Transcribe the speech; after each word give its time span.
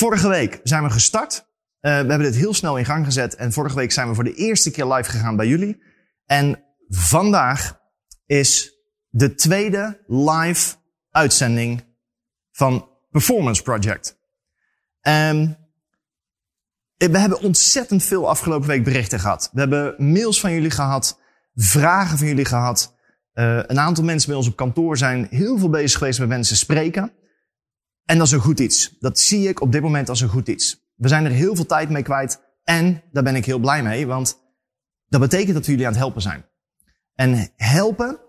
Vorige 0.00 0.28
week 0.28 0.60
zijn 0.62 0.82
we 0.82 0.90
gestart. 0.90 1.34
Uh, 1.34 1.42
we 1.80 1.88
hebben 1.88 2.22
dit 2.22 2.36
heel 2.36 2.54
snel 2.54 2.78
in 2.78 2.84
gang 2.84 3.04
gezet. 3.04 3.34
En 3.34 3.52
vorige 3.52 3.76
week 3.76 3.92
zijn 3.92 4.08
we 4.08 4.14
voor 4.14 4.24
de 4.24 4.34
eerste 4.34 4.70
keer 4.70 4.86
live 4.86 5.10
gegaan 5.10 5.36
bij 5.36 5.46
jullie. 5.46 5.82
En 6.26 6.64
vandaag 6.88 7.80
is 8.26 8.74
de 9.08 9.34
tweede 9.34 10.04
live 10.06 10.74
uitzending 11.10 11.84
van 12.52 12.88
Performance 13.10 13.62
Project. 13.62 14.18
Um, 15.02 15.56
we 16.96 17.18
hebben 17.18 17.40
ontzettend 17.40 18.04
veel 18.04 18.28
afgelopen 18.28 18.68
week 18.68 18.84
berichten 18.84 19.20
gehad. 19.20 19.50
We 19.52 19.60
hebben 19.60 19.94
mails 20.12 20.40
van 20.40 20.52
jullie 20.52 20.70
gehad, 20.70 21.20
vragen 21.54 22.18
van 22.18 22.26
jullie 22.26 22.44
gehad. 22.44 22.94
Uh, 23.34 23.56
een 23.56 23.80
aantal 23.80 24.04
mensen 24.04 24.28
bij 24.28 24.38
ons 24.38 24.48
op 24.48 24.56
kantoor 24.56 24.96
zijn 24.96 25.26
heel 25.30 25.58
veel 25.58 25.70
bezig 25.70 25.98
geweest 25.98 26.18
met 26.18 26.28
mensen 26.28 26.56
spreken. 26.56 27.12
En 28.04 28.18
dat 28.18 28.26
is 28.26 28.32
een 28.32 28.40
goed 28.40 28.60
iets. 28.60 28.96
Dat 28.98 29.18
zie 29.18 29.48
ik 29.48 29.60
op 29.60 29.72
dit 29.72 29.82
moment 29.82 30.08
als 30.08 30.20
een 30.20 30.28
goed 30.28 30.48
iets. 30.48 30.92
We 30.94 31.08
zijn 31.08 31.24
er 31.24 31.30
heel 31.30 31.54
veel 31.54 31.66
tijd 31.66 31.90
mee 31.90 32.02
kwijt. 32.02 32.40
En 32.64 33.02
daar 33.12 33.22
ben 33.22 33.34
ik 33.34 33.44
heel 33.44 33.58
blij 33.58 33.82
mee, 33.82 34.06
want 34.06 34.38
dat 35.06 35.20
betekent 35.20 35.54
dat 35.54 35.64
we 35.66 35.70
jullie 35.70 35.86
aan 35.86 35.92
het 35.92 36.00
helpen 36.00 36.22
zijn. 36.22 36.44
En 37.14 37.52
helpen 37.56 38.20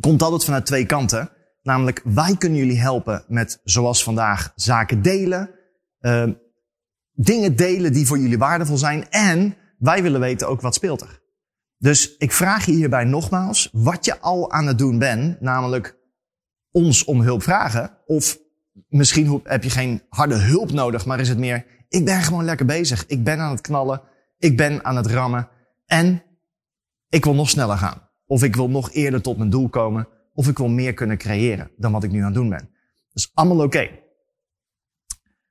komt 0.00 0.22
altijd 0.22 0.44
vanuit 0.44 0.66
twee 0.66 0.86
kanten. 0.86 1.30
Namelijk, 1.62 2.00
wij 2.04 2.36
kunnen 2.36 2.58
jullie 2.58 2.80
helpen 2.80 3.24
met, 3.28 3.60
zoals 3.64 4.02
vandaag, 4.02 4.52
zaken 4.54 5.02
delen. 5.02 5.50
Uh, 6.00 6.30
dingen 7.12 7.56
delen 7.56 7.92
die 7.92 8.06
voor 8.06 8.18
jullie 8.18 8.38
waardevol 8.38 8.76
zijn. 8.76 9.10
En 9.10 9.56
wij 9.78 10.02
willen 10.02 10.20
weten 10.20 10.48
ook 10.48 10.60
wat 10.60 10.74
speelt 10.74 11.00
er. 11.00 11.22
Dus 11.78 12.16
ik 12.16 12.32
vraag 12.32 12.66
je 12.66 12.72
hierbij 12.72 13.04
nogmaals 13.04 13.68
wat 13.72 14.04
je 14.04 14.20
al 14.20 14.52
aan 14.52 14.66
het 14.66 14.78
doen 14.78 14.98
bent. 14.98 15.40
Namelijk 15.40 15.98
ons 16.70 17.04
om 17.04 17.20
hulp 17.20 17.42
vragen. 17.42 17.98
Of 18.06 18.38
misschien 18.88 19.40
heb 19.44 19.62
je 19.62 19.70
geen 19.70 20.02
harde 20.08 20.34
hulp 20.34 20.72
nodig, 20.72 21.06
maar 21.06 21.20
is 21.20 21.28
het 21.28 21.38
meer, 21.38 21.66
ik 21.88 22.04
ben 22.04 22.22
gewoon 22.22 22.44
lekker 22.44 22.66
bezig. 22.66 23.06
Ik 23.06 23.24
ben 23.24 23.38
aan 23.38 23.50
het 23.50 23.60
knallen. 23.60 24.02
Ik 24.38 24.56
ben 24.56 24.84
aan 24.84 24.96
het 24.96 25.06
rammen. 25.06 25.48
En 25.86 26.22
ik 27.08 27.24
wil 27.24 27.34
nog 27.34 27.50
sneller 27.50 27.76
gaan. 27.76 28.08
Of 28.26 28.42
ik 28.42 28.56
wil 28.56 28.68
nog 28.68 28.92
eerder 28.92 29.22
tot 29.22 29.36
mijn 29.36 29.50
doel 29.50 29.68
komen. 29.68 30.08
Of 30.32 30.48
ik 30.48 30.58
wil 30.58 30.68
meer 30.68 30.94
kunnen 30.94 31.18
creëren 31.18 31.70
dan 31.76 31.92
wat 31.92 32.04
ik 32.04 32.10
nu 32.10 32.18
aan 32.18 32.24
het 32.24 32.34
doen 32.34 32.48
ben. 32.48 32.70
Dat 33.08 33.24
is 33.24 33.30
allemaal 33.34 33.64
oké. 33.64 33.90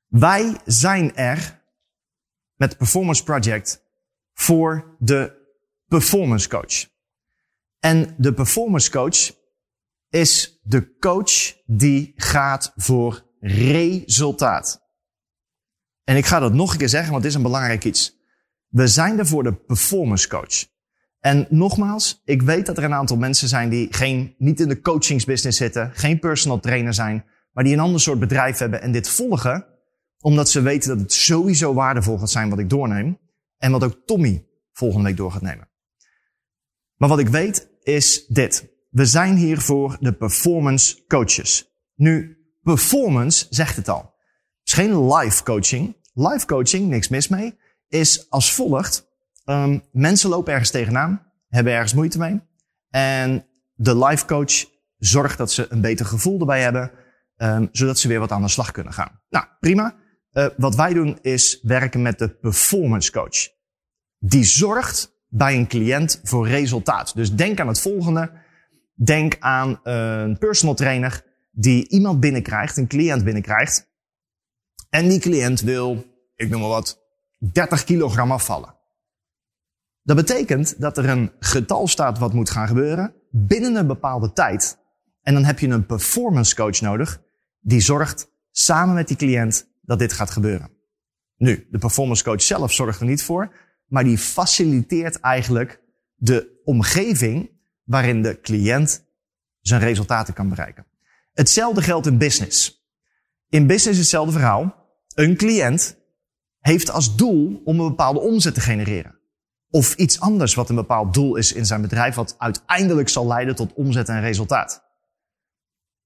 Wij 0.07 0.57
zijn 0.65 1.15
er 1.15 1.63
met 2.55 2.77
Performance 2.77 3.23
Project 3.23 3.83
voor 4.33 4.95
de 4.99 5.43
performance 5.87 6.49
coach. 6.49 6.87
En 7.79 8.15
de 8.17 8.33
performance 8.33 8.91
coach 8.91 9.31
is 10.09 10.59
de 10.63 10.97
coach 10.97 11.53
die 11.65 12.13
gaat 12.15 12.73
voor 12.75 13.25
resultaat. 13.39 14.83
En 16.03 16.17
ik 16.17 16.25
ga 16.25 16.39
dat 16.39 16.53
nog 16.53 16.71
een 16.71 16.77
keer 16.77 16.89
zeggen, 16.89 17.11
want 17.11 17.23
het 17.23 17.31
is 17.31 17.37
een 17.37 17.45
belangrijk 17.45 17.83
iets. 17.83 18.17
We 18.67 18.87
zijn 18.87 19.19
er 19.19 19.27
voor 19.27 19.43
de 19.43 19.53
performance 19.53 20.27
coach. 20.27 20.65
En 21.19 21.47
nogmaals, 21.49 22.21
ik 22.25 22.41
weet 22.41 22.65
dat 22.65 22.77
er 22.77 22.83
een 22.83 22.93
aantal 22.93 23.17
mensen 23.17 23.47
zijn 23.47 23.69
die 23.69 23.93
geen, 23.93 24.35
niet 24.37 24.59
in 24.59 24.67
de 24.67 24.81
coachingsbusiness 24.81 25.57
zitten, 25.57 25.91
geen 25.93 26.19
personal 26.19 26.59
trainer 26.59 26.93
zijn, 26.93 27.25
maar 27.51 27.63
die 27.63 27.73
een 27.73 27.79
ander 27.79 28.01
soort 28.01 28.19
bedrijf 28.19 28.57
hebben 28.57 28.81
en 28.81 28.91
dit 28.91 29.09
volgen, 29.09 29.65
omdat 30.19 30.49
ze 30.49 30.61
weten 30.61 30.89
dat 30.89 30.99
het 30.99 31.13
sowieso 31.13 31.73
waardevol 31.73 32.17
gaat 32.17 32.29
zijn 32.29 32.49
wat 32.49 32.59
ik 32.59 32.69
doorneem. 32.69 33.19
En 33.57 33.71
wat 33.71 33.83
ook 33.83 34.01
Tommy 34.05 34.47
volgende 34.71 35.07
week 35.07 35.17
door 35.17 35.31
gaat 35.31 35.41
nemen. 35.41 35.69
Maar 36.95 37.09
wat 37.09 37.19
ik 37.19 37.27
weet 37.27 37.69
is 37.81 38.25
dit. 38.27 38.74
We 38.95 39.05
zijn 39.05 39.35
hier 39.35 39.61
voor 39.61 39.97
de 39.99 40.13
performance 40.13 41.03
coaches. 41.07 41.71
Nu, 41.95 42.37
performance 42.61 43.45
zegt 43.49 43.75
het 43.75 43.89
al. 43.89 43.99
Het 43.99 44.13
is 44.63 44.73
geen 44.73 45.13
live 45.13 45.43
coaching. 45.43 45.95
Live 46.13 46.45
coaching, 46.45 46.87
niks 46.87 47.07
mis 47.07 47.27
mee, 47.27 47.57
is 47.87 48.29
als 48.29 48.53
volgt. 48.53 49.07
Um, 49.45 49.83
mensen 49.91 50.29
lopen 50.29 50.51
ergens 50.51 50.71
tegenaan, 50.71 51.31
hebben 51.47 51.73
ergens 51.73 51.93
moeite 51.93 52.17
mee. 52.17 52.41
En 52.89 53.45
de 53.73 53.97
live 53.97 54.25
coach 54.25 54.65
zorgt 54.97 55.37
dat 55.37 55.51
ze 55.51 55.65
een 55.69 55.81
beter 55.81 56.05
gevoel 56.05 56.39
erbij 56.39 56.61
hebben, 56.61 56.91
um, 57.37 57.69
zodat 57.71 57.99
ze 57.99 58.07
weer 58.07 58.19
wat 58.19 58.31
aan 58.31 58.41
de 58.41 58.47
slag 58.47 58.71
kunnen 58.71 58.93
gaan. 58.93 59.21
Nou, 59.29 59.45
prima. 59.59 59.95
Uh, 60.33 60.47
wat 60.57 60.75
wij 60.75 60.93
doen 60.93 61.17
is 61.21 61.59
werken 61.61 62.01
met 62.01 62.19
de 62.19 62.29
performance 62.29 63.11
coach. 63.11 63.49
Die 64.19 64.43
zorgt 64.43 65.11
bij 65.27 65.55
een 65.55 65.67
cliënt 65.67 66.19
voor 66.23 66.47
resultaat. 66.47 67.15
Dus 67.15 67.33
denk 67.33 67.59
aan 67.59 67.67
het 67.67 67.81
volgende. 67.81 68.43
Denk 69.03 69.35
aan 69.39 69.79
een 69.83 70.37
personal 70.37 70.75
trainer 70.75 71.23
die 71.51 71.89
iemand 71.89 72.19
binnenkrijgt, 72.19 72.77
een 72.77 72.87
cliënt 72.87 73.23
binnenkrijgt. 73.23 73.93
En 74.89 75.07
die 75.07 75.19
cliënt 75.19 75.61
wil, 75.61 76.05
ik 76.35 76.49
noem 76.49 76.59
maar 76.59 76.69
wat, 76.69 77.01
30 77.37 77.83
kilogram 77.83 78.31
afvallen. 78.31 78.75
Dat 80.03 80.15
betekent 80.15 80.81
dat 80.81 80.97
er 80.97 81.09
een 81.09 81.31
getal 81.39 81.87
staat 81.87 82.17
wat 82.17 82.33
moet 82.33 82.49
gaan 82.49 82.67
gebeuren 82.67 83.13
binnen 83.31 83.75
een 83.75 83.87
bepaalde 83.87 84.33
tijd. 84.33 84.77
En 85.21 85.33
dan 85.33 85.43
heb 85.43 85.59
je 85.59 85.67
een 85.67 85.85
performance 85.85 86.55
coach 86.55 86.81
nodig 86.81 87.21
die 87.59 87.81
zorgt 87.81 88.31
samen 88.51 88.95
met 88.95 89.07
die 89.07 89.17
cliënt 89.17 89.67
dat 89.81 89.99
dit 89.99 90.13
gaat 90.13 90.29
gebeuren. 90.29 90.69
Nu, 91.37 91.67
de 91.71 91.77
performance 91.77 92.23
coach 92.23 92.41
zelf 92.41 92.73
zorgt 92.73 92.99
er 92.99 93.05
niet 93.05 93.23
voor, 93.23 93.53
maar 93.87 94.03
die 94.03 94.17
faciliteert 94.17 95.19
eigenlijk 95.19 95.81
de 96.15 96.61
omgeving 96.63 97.54
waarin 97.85 98.21
de 98.21 98.41
cliënt 98.41 99.05
zijn 99.61 99.81
resultaten 99.81 100.33
kan 100.33 100.49
bereiken. 100.49 100.85
Hetzelfde 101.33 101.81
geldt 101.81 102.07
in 102.07 102.17
business. 102.17 102.85
In 103.49 103.67
business 103.67 103.97
is 103.97 103.97
hetzelfde 103.97 104.31
verhaal. 104.31 104.75
Een 105.13 105.37
cliënt 105.37 105.97
heeft 106.59 106.89
als 106.89 107.15
doel 107.15 107.61
om 107.63 107.79
een 107.79 107.87
bepaalde 107.87 108.19
omzet 108.19 108.53
te 108.53 108.61
genereren. 108.61 109.19
Of 109.69 109.95
iets 109.95 110.19
anders 110.19 110.53
wat 110.53 110.69
een 110.69 110.75
bepaald 110.75 111.13
doel 111.13 111.35
is 111.35 111.53
in 111.53 111.65
zijn 111.65 111.81
bedrijf, 111.81 112.15
wat 112.15 112.35
uiteindelijk 112.37 113.09
zal 113.09 113.27
leiden 113.27 113.55
tot 113.55 113.73
omzet 113.73 114.09
en 114.09 114.21
resultaat. 114.21 114.83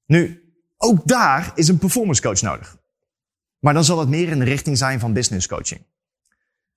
Nu, 0.05 0.53
ook 0.77 1.07
daar 1.07 1.51
is 1.55 1.67
een 1.67 1.77
performance 1.77 2.21
coach 2.21 2.41
nodig. 2.41 2.77
Maar 3.59 3.73
dan 3.73 3.83
zal 3.83 3.99
het 3.99 4.09
meer 4.09 4.29
in 4.29 4.39
de 4.39 4.45
richting 4.45 4.77
zijn 4.77 4.99
van 4.99 5.13
business 5.13 5.47
coaching. 5.47 5.85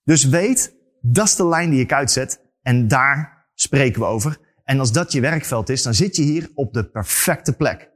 Dus 0.04 0.24
weet, 0.24 0.74
dat 1.00 1.26
is 1.26 1.36
de 1.36 1.46
lijn 1.46 1.70
die 1.70 1.80
ik 1.80 1.92
uitzet 1.92 2.40
en 2.62 2.88
daar 2.88 3.48
spreken 3.54 4.00
we 4.00 4.06
over. 4.06 4.38
En 4.72 4.80
als 4.80 4.92
dat 4.92 5.12
je 5.12 5.20
werkveld 5.20 5.68
is, 5.68 5.82
dan 5.82 5.94
zit 5.94 6.16
je 6.16 6.22
hier 6.22 6.50
op 6.54 6.72
de 6.72 6.84
perfecte 6.84 7.52
plek. 7.52 7.90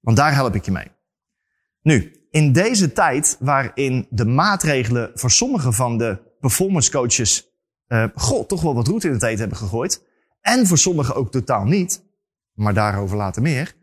Want 0.00 0.16
daar 0.16 0.34
help 0.34 0.54
ik 0.54 0.64
je 0.64 0.70
mee. 0.70 0.90
Nu, 1.82 2.26
in 2.30 2.52
deze 2.52 2.92
tijd 2.92 3.36
waarin 3.40 4.06
de 4.10 4.24
maatregelen 4.24 5.10
voor 5.14 5.30
sommige 5.30 5.72
van 5.72 5.98
de 5.98 6.36
performance 6.40 6.90
coaches, 6.90 7.50
uh, 7.88 8.04
god, 8.14 8.48
toch 8.48 8.62
wel 8.62 8.74
wat 8.74 8.86
roet 8.86 9.04
in 9.04 9.12
het 9.12 9.22
eten 9.22 9.38
hebben 9.38 9.56
gegooid. 9.56 10.02
En 10.40 10.66
voor 10.66 10.78
sommigen 10.78 11.14
ook 11.14 11.30
totaal 11.30 11.64
niet. 11.64 12.04
Maar 12.52 12.74
daarover 12.74 13.16
later 13.16 13.42
meer. 13.42 13.74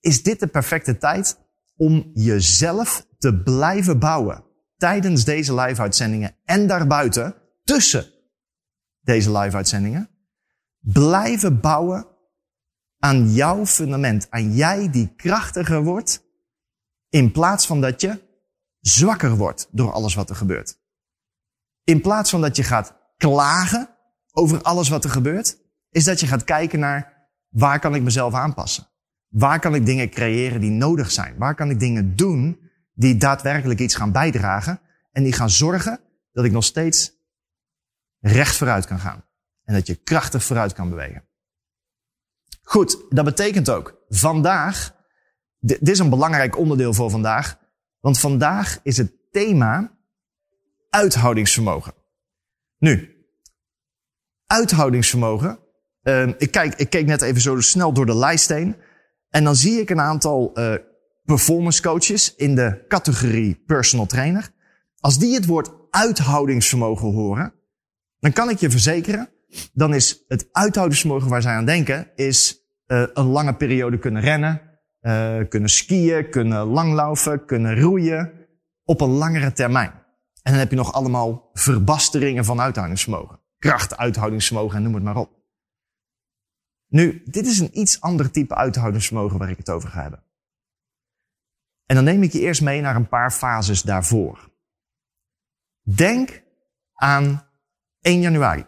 Is 0.00 0.22
dit 0.22 0.40
de 0.40 0.46
perfecte 0.46 0.96
tijd 0.96 1.38
om 1.76 2.10
jezelf 2.14 3.06
te 3.18 3.42
blijven 3.42 3.98
bouwen 3.98 4.44
tijdens 4.76 5.24
deze 5.24 5.54
live-uitzendingen 5.54 6.36
en 6.44 6.66
daarbuiten, 6.66 7.34
tussen 7.64 8.06
deze 9.00 9.38
live-uitzendingen, 9.38 10.13
blijven 10.84 11.60
bouwen 11.60 12.06
aan 12.98 13.32
jouw 13.32 13.66
fundament, 13.66 14.30
aan 14.30 14.54
jij 14.54 14.90
die 14.90 15.14
krachtiger 15.16 15.82
wordt, 15.82 16.22
in 17.08 17.32
plaats 17.32 17.66
van 17.66 17.80
dat 17.80 18.00
je 18.00 18.22
zwakker 18.80 19.36
wordt 19.36 19.68
door 19.70 19.92
alles 19.92 20.14
wat 20.14 20.30
er 20.30 20.36
gebeurt. 20.36 20.78
In 21.84 22.00
plaats 22.00 22.30
van 22.30 22.40
dat 22.40 22.56
je 22.56 22.62
gaat 22.62 22.96
klagen 23.16 23.88
over 24.32 24.62
alles 24.62 24.88
wat 24.88 25.04
er 25.04 25.10
gebeurt, 25.10 25.58
is 25.90 26.04
dat 26.04 26.20
je 26.20 26.26
gaat 26.26 26.44
kijken 26.44 26.78
naar 26.78 27.28
waar 27.48 27.80
kan 27.80 27.94
ik 27.94 28.02
mezelf 28.02 28.34
aanpassen? 28.34 28.86
Waar 29.28 29.60
kan 29.60 29.74
ik 29.74 29.86
dingen 29.86 30.10
creëren 30.10 30.60
die 30.60 30.70
nodig 30.70 31.10
zijn? 31.10 31.38
Waar 31.38 31.54
kan 31.54 31.70
ik 31.70 31.78
dingen 31.78 32.16
doen 32.16 32.60
die 32.92 33.16
daadwerkelijk 33.16 33.80
iets 33.80 33.94
gaan 33.94 34.12
bijdragen 34.12 34.80
en 35.12 35.22
die 35.22 35.32
gaan 35.32 35.50
zorgen 35.50 36.00
dat 36.32 36.44
ik 36.44 36.52
nog 36.52 36.64
steeds 36.64 37.12
recht 38.20 38.56
vooruit 38.56 38.86
kan 38.86 38.98
gaan. 38.98 39.24
En 39.64 39.74
dat 39.74 39.86
je 39.86 39.94
krachtig 39.94 40.44
vooruit 40.44 40.72
kan 40.72 40.90
bewegen. 40.90 41.24
Goed, 42.62 43.04
dat 43.08 43.24
betekent 43.24 43.70
ook, 43.70 44.04
vandaag, 44.08 44.94
dit 45.58 45.88
is 45.88 45.98
een 45.98 46.10
belangrijk 46.10 46.58
onderdeel 46.58 46.94
voor 46.94 47.10
vandaag, 47.10 47.58
want 48.00 48.18
vandaag 48.18 48.80
is 48.82 48.96
het 48.96 49.12
thema 49.30 49.98
uithoudingsvermogen. 50.90 51.94
Nu, 52.78 53.14
uithoudingsvermogen. 54.46 55.58
Uh, 56.02 56.28
ik, 56.38 56.50
kijk, 56.50 56.74
ik 56.74 56.90
keek 56.90 57.06
net 57.06 57.22
even 57.22 57.40
zo 57.40 57.60
snel 57.60 57.92
door 57.92 58.06
de 58.06 58.16
lijst 58.16 58.48
heen. 58.48 58.76
En 59.28 59.44
dan 59.44 59.56
zie 59.56 59.80
ik 59.80 59.90
een 59.90 60.00
aantal 60.00 60.58
uh, 60.58 60.74
performance 61.24 61.82
coaches 61.82 62.34
in 62.34 62.54
de 62.54 62.84
categorie 62.88 63.62
personal 63.66 64.06
trainer. 64.06 64.50
Als 65.00 65.18
die 65.18 65.34
het 65.34 65.46
woord 65.46 65.70
uithoudingsvermogen 65.90 67.12
horen, 67.12 67.54
dan 68.18 68.32
kan 68.32 68.50
ik 68.50 68.58
je 68.58 68.70
verzekeren, 68.70 69.30
dan 69.72 69.94
is 69.94 70.24
het 70.28 70.48
uithoudingsvermogen 70.52 71.28
waar 71.28 71.42
zij 71.42 71.54
aan 71.54 71.64
denken, 71.64 72.10
is 72.14 72.58
uh, 72.86 73.06
een 73.12 73.26
lange 73.26 73.54
periode 73.54 73.98
kunnen 73.98 74.22
rennen, 74.22 74.60
uh, 75.00 75.48
kunnen 75.48 75.68
skiën, 75.68 76.30
kunnen 76.30 76.66
langlaufen, 76.66 77.44
kunnen 77.44 77.80
roeien, 77.80 78.32
op 78.84 79.00
een 79.00 79.10
langere 79.10 79.52
termijn. 79.52 79.90
En 80.42 80.52
dan 80.52 80.60
heb 80.60 80.70
je 80.70 80.76
nog 80.76 80.92
allemaal 80.92 81.50
verbasteringen 81.52 82.44
van 82.44 82.60
uithoudingsvermogen. 82.60 83.40
Kracht, 83.58 83.96
uithoudingsvermogen 83.96 84.76
en 84.76 84.82
noem 84.82 84.94
het 84.94 85.02
maar 85.02 85.16
op. 85.16 85.30
Nu, 86.88 87.22
dit 87.24 87.46
is 87.46 87.58
een 87.58 87.78
iets 87.78 88.00
ander 88.00 88.30
type 88.30 88.54
uithoudingsvermogen 88.54 89.38
waar 89.38 89.50
ik 89.50 89.56
het 89.56 89.70
over 89.70 89.88
ga 89.88 90.02
hebben. 90.02 90.24
En 91.86 91.94
dan 91.94 92.04
neem 92.04 92.22
ik 92.22 92.32
je 92.32 92.40
eerst 92.40 92.62
mee 92.62 92.80
naar 92.80 92.96
een 92.96 93.08
paar 93.08 93.30
fases 93.30 93.82
daarvoor. 93.82 94.52
Denk 95.82 96.42
aan 96.94 97.48
1 98.00 98.20
januari. 98.20 98.66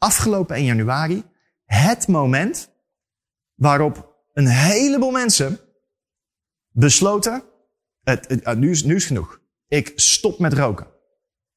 Afgelopen 0.00 0.56
1 0.56 0.64
januari, 0.64 1.24
het 1.64 2.08
moment 2.08 2.70
waarop 3.54 4.24
een 4.32 4.46
heleboel 4.46 5.10
mensen 5.10 5.58
besloten, 6.68 7.42
het, 8.02 8.54
nu, 8.56 8.70
is, 8.70 8.84
nu 8.84 8.94
is 8.94 9.04
genoeg. 9.04 9.40
Ik 9.68 9.92
stop 9.94 10.38
met 10.38 10.52
roken. 10.52 10.86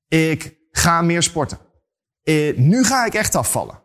Ik 0.08 0.58
ga 0.72 1.02
meer 1.02 1.24
sporten. 1.24 1.58
Eh, 2.24 2.58
nu 2.58 2.84
ga 2.84 3.06
ik 3.06 3.14
echt 3.14 3.36
afvallen. 3.36 3.84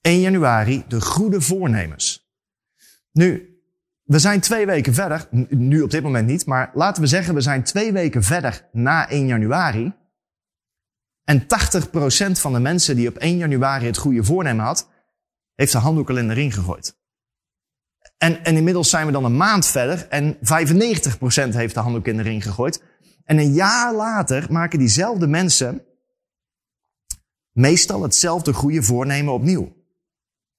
1 0.00 0.20
januari, 0.20 0.84
de 0.88 1.00
goede 1.00 1.40
voornemens. 1.40 2.30
Nu, 3.12 3.60
we 4.02 4.18
zijn 4.18 4.40
twee 4.40 4.66
weken 4.66 4.94
verder, 4.94 5.28
nu 5.48 5.82
op 5.82 5.90
dit 5.90 6.02
moment 6.02 6.26
niet, 6.26 6.46
maar 6.46 6.70
laten 6.74 7.02
we 7.02 7.08
zeggen 7.08 7.34
we 7.34 7.40
zijn 7.40 7.62
twee 7.62 7.92
weken 7.92 8.22
verder 8.22 8.68
na 8.72 9.08
1 9.08 9.26
januari. 9.26 9.94
En 11.26 11.42
80% 11.42 11.46
van 12.32 12.52
de 12.52 12.58
mensen 12.58 12.96
die 12.96 13.08
op 13.08 13.16
1 13.16 13.36
januari 13.36 13.86
het 13.86 13.96
goede 13.96 14.24
voornemen 14.24 14.64
had, 14.64 14.88
heeft 15.54 15.72
de 15.72 15.78
handdoek 15.78 16.10
al 16.10 16.16
in 16.16 16.28
de 16.28 16.34
ring 16.34 16.54
gegooid. 16.54 16.98
En, 18.18 18.44
en 18.44 18.56
inmiddels 18.56 18.90
zijn 18.90 19.06
we 19.06 19.12
dan 19.12 19.24
een 19.24 19.36
maand 19.36 19.66
verder 19.66 20.08
en 20.08 20.36
95% 20.36 20.38
heeft 21.48 21.74
de 21.74 21.80
handdoek 21.80 22.06
in 22.06 22.16
de 22.16 22.22
ring 22.22 22.42
gegooid. 22.42 22.82
En 23.24 23.38
een 23.38 23.52
jaar 23.52 23.94
later 23.94 24.52
maken 24.52 24.78
diezelfde 24.78 25.26
mensen 25.26 25.84
meestal 27.52 28.02
hetzelfde 28.02 28.52
goede 28.52 28.82
voornemen 28.82 29.32
opnieuw. 29.32 29.76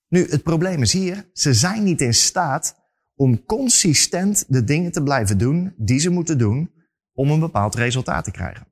Nu, 0.08 0.26
het 0.30 0.44
probleem 0.44 0.82
is 0.82 0.94
hier, 0.94 1.30
ze 1.34 1.54
zijn 1.54 1.84
niet 1.84 2.02
in 2.02 2.14
staat 2.14 2.76
om 3.16 3.46
consistent 3.46 4.46
de 4.48 4.64
dingen 4.64 4.92
te 4.92 5.04
blijven 5.04 5.38
doen 5.38 5.74
die 5.78 6.00
ze 6.00 6.10
moeten 6.10 6.38
doen 6.38 6.72
om 7.14 7.32
een 7.32 7.40
bepaald 7.40 7.76
resultaat 7.76 8.24
te 8.24 8.32
krijgen. 8.32 8.68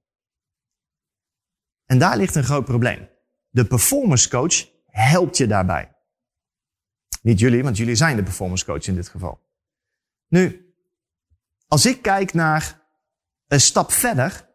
En 1.86 2.00
daar 2.00 2.18
ligt 2.18 2.36
een 2.36 2.44
groot 2.44 2.66
probleem. 2.66 3.10
De 3.50 3.66
performance 3.66 4.30
coach 4.30 4.70
helpt 4.86 5.38
je 5.38 5.48
daarbij. 5.48 5.96
Niet 7.22 7.40
jullie, 7.40 7.64
want 7.64 7.78
jullie 7.78 7.96
zijn 7.96 8.16
de 8.16 8.24
performance 8.24 8.66
coach 8.66 8.88
in 8.88 8.96
dit 8.96 9.08
geval. 9.08 9.40
Nu, 10.28 10.74
als 11.68 11.86
ik 11.86 12.02
kijk 12.02 12.34
naar 12.34 12.82
een 13.48 13.62
stap 13.62 13.92
verder, 13.92 14.50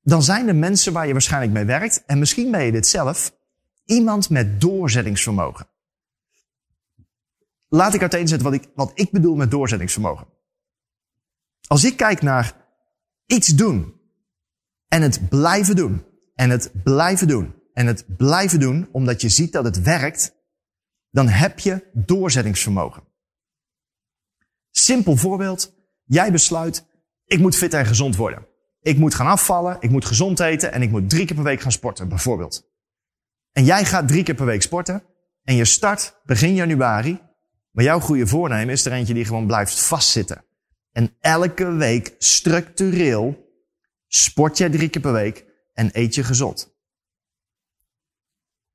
dan 0.00 0.22
zijn 0.22 0.48
er 0.48 0.56
mensen 0.56 0.92
waar 0.92 1.06
je 1.06 1.12
waarschijnlijk 1.12 1.52
mee 1.52 1.64
werkt, 1.64 2.04
en 2.04 2.18
misschien 2.18 2.50
ben 2.50 2.64
je 2.64 2.72
dit 2.72 2.86
zelf, 2.86 3.36
iemand 3.84 4.30
met 4.30 4.60
doorzettingsvermogen. 4.60 5.66
Laat 7.68 7.94
ik 7.94 8.00
uiteenzetten 8.00 8.50
wat 8.50 8.60
ik, 8.60 8.68
wat 8.74 8.90
ik 8.94 9.10
bedoel 9.10 9.34
met 9.34 9.50
doorzettingsvermogen. 9.50 10.26
Als 11.66 11.84
ik 11.84 11.96
kijk 11.96 12.22
naar 12.22 12.54
iets 13.26 13.48
doen 13.48 14.00
en 14.88 15.02
het 15.02 15.28
blijven 15.28 15.76
doen 15.76 16.04
en 16.36 16.50
het 16.50 16.70
blijven 16.82 17.28
doen 17.28 17.54
en 17.72 17.86
het 17.86 18.16
blijven 18.16 18.60
doen 18.60 18.88
omdat 18.92 19.20
je 19.20 19.28
ziet 19.28 19.52
dat 19.52 19.64
het 19.64 19.82
werkt, 19.82 20.34
dan 21.10 21.28
heb 21.28 21.58
je 21.58 21.90
doorzettingsvermogen. 21.92 23.02
Simpel 24.70 25.16
voorbeeld. 25.16 25.74
Jij 26.04 26.32
besluit, 26.32 26.86
ik 27.24 27.38
moet 27.38 27.56
fit 27.56 27.74
en 27.74 27.86
gezond 27.86 28.16
worden. 28.16 28.46
Ik 28.80 28.98
moet 28.98 29.14
gaan 29.14 29.26
afvallen, 29.26 29.76
ik 29.80 29.90
moet 29.90 30.04
gezond 30.04 30.40
eten 30.40 30.72
en 30.72 30.82
ik 30.82 30.90
moet 30.90 31.10
drie 31.10 31.26
keer 31.26 31.36
per 31.36 31.44
week 31.44 31.60
gaan 31.60 31.72
sporten, 31.72 32.08
bijvoorbeeld. 32.08 32.68
En 33.52 33.64
jij 33.64 33.84
gaat 33.84 34.08
drie 34.08 34.22
keer 34.22 34.34
per 34.34 34.46
week 34.46 34.62
sporten 34.62 35.02
en 35.42 35.54
je 35.54 35.64
start 35.64 36.20
begin 36.24 36.54
januari 36.54 37.20
maar 37.76 37.84
jouw 37.84 38.00
goede 38.00 38.26
voornemen 38.26 38.74
is 38.74 38.84
er 38.84 38.92
eentje 38.92 39.14
die 39.14 39.24
gewoon 39.24 39.46
blijft 39.46 39.80
vastzitten. 39.80 40.44
En 40.92 41.16
elke 41.20 41.72
week 41.72 42.14
structureel 42.18 43.50
sport 44.06 44.58
jij 44.58 44.70
drie 44.70 44.88
keer 44.88 45.00
per 45.00 45.12
week 45.12 45.44
en 45.76 45.90
eet 45.92 46.14
je 46.14 46.24
gezond. 46.24 46.74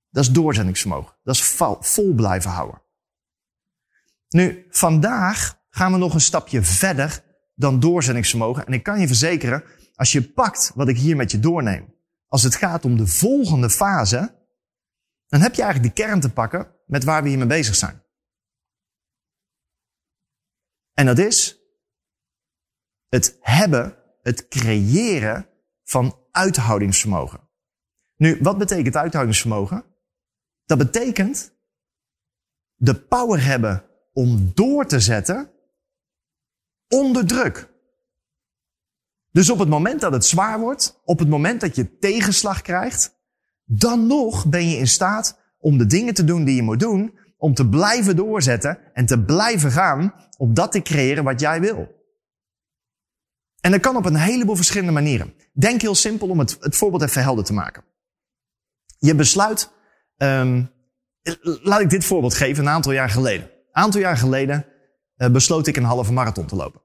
Dat 0.10 0.24
is 0.24 0.30
doorzettingsvermogen. 0.30 1.16
Dat 1.24 1.36
is 1.36 1.58
vol 1.80 2.14
blijven 2.14 2.52
houden. 2.52 2.82
Nu, 4.30 4.66
vandaag 4.70 5.62
gaan 5.70 5.92
we 5.92 5.98
nog 5.98 6.14
een 6.14 6.22
stapje 6.22 6.62
verder 6.62 7.24
dan 7.56 7.80
doorzettingsvermogen. 7.80 8.66
En 8.66 8.74
ik 8.74 8.84
kan 8.84 9.00
je 9.00 9.08
verzekeren, 9.08 9.64
als 9.96 10.12
je 10.12 10.32
pakt 10.32 10.72
wat 10.76 10.88
ik 10.88 10.98
hier 10.98 11.16
met 11.16 11.32
je 11.32 11.40
doorneem, 11.40 11.96
als 12.28 12.44
het 12.44 12.56
gaat 12.56 12.86
om 12.86 12.98
de 12.98 13.08
volgende 13.08 13.70
fase, 13.70 14.36
dan 15.28 15.42
heb 15.42 15.56
je 15.56 15.62
eigenlijk 15.62 15.96
de 15.96 16.04
kern 16.04 16.20
te 16.20 16.32
pakken 16.32 16.76
met 16.86 17.04
waar 17.04 17.24
we 17.24 17.30
hiermee 17.30 17.48
bezig 17.48 17.76
zijn. 17.76 18.04
En 20.94 21.06
dat 21.06 21.18
is 21.18 21.60
het 23.10 23.38
hebben, 23.40 23.98
het 24.22 24.48
creëren 24.48 25.50
van 25.84 26.21
uithoudingsvermogen. 26.32 27.40
Nu, 28.16 28.38
wat 28.42 28.58
betekent 28.58 28.96
uithoudingsvermogen? 28.96 29.84
Dat 30.66 30.78
betekent 30.78 31.54
de 32.76 32.96
power 32.96 33.44
hebben 33.44 33.84
om 34.14 34.52
door 34.54 34.86
te 34.86 35.00
zetten 35.00 35.52
onder 36.88 37.26
druk. 37.26 37.70
Dus 39.32 39.50
op 39.50 39.60
het 39.60 39.70
moment 39.70 40.02
dat 40.02 40.12
het 40.12 40.26
zwaar 40.26 40.60
wordt, 40.60 41.02
op 41.04 41.20
het 41.20 41.30
moment 41.30 41.62
dat 41.62 41.76
je 41.76 41.98
tegenslag 41.98 42.62
krijgt, 42.62 43.20
dan 43.66 44.08
nog 44.08 44.46
ben 44.46 44.70
je 44.70 44.78
in 44.78 44.88
staat 44.88 45.40
om 45.60 45.78
de 45.78 45.86
dingen 45.86 46.14
te 46.14 46.24
doen 46.24 46.44
die 46.44 46.56
je 46.56 46.62
moet 46.62 46.80
doen, 46.80 47.20
om 47.38 47.54
te 47.54 47.70
blijven 47.70 48.16
doorzetten 48.16 48.80
en 48.94 49.06
te 49.06 49.24
blijven 49.24 49.72
gaan 49.72 50.14
om 50.38 50.54
dat 50.54 50.72
te 50.72 50.82
creëren 50.82 51.24
wat 51.24 51.40
jij 51.40 51.62
wil. 51.62 52.01
En 53.62 53.72
dat 53.72 53.80
kan 53.80 53.96
op 53.96 54.06
een 54.06 54.16
heleboel 54.16 54.56
verschillende 54.56 54.92
manieren. 54.92 55.34
Denk 55.54 55.82
heel 55.82 55.96
simpel 55.96 56.30
om 56.30 56.40
het, 56.40 56.58
het 56.60 56.76
voorbeeld 56.76 57.02
even 57.02 57.22
helder 57.22 57.44
te 57.44 57.54
maken. 57.54 57.84
Je 58.98 59.16
besluit, 59.16 59.72
um, 60.18 60.72
laat 61.42 61.82
ik 61.82 61.90
dit 61.90 62.06
voorbeeld 62.06 62.34
geven, 62.34 62.64
een 62.64 62.72
aantal 62.72 62.92
jaar 62.92 63.10
geleden. 63.10 63.44
Een 63.44 63.84
aantal 63.84 64.02
jaar 64.02 64.18
geleden 64.18 64.66
uh, 65.18 65.30
besloot 65.30 65.68
ik 65.68 65.78
een 65.78 65.84
halve 65.84 66.14
marathon 66.14 66.46
te 66.46 66.56
lopen. 66.56 66.82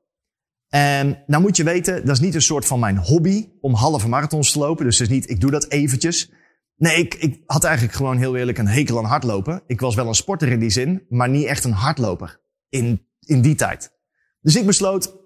En 0.69 1.23
nou 1.27 1.43
moet 1.43 1.57
je 1.57 1.65
weten, 1.65 2.07
dat 2.07 2.15
is 2.15 2.21
niet 2.21 2.35
een 2.35 2.43
soort 2.43 2.67
van 2.67 2.81
mijn 2.81 2.99
hobby 2.99 3.49
om 3.61 3.75
halve 3.75 4.09
marathons 4.09 4.53
te 4.53 4.59
lopen. 4.59 4.85
Dus 4.85 4.99
het 4.99 5.09
is 5.09 5.15
niet, 5.15 5.31
ik 5.31 5.41
doe 5.41 5.51
dat 5.51 5.69
eventjes. 5.69 6.31
Nee, 6.77 6.97
ik, 6.97 7.15
ik 7.15 7.43
had 7.47 7.65
eigenlijk 7.65 7.97
gewoon 7.97 8.19
heel 8.19 8.37
eerlijk 8.37 8.59
een 8.59 8.69
hekel 8.69 8.99
aan 8.99 9.05
hardlopen. 9.05 9.63
Ik 9.67 9.81
was 9.81 9.95
wel 9.95 10.09
een 10.09 10.15
sporter 10.15 10.49
in 10.49 10.61
die 10.61 10.71
zin, 10.71 11.07
maar 11.09 11.29
niet 11.29 11.47
echt 11.47 11.65
een 11.65 11.73
hardloper 11.73 12.41
in, 12.69 13.07
in 13.21 13.41
die 13.41 13.55
tijd. 13.55 13.93
Dus 14.41 14.57
ik 14.57 14.67
besloot, 14.67 15.17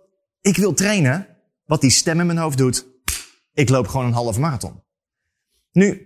ik 0.40 0.56
wil 0.56 0.74
trainen 0.74 1.29
wat 1.70 1.80
die 1.80 1.90
stem 1.90 2.20
in 2.20 2.26
mijn 2.26 2.38
hoofd 2.38 2.58
doet. 2.58 2.86
Ik 3.52 3.68
loop 3.68 3.86
gewoon 3.86 4.06
een 4.06 4.12
halve 4.12 4.40
marathon. 4.40 4.82
Nu, 5.72 6.04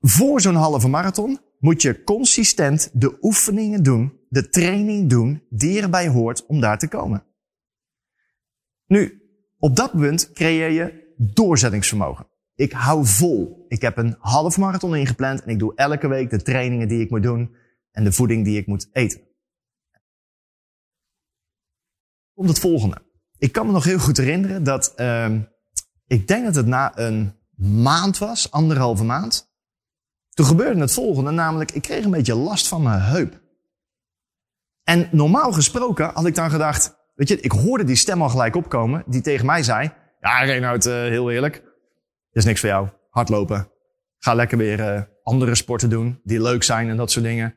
voor 0.00 0.40
zo'n 0.40 0.54
halve 0.54 0.88
marathon 0.88 1.38
moet 1.58 1.82
je 1.82 2.04
consistent 2.04 2.90
de 2.92 3.18
oefeningen 3.20 3.82
doen, 3.82 4.20
de 4.28 4.48
training 4.48 5.10
doen 5.10 5.42
die 5.50 5.82
erbij 5.82 6.08
hoort 6.08 6.46
om 6.46 6.60
daar 6.60 6.78
te 6.78 6.88
komen. 6.88 7.26
Nu, 8.86 9.22
op 9.58 9.76
dat 9.76 9.92
punt 9.92 10.32
creëer 10.32 10.70
je 10.70 11.14
doorzettingsvermogen. 11.16 12.26
Ik 12.54 12.72
hou 12.72 13.06
vol. 13.06 13.64
Ik 13.68 13.82
heb 13.82 13.96
een 13.96 14.16
half 14.18 14.58
marathon 14.58 14.96
ingepland 14.96 15.42
en 15.42 15.48
ik 15.48 15.58
doe 15.58 15.74
elke 15.74 16.08
week 16.08 16.30
de 16.30 16.42
trainingen 16.42 16.88
die 16.88 17.00
ik 17.00 17.10
moet 17.10 17.22
doen 17.22 17.56
en 17.90 18.04
de 18.04 18.12
voeding 18.12 18.44
die 18.44 18.58
ik 18.58 18.66
moet 18.66 18.88
eten. 18.92 19.20
Komt 22.34 22.48
het 22.48 22.58
volgende. 22.58 23.05
Ik 23.38 23.52
kan 23.52 23.66
me 23.66 23.72
nog 23.72 23.84
heel 23.84 23.98
goed 23.98 24.16
herinneren 24.16 24.64
dat 24.64 24.92
uh, 24.96 25.34
ik 26.06 26.28
denk 26.28 26.44
dat 26.44 26.54
het 26.54 26.66
na 26.66 26.98
een 26.98 27.34
maand 27.56 28.18
was, 28.18 28.50
anderhalve 28.50 29.04
maand. 29.04 29.54
Toen 30.30 30.46
gebeurde 30.46 30.80
het 30.80 30.92
volgende, 30.92 31.30
namelijk 31.30 31.72
ik 31.72 31.82
kreeg 31.82 32.04
een 32.04 32.10
beetje 32.10 32.34
last 32.34 32.68
van 32.68 32.82
mijn 32.82 33.00
heup. 33.00 33.40
En 34.82 35.08
normaal 35.12 35.52
gesproken 35.52 36.10
had 36.14 36.26
ik 36.26 36.34
dan 36.34 36.50
gedacht, 36.50 36.96
weet 37.14 37.28
je, 37.28 37.40
ik 37.40 37.52
hoorde 37.52 37.84
die 37.84 37.96
stem 37.96 38.22
al 38.22 38.28
gelijk 38.28 38.56
opkomen 38.56 39.02
die 39.06 39.20
tegen 39.20 39.46
mij 39.46 39.62
zei, 39.62 39.92
ja 40.20 40.38
Reinhard, 40.44 40.86
uh, 40.86 40.92
heel 40.92 41.30
eerlijk, 41.30 41.62
is 42.32 42.44
niks 42.44 42.60
voor 42.60 42.68
jou. 42.68 42.88
Hardlopen. 43.10 43.70
Ga 44.18 44.34
lekker 44.34 44.58
weer 44.58 44.94
uh, 44.94 45.02
andere 45.22 45.54
sporten 45.54 45.90
doen 45.90 46.20
die 46.24 46.42
leuk 46.42 46.62
zijn 46.62 46.88
en 46.88 46.96
dat 46.96 47.10
soort 47.10 47.24
dingen. 47.24 47.54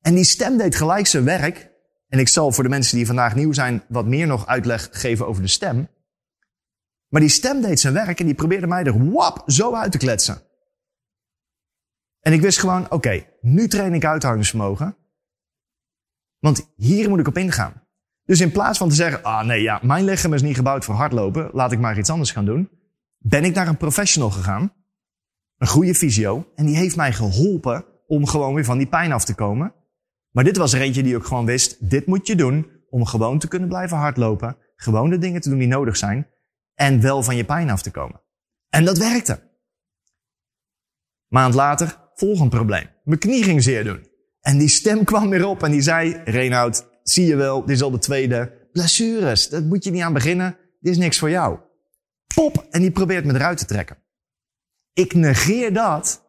En 0.00 0.14
die 0.14 0.24
stem 0.24 0.56
deed 0.56 0.74
gelijk 0.74 1.06
zijn 1.06 1.24
werk. 1.24 1.71
En 2.12 2.18
ik 2.18 2.28
zal 2.28 2.52
voor 2.52 2.64
de 2.64 2.70
mensen 2.70 2.96
die 2.96 3.06
vandaag 3.06 3.34
nieuw 3.34 3.52
zijn 3.52 3.82
wat 3.88 4.06
meer 4.06 4.26
nog 4.26 4.46
uitleg 4.46 4.88
geven 4.90 5.26
over 5.26 5.42
de 5.42 5.48
stem. 5.48 5.88
Maar 7.08 7.20
die 7.20 7.30
stem 7.30 7.60
deed 7.60 7.80
zijn 7.80 7.94
werk 7.94 8.20
en 8.20 8.26
die 8.26 8.34
probeerde 8.34 8.66
mij 8.66 8.84
er 8.84 9.10
wap 9.12 9.42
zo 9.46 9.74
uit 9.74 9.92
te 9.92 9.98
kletsen. 9.98 10.42
En 12.20 12.32
ik 12.32 12.40
wist 12.40 12.58
gewoon, 12.58 12.90
oké, 12.90 13.26
nu 13.40 13.68
train 13.68 13.94
ik 13.94 14.04
uithoudingsvermogen. 14.04 14.96
Want 16.38 16.72
hier 16.76 17.08
moet 17.08 17.18
ik 17.18 17.28
op 17.28 17.38
ingaan. 17.38 17.82
Dus 18.24 18.40
in 18.40 18.52
plaats 18.52 18.78
van 18.78 18.88
te 18.88 18.94
zeggen, 18.94 19.22
ah 19.22 19.46
nee, 19.46 19.62
ja, 19.62 19.80
mijn 19.82 20.04
lichaam 20.04 20.34
is 20.34 20.42
niet 20.42 20.56
gebouwd 20.56 20.84
voor 20.84 20.94
hardlopen, 20.94 21.50
laat 21.52 21.72
ik 21.72 21.78
maar 21.78 21.98
iets 21.98 22.10
anders 22.10 22.30
gaan 22.30 22.44
doen, 22.44 22.70
ben 23.18 23.44
ik 23.44 23.54
naar 23.54 23.68
een 23.68 23.76
professional 23.76 24.30
gegaan, 24.30 24.72
een 25.56 25.66
goede 25.66 25.94
fysio, 25.94 26.52
en 26.54 26.66
die 26.66 26.76
heeft 26.76 26.96
mij 26.96 27.12
geholpen 27.12 27.84
om 28.06 28.26
gewoon 28.26 28.54
weer 28.54 28.64
van 28.64 28.78
die 28.78 28.86
pijn 28.86 29.12
af 29.12 29.24
te 29.24 29.34
komen. 29.34 29.74
Maar 30.32 30.44
dit 30.44 30.56
was 30.56 30.72
er 30.72 30.80
eentje 30.80 31.02
die 31.02 31.16
ook 31.16 31.26
gewoon 31.26 31.46
wist, 31.46 31.90
dit 31.90 32.06
moet 32.06 32.26
je 32.26 32.36
doen 32.36 32.70
om 32.90 33.06
gewoon 33.06 33.38
te 33.38 33.48
kunnen 33.48 33.68
blijven 33.68 33.96
hardlopen, 33.96 34.56
gewoon 34.76 35.10
de 35.10 35.18
dingen 35.18 35.40
te 35.40 35.48
doen 35.48 35.58
die 35.58 35.68
nodig 35.68 35.96
zijn 35.96 36.26
en 36.74 37.00
wel 37.00 37.22
van 37.22 37.36
je 37.36 37.44
pijn 37.44 37.70
af 37.70 37.82
te 37.82 37.90
komen. 37.90 38.20
En 38.68 38.84
dat 38.84 38.98
werkte. 38.98 39.50
Maand 41.28 41.54
later, 41.54 41.98
volgend 42.14 42.50
probleem. 42.50 42.86
Mijn 43.04 43.18
knie 43.18 43.42
ging 43.42 43.62
zeer 43.62 43.84
doen. 43.84 44.06
En 44.40 44.58
die 44.58 44.68
stem 44.68 45.04
kwam 45.10 45.28
weer 45.30 45.46
op 45.46 45.62
en 45.62 45.70
die 45.70 45.82
zei, 45.82 46.20
Reinoud, 46.24 46.86
zie 47.02 47.26
je 47.26 47.36
wel, 47.36 47.60
dit 47.60 47.76
is 47.76 47.82
al 47.82 47.90
de 47.90 47.98
tweede. 47.98 48.68
Blessures, 48.72 49.48
dat 49.48 49.64
moet 49.64 49.84
je 49.84 49.90
niet 49.90 50.02
aan 50.02 50.12
beginnen. 50.12 50.56
Dit 50.80 50.92
is 50.92 50.98
niks 50.98 51.18
voor 51.18 51.30
jou. 51.30 51.58
Pop! 52.34 52.66
En 52.70 52.80
die 52.80 52.90
probeert 52.90 53.24
me 53.24 53.34
eruit 53.34 53.58
te 53.58 53.64
trekken. 53.64 53.96
Ik 54.92 55.14
negeer 55.14 55.72
dat. 55.72 56.22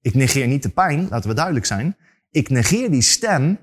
Ik 0.00 0.14
negeer 0.14 0.46
niet 0.46 0.62
de 0.62 0.68
pijn, 0.68 1.08
laten 1.08 1.28
we 1.28 1.34
duidelijk 1.34 1.66
zijn. 1.66 1.96
Ik 2.34 2.48
negeer 2.48 2.90
die 2.90 3.02
stem. 3.02 3.58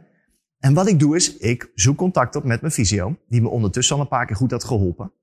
En 0.59 0.73
wat 0.73 0.87
ik 0.87 0.99
doe 0.99 1.15
is, 1.15 1.37
ik 1.37 1.71
zoek 1.75 1.97
contact 1.97 2.35
op 2.35 2.43
met 2.43 2.61
mijn 2.61 2.73
fysio, 2.73 3.17
die 3.27 3.41
me 3.41 3.49
ondertussen 3.49 3.95
al 3.95 4.01
een 4.01 4.07
paar 4.07 4.25
keer 4.25 4.35
goed 4.35 4.51
had 4.51 4.63
geholpen. 4.63 5.13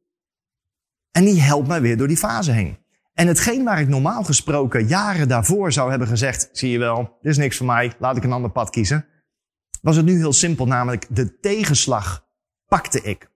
En 1.11 1.25
die 1.25 1.41
helpt 1.41 1.69
mij 1.69 1.81
weer 1.81 1.97
door 1.97 2.09
die 2.09 2.17
fase 2.17 2.53
heen. 2.53 2.79
En 3.15 3.27
hetgeen 3.27 3.65
waar 3.65 3.81
ik 3.81 3.89
normaal 3.89 4.25
gesproken 4.25 4.87
jaren 4.87 5.29
daarvoor 5.29 5.73
zou 5.73 5.91
hebben 5.91 6.09
gezegd, 6.09 6.49
zie 6.53 6.71
je 6.71 6.79
wel, 6.79 7.19
dit 7.21 7.31
is 7.31 7.37
niks 7.37 7.57
voor 7.57 7.67
mij, 7.67 7.95
laat 7.99 8.17
ik 8.17 8.25
een 8.25 8.33
ander 8.33 8.51
pad 8.51 8.71
kiezen, 8.71 9.07
was 9.83 9.97
het 9.97 10.05
nu 10.05 10.17
heel 10.17 10.33
simpel, 10.33 10.67
namelijk 10.67 11.07
de 11.11 11.39
tegenslag 11.39 12.29
pakte 12.67 13.03
ik. 13.03 13.31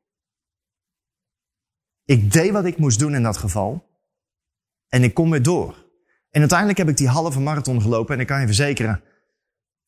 Ik 2.05 2.33
deed 2.33 2.51
wat 2.51 2.65
ik 2.65 2.79
moest 2.79 2.99
doen 2.99 3.15
in 3.15 3.23
dat 3.23 3.37
geval 3.37 3.91
en 4.89 5.03
ik 5.03 5.15
kom 5.15 5.31
weer 5.31 5.43
door. 5.43 5.91
En 6.31 6.41
uiteindelijk 6.41 6.79
heb 6.79 6.89
ik 6.89 6.97
die 6.97 7.09
halve 7.09 7.41
marathon 7.41 7.83
gelopen 7.83 8.15
en 8.15 8.21
ik 8.21 8.27
kan 8.27 8.41
je 8.41 8.47
verzekeren, 8.47 9.03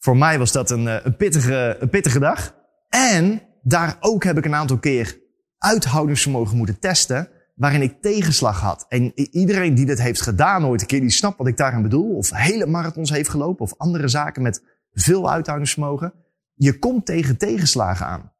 voor 0.05 0.17
mij 0.17 0.39
was 0.39 0.53
dat 0.53 0.71
een, 0.71 0.89
eh, 0.89 1.05
een, 1.05 1.17
pittige, 1.17 1.77
een 1.81 1.89
pittige 1.89 2.19
dag. 2.19 2.55
En 2.89 3.43
daar 3.63 3.97
ook 4.01 4.25
heb 4.25 4.39
ik 4.39 4.45
een 4.45 4.55
aantal 4.55 4.79
keer 4.79 5.21
uithoudingsvermogen 5.59 6.57
moeten 6.57 6.79
testen 6.79 7.29
waarin 7.55 7.83
ik 7.83 8.03
tegenslag 8.03 8.61
had. 8.61 8.87
En 8.89 9.21
iedereen 9.35 9.75
die 9.75 9.87
dit 9.87 10.01
heeft 10.01 10.21
gedaan 10.21 10.67
ooit 10.67 10.81
een 10.81 10.87
keer, 10.87 11.01
die 11.01 11.11
snapt 11.11 11.39
wat 11.39 11.47
ik 11.47 11.57
daarin 11.57 11.83
bedoel. 11.83 12.17
Of 12.17 12.31
hele 12.31 12.67
marathons 12.67 13.11
heeft 13.11 13.29
gelopen 13.29 13.65
of 13.65 13.75
andere 13.77 14.09
zaken 14.09 14.43
met 14.43 14.63
veel 14.93 15.31
uithoudingsvermogen. 15.31 16.15
Je 16.55 16.79
komt 16.79 17.07
tegen 17.07 17.37
tegenslagen 17.37 18.07
aan. 18.07 18.33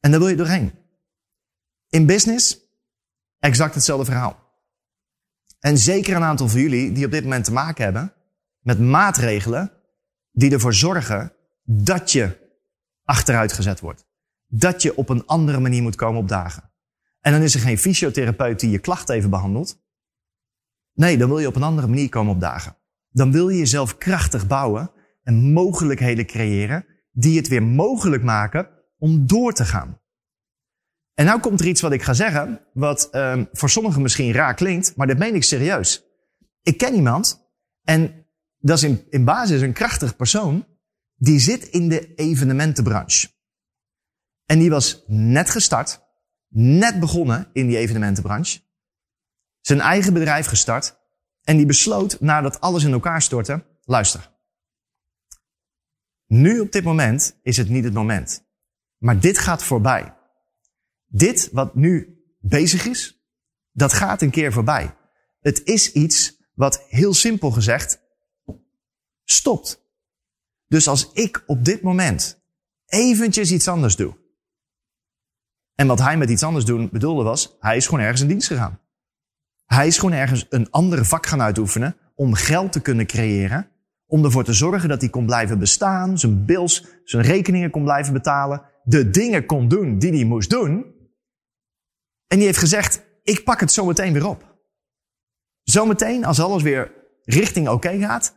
En 0.00 0.10
daar 0.10 0.20
wil 0.20 0.28
je 0.28 0.36
doorheen. 0.36 0.72
In 1.88 2.06
business, 2.06 2.58
exact 3.38 3.74
hetzelfde 3.74 4.04
verhaal. 4.04 4.38
En 5.58 5.78
zeker 5.78 6.16
een 6.16 6.22
aantal 6.22 6.48
van 6.48 6.60
jullie 6.60 6.92
die 6.92 7.04
op 7.04 7.10
dit 7.10 7.22
moment 7.22 7.44
te 7.44 7.52
maken 7.52 7.84
hebben 7.84 8.14
met 8.60 8.80
maatregelen 8.80 9.72
die 10.32 10.52
ervoor 10.52 10.74
zorgen 10.74 11.32
dat 11.62 12.12
je 12.12 12.48
achteruit 13.04 13.52
gezet 13.52 13.80
wordt. 13.80 14.06
Dat 14.46 14.82
je 14.82 14.96
op 14.96 15.08
een 15.08 15.26
andere 15.26 15.60
manier 15.60 15.82
moet 15.82 15.96
komen 15.96 16.20
opdagen. 16.20 16.70
En 17.20 17.32
dan 17.32 17.42
is 17.42 17.54
er 17.54 17.60
geen 17.60 17.78
fysiotherapeut 17.78 18.60
die 18.60 18.70
je 18.70 18.78
klacht 18.78 19.08
even 19.08 19.30
behandelt. 19.30 19.82
Nee, 20.92 21.18
dan 21.18 21.28
wil 21.28 21.38
je 21.38 21.46
op 21.46 21.56
een 21.56 21.62
andere 21.62 21.86
manier 21.86 22.08
komen 22.08 22.34
opdagen. 22.34 22.76
Dan 23.10 23.32
wil 23.32 23.48
je 23.48 23.58
jezelf 23.58 23.98
krachtig 23.98 24.46
bouwen 24.46 24.90
en 25.22 25.52
mogelijkheden 25.52 26.26
creëren 26.26 26.86
die 27.12 27.36
het 27.36 27.48
weer 27.48 27.62
mogelijk 27.62 28.22
maken 28.22 28.68
om 28.98 29.26
door 29.26 29.52
te 29.52 29.64
gaan. 29.64 30.00
En 31.14 31.24
nou 31.24 31.40
komt 31.40 31.60
er 31.60 31.66
iets 31.66 31.80
wat 31.80 31.92
ik 31.92 32.02
ga 32.02 32.12
zeggen, 32.12 32.60
wat 32.72 33.08
um, 33.14 33.48
voor 33.52 33.70
sommigen 33.70 34.02
misschien 34.02 34.32
raar 34.32 34.54
klinkt, 34.54 34.96
maar 34.96 35.06
dat 35.06 35.18
meen 35.18 35.34
ik 35.34 35.42
serieus. 35.42 36.04
Ik 36.62 36.78
ken 36.78 36.94
iemand 36.94 37.50
en 37.82 38.19
dat 38.60 38.76
is 38.76 38.82
in, 38.82 39.06
in 39.10 39.24
basis 39.24 39.60
een 39.60 39.72
krachtig 39.72 40.16
persoon, 40.16 40.66
die 41.14 41.38
zit 41.38 41.64
in 41.64 41.88
de 41.88 42.14
evenementenbranche. 42.14 43.28
En 44.46 44.58
die 44.58 44.70
was 44.70 45.04
net 45.06 45.50
gestart 45.50 46.00
net 46.50 47.00
begonnen 47.00 47.50
in 47.52 47.66
die 47.66 47.76
evenementenbranche. 47.76 48.60
Zijn 49.60 49.80
eigen 49.80 50.12
bedrijf 50.12 50.46
gestart. 50.46 50.98
En 51.40 51.56
die 51.56 51.66
besloot, 51.66 52.20
nadat 52.20 52.60
alles 52.60 52.84
in 52.84 52.92
elkaar 52.92 53.22
stortte, 53.22 53.64
luister. 53.84 54.30
Nu 56.26 56.60
op 56.60 56.72
dit 56.72 56.84
moment 56.84 57.38
is 57.42 57.56
het 57.56 57.68
niet 57.68 57.84
het 57.84 57.92
moment. 57.92 58.44
Maar 58.98 59.20
dit 59.20 59.38
gaat 59.38 59.62
voorbij. 59.62 60.16
Dit 61.06 61.48
wat 61.52 61.74
nu 61.74 62.22
bezig 62.38 62.86
is, 62.86 63.24
dat 63.72 63.92
gaat 63.92 64.22
een 64.22 64.30
keer 64.30 64.52
voorbij. 64.52 64.96
Het 65.40 65.64
is 65.64 65.92
iets 65.92 66.38
wat 66.54 66.84
heel 66.88 67.14
simpel 67.14 67.50
gezegd 67.50 68.00
stopt. 69.30 69.88
Dus 70.66 70.88
als 70.88 71.12
ik 71.12 71.42
op 71.46 71.64
dit 71.64 71.82
moment 71.82 72.42
eventjes 72.86 73.52
iets 73.52 73.68
anders 73.68 73.96
doe, 73.96 74.18
en 75.74 75.86
wat 75.86 75.98
hij 75.98 76.16
met 76.16 76.30
iets 76.30 76.42
anders 76.42 76.64
doen 76.64 76.88
bedoelde 76.92 77.22
was, 77.22 77.56
hij 77.60 77.76
is 77.76 77.84
gewoon 77.84 78.00
ergens 78.00 78.20
in 78.20 78.28
dienst 78.28 78.46
gegaan. 78.46 78.80
Hij 79.66 79.86
is 79.86 79.98
gewoon 79.98 80.14
ergens 80.14 80.46
een 80.48 80.70
andere 80.70 81.04
vak 81.04 81.26
gaan 81.26 81.42
uitoefenen 81.42 81.96
om 82.14 82.34
geld 82.34 82.72
te 82.72 82.80
kunnen 82.80 83.06
creëren. 83.06 83.70
Om 84.06 84.24
ervoor 84.24 84.44
te 84.44 84.52
zorgen 84.52 84.88
dat 84.88 85.00
hij 85.00 85.10
kon 85.10 85.26
blijven 85.26 85.58
bestaan, 85.58 86.18
zijn 86.18 86.44
bills, 86.44 86.86
zijn 87.04 87.22
rekeningen 87.22 87.70
kon 87.70 87.84
blijven 87.84 88.12
betalen. 88.12 88.62
De 88.84 89.10
dingen 89.10 89.46
kon 89.46 89.68
doen 89.68 89.98
die 89.98 90.12
hij 90.12 90.24
moest 90.24 90.50
doen. 90.50 90.94
En 92.26 92.36
die 92.36 92.46
heeft 92.46 92.58
gezegd, 92.58 93.04
ik 93.22 93.44
pak 93.44 93.60
het 93.60 93.72
zometeen 93.72 94.12
weer 94.12 94.26
op. 94.26 94.58
Zometeen, 95.62 96.24
als 96.24 96.40
alles 96.40 96.62
weer 96.62 96.92
richting 97.24 97.68
oké 97.68 97.98
gaat, 97.98 98.34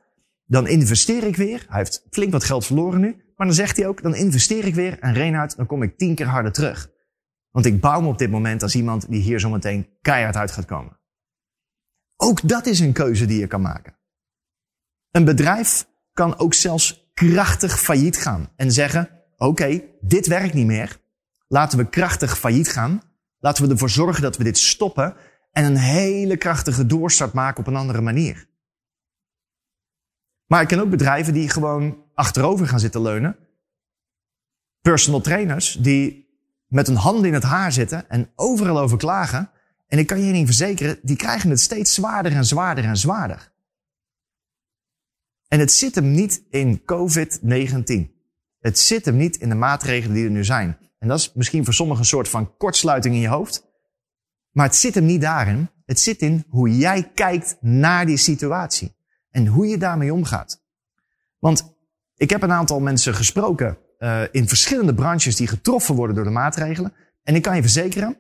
dan 0.54 0.68
investeer 0.68 1.24
ik 1.24 1.36
weer. 1.36 1.66
Hij 1.68 1.80
heeft 1.80 2.06
flink 2.10 2.32
wat 2.32 2.44
geld 2.44 2.66
verloren 2.66 3.00
nu. 3.00 3.16
Maar 3.36 3.48
dan 3.48 3.56
zegt 3.56 3.78
hij 3.78 3.88
ook, 3.88 4.02
dan 4.02 4.16
investeer 4.16 4.66
ik 4.66 4.76
weer. 4.76 5.00
En 5.00 5.14
Reinhard, 5.14 5.56
dan 5.56 5.66
kom 5.66 5.84
ik 5.84 5.98
tien 5.98 6.16
keer 6.16 6.28
harder 6.28 6.52
terug. 6.52 6.90
Want 7.52 7.66
ik 7.66 7.80
bouw 7.82 8.02
me 8.02 8.08
op 8.08 8.18
dit 8.18 8.32
moment 8.32 8.64
als 8.64 8.76
iemand 8.76 9.10
die 9.10 9.22
hier 9.22 9.40
zometeen 9.40 9.88
keihard 10.02 10.36
uit 10.36 10.52
gaat 10.52 10.66
komen. 10.66 11.00
Ook 12.16 12.48
dat 12.48 12.66
is 12.66 12.80
een 12.80 12.94
keuze 12.94 13.26
die 13.26 13.40
je 13.40 13.48
kan 13.48 13.62
maken. 13.62 13.96
Een 15.12 15.26
bedrijf 15.26 15.88
kan 16.12 16.38
ook 16.38 16.54
zelfs 16.54 17.12
krachtig 17.14 17.80
failliet 17.80 18.18
gaan 18.18 18.52
en 18.56 18.72
zeggen, 18.72 19.10
oké, 19.38 19.82
dit 20.02 20.28
werkt 20.28 20.54
niet 20.54 20.66
meer. 20.66 21.00
Laten 21.48 21.78
we 21.78 21.90
krachtig 21.90 22.38
failliet 22.38 22.70
gaan. 22.70 23.02
Laten 23.40 23.66
we 23.66 23.72
ervoor 23.72 23.90
zorgen 23.90 24.22
dat 24.22 24.38
we 24.38 24.44
dit 24.44 24.58
stoppen 24.58 25.16
en 25.52 25.64
een 25.64 25.78
hele 25.78 26.38
krachtige 26.38 26.86
doorstart 26.86 27.34
maken 27.34 27.60
op 27.60 27.68
een 27.68 27.76
andere 27.76 28.02
manier. 28.02 28.52
Maar 30.54 30.62
ik 30.62 30.68
ken 30.68 30.80
ook 30.80 30.90
bedrijven 30.90 31.34
die 31.34 31.50
gewoon 31.50 31.98
achterover 32.14 32.68
gaan 32.68 32.80
zitten 32.80 33.02
leunen. 33.02 33.38
Personal 34.82 35.22
trainers 35.22 35.78
die 35.80 36.28
met 36.68 36.88
een 36.88 36.96
hand 36.96 37.26
in 37.26 37.34
het 37.34 37.44
haar 37.44 37.72
zitten 37.72 38.10
en 38.10 38.32
overal 38.36 38.80
over 38.80 38.98
klagen. 38.98 39.50
En 39.88 39.98
ik 39.98 40.08
kan 40.08 40.20
je 40.20 40.32
niet 40.32 40.46
verzekeren, 40.46 41.00
die 41.02 41.16
krijgen 41.16 41.50
het 41.50 41.60
steeds 41.60 41.94
zwaarder 41.94 42.32
en 42.32 42.46
zwaarder 42.46 42.84
en 42.84 42.98
zwaarder. 42.98 43.52
En 45.48 45.60
het 45.60 45.72
zit 45.72 45.96
hem 45.96 46.12
niet 46.12 46.44
in 46.50 46.82
COVID-19. 46.82 48.12
Het 48.60 48.80
zit 48.80 49.06
hem 49.06 49.18
niet 49.18 49.38
in 49.38 49.50
de 49.50 49.56
maatregelen 49.56 50.16
die 50.16 50.26
er 50.26 50.32
nu 50.32 50.44
zijn. 50.44 50.78
En 51.00 51.08
dat 51.08 51.20
is 51.20 51.34
misschien 51.34 51.64
voor 51.64 51.74
sommigen 51.74 52.02
een 52.02 52.08
soort 52.08 52.30
van 52.30 52.58
kortsluiting 52.58 53.16
in 53.16 53.22
je 53.22 53.28
hoofd. 53.28 53.66
Maar 54.52 54.66
het 54.66 54.76
zit 54.76 54.96
hem 54.96 55.06
niet 55.06 55.22
daarin. 55.22 55.70
Het 55.86 56.00
zit 56.00 56.22
in 56.22 56.46
hoe 56.50 56.78
jij 56.78 57.12
kijkt 57.14 57.58
naar 57.62 58.06
die 58.06 58.18
situatie. 58.18 58.93
En 59.34 59.48
hoe 59.48 59.68
je 59.68 59.78
daarmee 59.78 60.14
omgaat. 60.14 60.64
Want 61.40 61.76
ik 62.16 62.30
heb 62.30 62.42
een 62.42 62.52
aantal 62.52 62.80
mensen 62.80 63.14
gesproken 63.14 63.78
uh, 64.00 64.22
in 64.32 64.48
verschillende 64.48 64.94
branches 64.94 65.36
die 65.36 65.48
getroffen 65.48 65.96
worden 65.96 66.16
door 66.16 66.26
de 66.26 66.30
maatregelen. 66.30 66.94
En 67.24 67.36
ik 67.36 67.42
kan 67.42 67.56
je 67.56 67.62
verzekeren, 67.62 68.18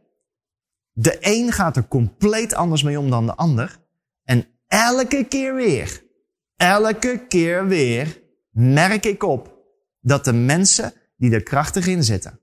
de 0.91 1.17
een 1.19 1.51
gaat 1.51 1.77
er 1.77 1.87
compleet 1.87 2.53
anders 2.53 2.83
mee 2.83 2.99
om 2.99 3.09
dan 3.09 3.25
de 3.25 3.35
ander. 3.35 3.79
En 4.23 4.45
elke 4.67 5.25
keer 5.29 5.55
weer, 5.55 6.03
elke 6.55 7.25
keer 7.27 7.67
weer 7.67 8.21
merk 8.49 9.05
ik 9.05 9.23
op 9.23 9.53
dat 9.99 10.25
de 10.25 10.33
mensen 10.33 10.93
die 11.15 11.33
er 11.33 11.43
krachtig 11.43 11.87
in 11.87 12.03
zitten, 12.03 12.39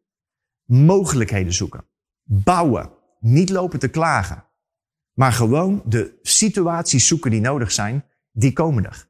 mogelijkheden 0.64 1.52
zoeken, 1.52 1.84
bouwen, 2.22 2.92
niet 3.20 3.50
lopen 3.50 3.78
te 3.78 3.88
klagen, 3.88 4.44
maar 5.12 5.32
gewoon 5.32 5.82
de 5.86 6.18
situaties 6.22 7.06
zoeken 7.06 7.30
die 7.30 7.40
nodig 7.40 7.72
zijn, 7.72 8.04
die 8.32 8.52
komen 8.52 8.84
er 8.84 9.08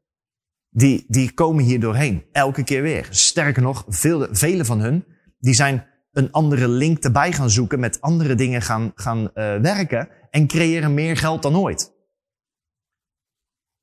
die, 0.70 1.04
die 1.08 1.32
komen 1.32 1.64
hier 1.64 1.80
doorheen. 1.80 2.24
Elke 2.32 2.64
keer 2.64 2.82
weer. 2.82 3.06
Sterker 3.10 3.62
nog, 3.62 3.84
veel, 3.88 4.28
vele 4.30 4.64
van 4.64 4.80
hun, 4.80 5.04
die 5.38 5.54
zijn 5.54 5.86
een 6.12 6.32
andere 6.32 6.68
link 6.68 7.04
erbij 7.04 7.32
gaan 7.32 7.50
zoeken, 7.50 7.80
met 7.80 8.00
andere 8.00 8.34
dingen 8.34 8.62
gaan, 8.62 8.92
gaan 8.94 9.18
uh, 9.18 9.30
werken 9.56 10.08
en 10.30 10.46
creëren 10.46 10.94
meer 10.94 11.16
geld 11.16 11.42
dan 11.42 11.56
ooit. 11.56 11.92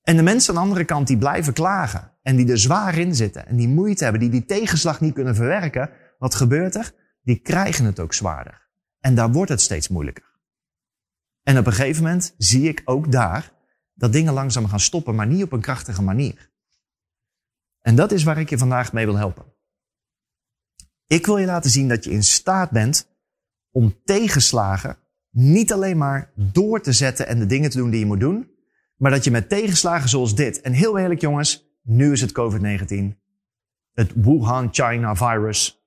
En 0.01 0.15
de 0.15 0.23
mensen 0.23 0.49
aan 0.49 0.61
de 0.61 0.67
andere 0.67 0.85
kant 0.85 1.07
die 1.07 1.17
blijven 1.17 1.53
klagen 1.53 2.11
en 2.21 2.35
die 2.35 2.51
er 2.51 2.59
zwaar 2.59 2.97
in 2.97 3.15
zitten 3.15 3.47
en 3.47 3.55
die 3.55 3.67
moeite 3.67 4.03
hebben, 4.03 4.21
die 4.21 4.29
die 4.29 4.45
tegenslag 4.45 5.01
niet 5.01 5.13
kunnen 5.13 5.35
verwerken, 5.35 5.89
wat 6.17 6.35
gebeurt 6.35 6.75
er? 6.75 6.91
Die 7.21 7.39
krijgen 7.39 7.85
het 7.85 7.99
ook 7.99 8.13
zwaarder. 8.13 8.67
En 8.99 9.15
daar 9.15 9.31
wordt 9.31 9.51
het 9.51 9.61
steeds 9.61 9.87
moeilijker. 9.87 10.35
En 11.43 11.57
op 11.57 11.65
een 11.65 11.73
gegeven 11.73 12.03
moment 12.03 12.33
zie 12.37 12.67
ik 12.67 12.81
ook 12.85 13.11
daar 13.11 13.51
dat 13.97 14.13
dingen 14.13 14.33
langzaam 14.33 14.67
gaan 14.67 14.79
stoppen, 14.79 15.15
maar 15.15 15.27
niet 15.27 15.43
op 15.43 15.51
een 15.51 15.61
krachtige 15.61 16.01
manier. 16.01 16.51
En 17.81 17.95
dat 17.95 18.11
is 18.11 18.23
waar 18.23 18.37
ik 18.37 18.49
je 18.49 18.57
vandaag 18.57 18.93
mee 18.93 19.05
wil 19.05 19.17
helpen. 19.17 19.45
Ik 21.07 21.25
wil 21.25 21.37
je 21.37 21.45
laten 21.45 21.69
zien 21.69 21.87
dat 21.87 22.03
je 22.03 22.11
in 22.11 22.23
staat 22.23 22.71
bent 22.71 23.07
om 23.71 23.99
tegenslagen 24.03 24.97
niet 25.31 25.73
alleen 25.73 25.97
maar 25.97 26.31
door 26.35 26.81
te 26.81 26.91
zetten 26.91 27.27
en 27.27 27.39
de 27.39 27.45
dingen 27.45 27.69
te 27.69 27.77
doen 27.77 27.89
die 27.89 27.99
je 27.99 28.05
moet 28.05 28.19
doen, 28.19 28.51
maar 28.95 29.11
dat 29.11 29.23
je 29.23 29.31
met 29.31 29.49
tegenslagen 29.49 30.09
zoals 30.09 30.35
dit, 30.35 30.61
en 30.61 30.71
heel 30.73 30.97
eerlijk 30.97 31.21
jongens, 31.21 31.79
nu 31.83 32.11
is 32.11 32.21
het 32.21 32.31
COVID-19, 32.31 33.17
het 33.93 34.11
Wuhan 34.15 34.69
China 34.71 35.15
virus. 35.15 35.81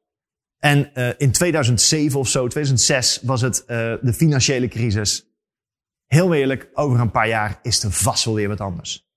En 0.58 0.90
uh, 0.94 1.08
in 1.18 1.32
2007 1.32 2.18
of 2.18 2.28
zo, 2.28 2.48
2006 2.48 3.20
was 3.22 3.40
het 3.40 3.60
uh, 3.60 3.66
de 4.02 4.12
financiële 4.12 4.68
crisis. 4.68 5.29
Heel 6.10 6.34
eerlijk, 6.34 6.70
over 6.72 7.00
een 7.00 7.10
paar 7.10 7.28
jaar 7.28 7.58
is 7.62 7.82
er 7.82 7.92
vast 7.92 8.24
weer 8.24 8.48
wat 8.48 8.60
anders. 8.60 9.08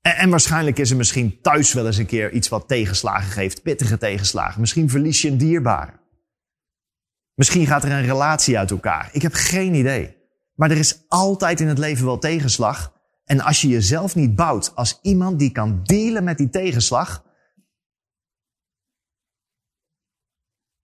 En, 0.00 0.16
en, 0.16 0.30
waarschijnlijk 0.30 0.78
is 0.78 0.90
er 0.90 0.96
misschien 0.96 1.40
thuis 1.40 1.72
wel 1.72 1.86
eens 1.86 1.96
een 1.96 2.06
keer 2.06 2.32
iets 2.32 2.48
wat 2.48 2.68
tegenslagen 2.68 3.30
geeft, 3.30 3.62
pittige 3.62 3.98
tegenslagen. 3.98 4.60
Misschien 4.60 4.90
verlies 4.90 5.22
je 5.22 5.28
een 5.28 5.38
dierbare. 5.38 6.00
Misschien 7.34 7.66
gaat 7.66 7.84
er 7.84 7.90
een 7.90 8.06
relatie 8.06 8.58
uit 8.58 8.70
elkaar. 8.70 9.08
Ik 9.12 9.22
heb 9.22 9.32
geen 9.32 9.74
idee. 9.74 10.16
Maar 10.54 10.70
er 10.70 10.76
is 10.76 11.04
altijd 11.08 11.60
in 11.60 11.68
het 11.68 11.78
leven 11.78 12.04
wel 12.04 12.18
tegenslag. 12.18 12.92
En 13.24 13.40
als 13.40 13.60
je 13.60 13.68
jezelf 13.68 14.14
niet 14.14 14.34
bouwt 14.34 14.74
als 14.74 14.98
iemand 15.02 15.38
die 15.38 15.52
kan 15.52 15.82
dealen 15.82 16.24
met 16.24 16.38
die 16.38 16.50
tegenslag, 16.50 17.24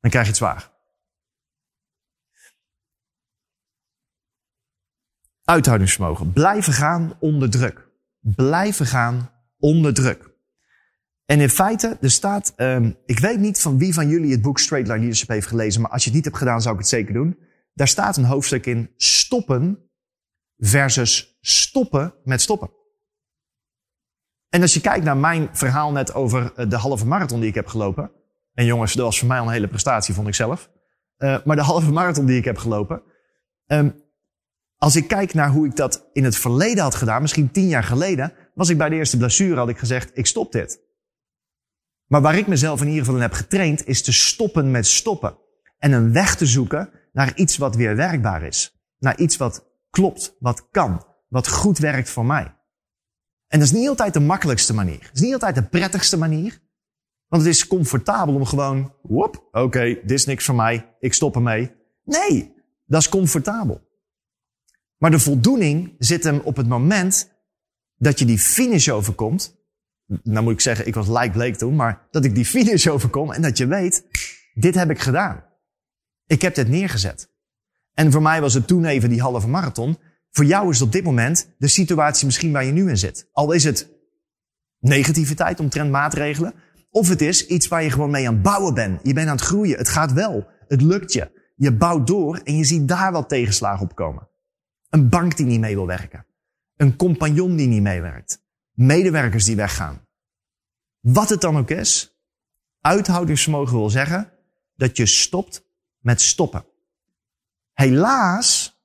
dan 0.01 0.11
krijg 0.11 0.25
je 0.25 0.31
het 0.31 0.37
zwaar. 0.37 0.70
Uithoudingsvermogen. 5.51 6.33
Blijven 6.33 6.73
gaan 6.73 7.13
onder 7.21 7.51
druk. 7.51 7.89
Blijven 8.21 8.87
gaan 8.87 9.31
onder 9.59 9.95
druk. 9.95 10.31
En 11.25 11.41
in 11.41 11.49
feite, 11.49 11.97
er 12.01 12.11
staat, 12.11 12.53
um, 12.57 12.97
ik 13.07 13.19
weet 13.19 13.39
niet 13.39 13.61
van 13.61 13.79
wie 13.79 13.95
van 13.95 14.09
jullie 14.09 14.31
het 14.31 14.43
boek 14.43 14.59
Straight 14.59 14.89
Line 14.89 15.01
Leadership 15.01 15.29
heeft 15.29 15.47
gelezen, 15.47 15.81
maar 15.81 15.91
als 15.91 16.01
je 16.01 16.07
het 16.07 16.17
niet 16.17 16.25
hebt 16.25 16.37
gedaan, 16.37 16.63
zou 16.63 16.75
ik 16.75 16.81
het 16.81 16.89
zeker 16.89 17.15
doen. 17.15 17.39
Daar 17.75 17.89
staat 17.89 18.17
een 18.17 18.25
hoofdstuk 18.25 18.67
in 18.67 18.91
stoppen 18.97 19.91
versus 20.57 21.39
stoppen 21.41 22.15
met 22.25 22.41
stoppen. 22.41 22.71
En 24.49 24.63
als 24.63 24.75
je 24.75 24.81
kijkt 24.81 25.05
naar 25.05 25.17
mijn 25.17 25.49
verhaal 25.53 25.93
net 25.93 26.15
over 26.15 26.53
eh, 26.55 26.69
de 26.69 26.77
halve 26.77 27.07
marathon 27.07 27.41
die 27.41 27.49
ik 27.49 27.55
heb 27.55 27.67
gelopen. 27.67 28.11
En 28.53 28.65
jongens, 28.65 28.95
dat 28.95 29.05
was 29.05 29.19
voor 29.19 29.29
mij 29.29 29.39
al 29.39 29.47
een 29.47 29.53
hele 29.53 29.69
prestatie, 29.69 30.15
vond 30.15 30.29
ik 30.29 30.35
zelf. 30.35 30.71
Uh, 31.19 31.45
maar 31.45 31.57
de 31.57 31.63
halve 31.63 31.93
marathon 31.93 32.27
die 32.27 32.39
ik 32.39 32.45
heb 32.45 32.59
gelopen. 32.59 33.03
Um, 33.67 34.09
als 34.81 34.97
ik 34.97 35.09
kijk 35.09 35.35
naar 35.35 35.51
hoe 35.51 35.67
ik 35.67 35.77
dat 35.77 36.09
in 36.13 36.25
het 36.25 36.37
verleden 36.37 36.83
had 36.83 36.95
gedaan, 36.95 37.23
misschien 37.23 37.51
tien 37.51 37.69
jaar 37.69 37.83
geleden, 37.83 38.33
was 38.55 38.69
ik 38.69 38.79
bij 38.79 38.89
de 38.89 38.95
eerste 38.95 39.17
blessure, 39.17 39.57
had 39.57 39.69
ik 39.69 39.79
gezegd, 39.79 40.11
ik 40.15 40.27
stop 40.27 40.53
dit. 40.53 40.81
Maar 42.07 42.21
waar 42.21 42.37
ik 42.37 42.47
mezelf 42.47 42.81
in 42.81 42.87
ieder 42.87 43.01
geval 43.01 43.17
in 43.17 43.23
heb 43.23 43.33
getraind, 43.33 43.87
is 43.87 44.03
te 44.03 44.13
stoppen 44.13 44.71
met 44.71 44.87
stoppen. 44.87 45.39
En 45.79 45.93
een 45.93 46.13
weg 46.13 46.37
te 46.37 46.47
zoeken 46.47 46.91
naar 47.13 47.37
iets 47.37 47.57
wat 47.57 47.77
weer 47.77 47.97
werkbaar 47.97 48.43
is. 48.43 48.81
Naar 48.99 49.19
iets 49.19 49.37
wat 49.37 49.67
klopt, 49.91 50.37
wat 50.39 50.69
kan, 50.71 51.07
wat 51.29 51.49
goed 51.49 51.79
werkt 51.79 52.11
voor 52.11 52.27
mij. 52.27 52.55
En 53.47 53.59
dat 53.59 53.69
is 53.69 53.73
niet 53.73 53.89
altijd 53.89 54.15
de 54.15 54.21
makkelijkste 54.21 54.75
manier. 54.75 55.03
Het 55.03 55.15
is 55.15 55.21
niet 55.21 55.33
altijd 55.33 55.55
de 55.55 55.69
prettigste 55.69 56.19
manier. 56.19 56.61
Want 57.29 57.43
het 57.43 57.55
is 57.55 57.67
comfortabel 57.67 58.35
om 58.35 58.45
gewoon, 58.45 58.95
whoop, 59.03 59.49
oké, 59.53 59.85
dit 59.85 60.11
is 60.11 60.27
niks 60.27 60.45
voor 60.45 60.55
mij, 60.55 60.97
ik 60.99 61.15
stop 61.15 61.35
ermee. 61.35 61.73
Nee, 62.05 62.55
dat 62.87 63.01
is 63.01 63.09
comfortabel. 63.09 63.89
Maar 65.01 65.11
de 65.11 65.19
voldoening 65.19 65.95
zit 65.99 66.25
hem 66.25 66.39
op 66.39 66.57
het 66.57 66.69
moment 66.69 67.31
dat 67.97 68.19
je 68.19 68.25
die 68.25 68.39
finish 68.39 68.89
overkomt 68.89 69.59
nou 70.23 70.43
moet 70.43 70.53
ik 70.53 70.61
zeggen, 70.61 70.87
ik 70.87 70.95
was 70.95 71.09
like 71.09 71.31
Blake 71.31 71.57
toen, 71.57 71.77
maar 71.77 72.07
dat 72.11 72.25
ik 72.25 72.35
die 72.35 72.45
finish 72.45 72.87
overkom 72.87 73.33
en 73.33 73.43
dat 73.43 73.59
je 73.59 73.67
weet, 73.67 74.05
dit 74.55 74.75
heb 74.75 74.91
ik 74.91 74.99
gedaan. 74.99 75.45
Ik 76.27 76.43
heb 76.43 76.55
dit 76.55 76.69
neergezet. 76.69 77.31
En 77.95 78.13
voor 78.13 78.23
mij 78.23 78.41
was 78.41 78.55
het 78.55 78.67
toen 78.67 78.85
even 78.85 79.09
die 79.09 79.21
halve 79.21 79.49
marathon. 79.49 79.99
Voor 80.31 80.45
jou 80.45 80.71
is 80.71 80.83
op 80.83 80.93
dit 80.93 81.05
moment 81.05 81.49
de 81.59 81.69
situatie 81.69 82.27
misschien 82.27 82.53
waar 82.53 82.65
je 82.65 82.73
nu 82.73 82.89
in 82.89 82.99
zit. 82.99 83.29
Al 83.33 83.53
is 83.53 83.65
het 83.65 83.89
negativiteit 84.79 85.61
omtrent 85.61 85.91
maatregelen, 85.91 86.55
of 86.91 87.09
het 87.09 87.21
is 87.21 87.47
iets 87.47 87.69
waar 87.69 87.83
je 87.83 87.91
gewoon 87.91 88.11
mee 88.11 88.29
aan 88.29 88.35
het 88.35 88.43
bouwen 88.43 88.75
bent. 88.75 89.01
Je 89.03 89.13
bent 89.13 89.29
aan 89.29 89.37
het 89.37 89.45
groeien. 89.45 89.79
Het 89.79 89.89
gaat 89.89 90.13
wel. 90.13 90.47
Het 90.69 90.83
lukt 90.83 91.13
je. 91.13 91.53
Je 91.57 91.73
bouwt 91.73 92.07
door 92.07 92.41
en 92.45 92.57
je 92.57 92.65
ziet 92.65 92.89
daar 92.89 93.13
wat 93.13 93.29
tegenslagen 93.29 93.85
op 93.85 93.95
komen. 93.95 94.29
Een 94.91 95.09
bank 95.09 95.37
die 95.37 95.47
niet 95.47 95.61
mee 95.61 95.75
wil 95.75 95.87
werken. 95.87 96.27
Een 96.77 96.97
compagnon 96.97 97.57
die 97.57 97.67
niet 97.67 97.83
meewerkt 97.83 98.43
medewerkers 98.81 99.45
die 99.45 99.57
weggaan. 99.57 100.07
Wat 101.01 101.29
het 101.29 101.41
dan 101.41 101.57
ook 101.57 101.71
is, 101.71 102.19
uithoudingsvermogen 102.81 103.77
wil 103.77 103.91
zeggen 103.91 104.33
dat 104.75 104.97
je 104.97 105.07
stopt 105.07 105.65
met 105.99 106.21
stoppen. 106.21 106.65
Helaas, 107.73 108.81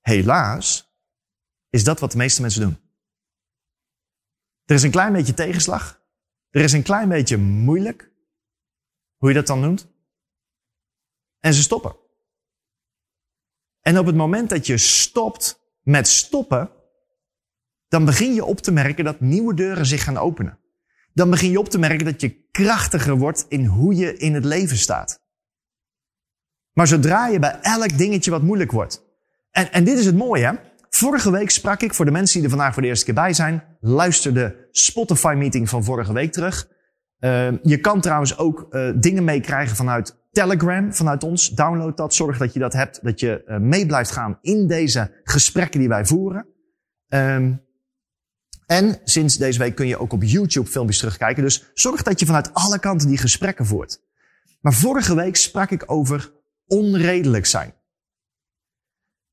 helaas, 0.00 0.92
is 1.70 1.84
dat 1.84 2.00
wat 2.00 2.12
de 2.12 2.16
meeste 2.16 2.40
mensen 2.40 2.60
doen. 2.60 2.78
Er 4.64 4.74
is 4.74 4.82
een 4.82 4.90
klein 4.90 5.12
beetje 5.12 5.34
tegenslag. 5.34 6.02
Er 6.50 6.60
is 6.60 6.72
een 6.72 6.82
klein 6.82 7.08
beetje 7.08 7.36
moeilijk. 7.36 8.12
Hoe 9.16 9.28
je 9.28 9.34
dat 9.34 9.46
dan 9.46 9.60
noemt. 9.60 9.86
En 11.40 11.54
ze 11.54 11.62
stoppen. 11.62 11.96
En 13.84 13.98
op 13.98 14.06
het 14.06 14.14
moment 14.14 14.48
dat 14.48 14.66
je 14.66 14.78
stopt 14.78 15.60
met 15.82 16.08
stoppen, 16.08 16.70
dan 17.88 18.04
begin 18.04 18.34
je 18.34 18.44
op 18.44 18.60
te 18.60 18.72
merken 18.72 19.04
dat 19.04 19.20
nieuwe 19.20 19.54
deuren 19.54 19.86
zich 19.86 20.04
gaan 20.04 20.16
openen. 20.16 20.58
Dan 21.12 21.30
begin 21.30 21.50
je 21.50 21.58
op 21.58 21.68
te 21.68 21.78
merken 21.78 22.04
dat 22.04 22.20
je 22.20 22.48
krachtiger 22.50 23.16
wordt 23.16 23.46
in 23.48 23.64
hoe 23.64 23.94
je 23.94 24.16
in 24.16 24.34
het 24.34 24.44
leven 24.44 24.76
staat. 24.76 25.22
Maar 26.72 26.86
zodra 26.86 27.26
je 27.26 27.38
bij 27.38 27.58
elk 27.60 27.98
dingetje 27.98 28.30
wat 28.30 28.42
moeilijk 28.42 28.72
wordt. 28.72 29.04
En, 29.50 29.72
en 29.72 29.84
dit 29.84 29.98
is 29.98 30.06
het 30.06 30.16
mooie, 30.16 30.44
hè? 30.44 30.52
Vorige 30.88 31.30
week 31.30 31.50
sprak 31.50 31.80
ik 31.80 31.94
voor 31.94 32.04
de 32.04 32.10
mensen 32.10 32.34
die 32.34 32.44
er 32.44 32.56
vandaag 32.56 32.72
voor 32.72 32.82
de 32.82 32.88
eerste 32.88 33.04
keer 33.04 33.14
bij 33.14 33.32
zijn. 33.32 33.76
Luister 33.80 34.34
de 34.34 34.68
Spotify-meeting 34.70 35.68
van 35.68 35.84
vorige 35.84 36.12
week 36.12 36.32
terug. 36.32 36.68
Uh, 37.20 37.62
je 37.62 37.78
kan 37.80 38.00
trouwens 38.00 38.38
ook 38.38 38.66
uh, 38.70 38.92
dingen 38.96 39.24
meekrijgen 39.24 39.76
vanuit 39.76 40.23
Telegram, 40.34 40.94
vanuit 40.94 41.22
ons. 41.22 41.48
Download 41.48 41.96
dat. 41.96 42.14
Zorg 42.14 42.38
dat 42.38 42.52
je 42.52 42.58
dat 42.58 42.72
hebt. 42.72 42.98
Dat 43.02 43.20
je 43.20 43.42
uh, 43.46 43.56
mee 43.56 43.86
blijft 43.86 44.10
gaan 44.10 44.38
in 44.40 44.66
deze 44.66 45.20
gesprekken 45.24 45.80
die 45.80 45.88
wij 45.88 46.06
voeren. 46.06 46.46
Um, 47.08 47.62
en 48.66 49.00
sinds 49.04 49.36
deze 49.36 49.58
week 49.58 49.74
kun 49.74 49.86
je 49.86 49.98
ook 49.98 50.12
op 50.12 50.22
YouTube 50.22 50.70
filmpjes 50.70 50.98
terugkijken. 50.98 51.42
Dus 51.42 51.70
zorg 51.74 52.02
dat 52.02 52.20
je 52.20 52.26
vanuit 52.26 52.54
alle 52.54 52.78
kanten 52.78 53.08
die 53.08 53.18
gesprekken 53.18 53.66
voert. 53.66 54.00
Maar 54.60 54.72
vorige 54.72 55.14
week 55.14 55.36
sprak 55.36 55.70
ik 55.70 55.90
over 55.90 56.32
onredelijk 56.66 57.46
zijn. 57.46 57.74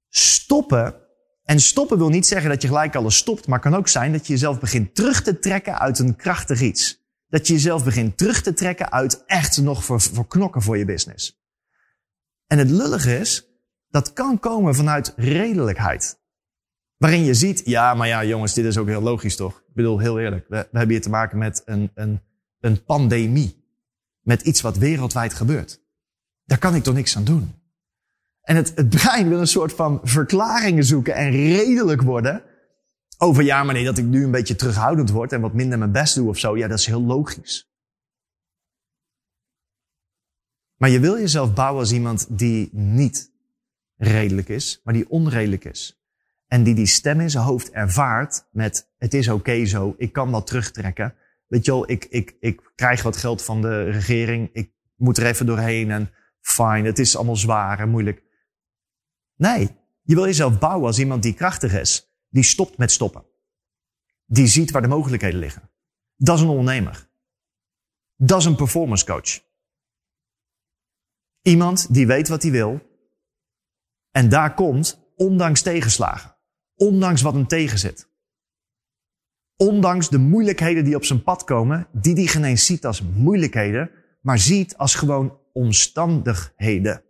Stoppen. 0.10 0.96
En 1.44 1.60
stoppen 1.60 1.98
wil 1.98 2.10
niet 2.10 2.28
zeggen 2.28 2.50
dat 2.50 2.62
je 2.62 2.68
gelijk 2.68 2.96
alles 2.96 3.18
stopt, 3.18 3.48
maar 3.48 3.60
kan 3.60 3.76
ook 3.76 3.88
zijn 3.88 4.12
dat 4.12 4.28
je 4.28 4.34
jezelf 4.34 4.60
begint 4.60 4.96
terug 4.96 5.22
te 5.22 5.40
trekken 5.40 5.80
uit 5.80 6.00
een 6.00 6.16
krachtig 6.16 6.62
iets. 6.62 7.01
Dat 7.32 7.48
je 7.48 7.54
jezelf 7.54 7.84
begint 7.84 8.17
terug 8.17 8.41
te 8.41 8.54
trekken 8.54 8.91
uit 8.91 9.24
echt 9.26 9.62
nog 9.62 9.84
voor, 9.84 10.02
voor 10.02 10.28
knokken 10.28 10.62
voor 10.62 10.78
je 10.78 10.86
business. 10.86 11.39
En 12.48 12.58
het 12.58 12.70
lullige 12.70 13.20
is, 13.20 13.48
dat 13.89 14.13
kan 14.13 14.39
komen 14.39 14.76
vanuit 14.76 15.13
redelijkheid. 15.15 16.20
Waarin 16.98 17.24
je 17.24 17.34
ziet, 17.34 17.62
ja, 17.65 17.94
maar 17.94 18.08
ja, 18.08 18.24
jongens, 18.24 18.54
dit 18.54 18.65
is 18.65 18.78
ook 18.78 18.88
heel 18.88 19.02
logisch 19.02 19.36
toch? 19.36 19.58
Ik 19.58 19.74
bedoel, 19.74 20.00
heel 20.00 20.20
eerlijk. 20.20 20.46
We, 20.48 20.56
hebben 20.56 20.89
hier 20.89 21.02
te 21.02 21.10
maken 21.10 21.38
met 21.38 21.62
een, 21.65 21.91
een, 21.94 22.22
een 22.60 22.84
pandemie. 22.84 23.60
Met 24.22 24.41
iets 24.41 24.62
wat 24.62 24.78
wereldwijd 24.78 25.34
gebeurt. 25.34 25.82
Daar 26.46 26.58
kan 26.58 26.76
ik 26.76 26.84
toch 26.84 26.94
niks 26.94 27.17
aan 27.17 27.24
doen. 27.24 27.54
En 28.41 28.56
het, 28.56 28.72
het 28.76 28.89
brein 28.89 29.30
wil 29.30 29.39
een 29.39 29.48
soort 29.48 29.74
van 29.74 30.00
verklaringen 30.04 30.84
zoeken 30.84 31.15
en 31.15 31.32
redelijk 31.32 32.02
worden. 32.02 32.44
Over 33.23 33.43
ja, 33.43 33.63
maar 33.63 33.73
nee, 33.73 33.84
dat 33.84 33.97
ik 33.97 34.05
nu 34.05 34.23
een 34.23 34.31
beetje 34.31 34.55
terughoudend 34.55 35.10
word 35.10 35.31
en 35.31 35.41
wat 35.41 35.53
minder 35.53 35.77
mijn 35.77 35.91
best 35.91 36.15
doe 36.15 36.29
of 36.29 36.38
zo. 36.38 36.57
Ja, 36.57 36.67
dat 36.67 36.79
is 36.79 36.86
heel 36.86 37.01
logisch. 37.01 37.71
Maar 40.75 40.89
je 40.89 40.99
wil 40.99 41.17
jezelf 41.17 41.53
bouwen 41.53 41.79
als 41.79 41.91
iemand 41.91 42.38
die 42.38 42.69
niet 42.71 43.31
redelijk 43.95 44.49
is, 44.49 44.81
maar 44.84 44.93
die 44.93 45.10
onredelijk 45.10 45.65
is. 45.65 46.01
En 46.47 46.63
die 46.63 46.75
die 46.75 46.86
stem 46.86 47.19
in 47.19 47.29
zijn 47.29 47.43
hoofd 47.43 47.71
ervaart 47.71 48.47
met 48.51 48.91
het 48.97 49.13
is 49.13 49.27
oké 49.27 49.65
zo, 49.65 49.95
ik 49.97 50.13
kan 50.13 50.31
wat 50.31 50.47
terugtrekken. 50.47 51.15
Weet 51.47 51.65
je 51.65 51.71
wel, 51.71 51.89
ik, 51.89 52.05
ik, 52.05 52.36
ik 52.39 52.71
krijg 52.75 53.03
wat 53.03 53.17
geld 53.17 53.43
van 53.43 53.62
de 53.62 53.84
regering, 53.84 54.49
ik 54.53 54.71
moet 54.95 55.17
er 55.17 55.25
even 55.25 55.45
doorheen 55.45 55.91
en 55.91 56.12
fine, 56.39 56.84
het 56.84 56.99
is 56.99 57.15
allemaal 57.15 57.36
zwaar 57.36 57.79
en 57.79 57.89
moeilijk. 57.89 58.23
Nee, 59.36 59.69
je 60.01 60.15
wil 60.15 60.25
jezelf 60.25 60.60
bouwen 60.60 60.88
als 60.88 60.99
iemand 60.99 61.23
die 61.23 61.34
krachtig 61.34 61.73
is, 61.73 62.11
die 62.32 62.44
stopt 62.44 62.78
met 62.78 62.91
stoppen. 62.91 63.26
Die 64.26 64.48
ziet 64.48 64.72
waar 64.72 64.82
de 64.82 64.88
mogelijkheden 64.88 65.39
liggen. 65.39 65.70
Dat 66.15 66.36
is 66.36 66.41
een 66.41 66.50
ondernemer. 66.50 67.10
Dat 68.15 68.39
is 68.39 68.46
een 68.46 68.56
performance 68.56 69.06
coach. 69.06 69.44
Iemand 71.41 71.94
die 71.94 72.08
weet 72.08 72.28
wat 72.28 72.41
hij 72.41 72.52
wil. 72.52 72.82
En 74.12 74.30
daar 74.30 74.54
komt, 74.54 75.12
ondanks 75.15 75.62
tegenslagen. 75.62 76.36
Ondanks 76.76 77.22
wat 77.22 77.34
hem 77.34 77.48
tegenzit. 77.48 78.10
Ondanks 79.56 80.10
de 80.10 80.17
moeilijkheden 80.17 80.84
die 80.84 80.96
op 80.96 81.06
zijn 81.06 81.24
pad 81.24 81.44
komen, 81.44 81.88
die 81.91 82.13
hij 82.13 82.26
geen 82.26 82.58
ziet 82.58 82.86
als 82.86 83.02
moeilijkheden, 83.02 83.91
maar 84.22 84.39
ziet 84.39 84.78
als 84.78 84.96
gewoon 84.96 85.39
omstandigheden. 85.54 87.04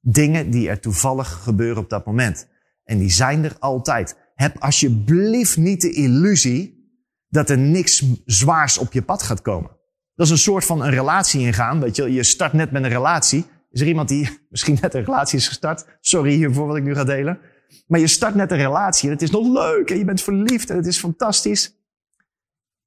Dingen 0.00 0.50
die 0.50 0.68
er 0.68 0.80
toevallig 0.80 1.28
gebeuren 1.28 1.82
op 1.82 1.90
dat 1.90 2.06
moment. 2.06 2.48
En 2.84 2.98
die 2.98 3.10
zijn 3.10 3.44
er 3.44 3.56
altijd. 3.58 4.25
Heb 4.36 4.56
alsjeblieft 4.58 5.56
niet 5.56 5.80
de 5.80 5.92
illusie 5.92 6.90
dat 7.28 7.50
er 7.50 7.58
niks 7.58 8.04
zwaars 8.24 8.78
op 8.78 8.92
je 8.92 9.02
pad 9.02 9.22
gaat 9.22 9.42
komen. 9.42 9.70
Dat 10.14 10.26
is 10.26 10.32
een 10.32 10.38
soort 10.38 10.64
van 10.64 10.82
een 10.82 10.90
relatie 10.90 11.40
ingaan. 11.40 11.80
Weet 11.80 11.96
je, 11.96 12.12
je 12.12 12.22
start 12.22 12.52
net 12.52 12.70
met 12.70 12.82
een 12.84 12.88
relatie. 12.88 13.44
Is 13.70 13.80
er 13.80 13.86
iemand 13.86 14.08
die 14.08 14.38
misschien 14.50 14.78
net 14.80 14.94
een 14.94 15.04
relatie 15.04 15.38
is 15.38 15.48
gestart? 15.48 15.86
Sorry 16.00 16.34
hiervoor 16.34 16.66
wat 16.66 16.76
ik 16.76 16.82
nu 16.82 16.94
ga 16.94 17.04
delen. 17.04 17.38
Maar 17.86 18.00
je 18.00 18.06
start 18.06 18.34
net 18.34 18.50
een 18.50 18.56
relatie 18.56 19.08
en 19.08 19.14
het 19.14 19.22
is 19.22 19.30
nog 19.30 19.46
leuk 19.46 19.90
en 19.90 19.98
je 19.98 20.04
bent 20.04 20.22
verliefd 20.22 20.70
en 20.70 20.76
het 20.76 20.86
is 20.86 20.98
fantastisch. 20.98 21.74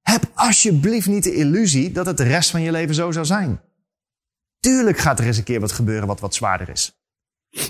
Heb 0.02 0.32
alsjeblieft 0.34 1.08
niet 1.08 1.24
de 1.24 1.34
illusie 1.34 1.92
dat 1.92 2.06
het 2.06 2.18
de 2.18 2.24
rest 2.24 2.50
van 2.50 2.62
je 2.62 2.72
leven 2.72 2.96
zo 2.96 3.12
zou 3.12 3.26
zijn. 3.26 3.62
Tuurlijk 4.60 4.98
gaat 4.98 5.20
er 5.20 5.26
eens 5.26 5.38
een 5.38 5.44
keer 5.44 5.60
wat 5.60 5.72
gebeuren 5.72 6.08
wat 6.08 6.20
wat 6.20 6.36
zwaarder 6.36 6.70
is. 6.70 7.00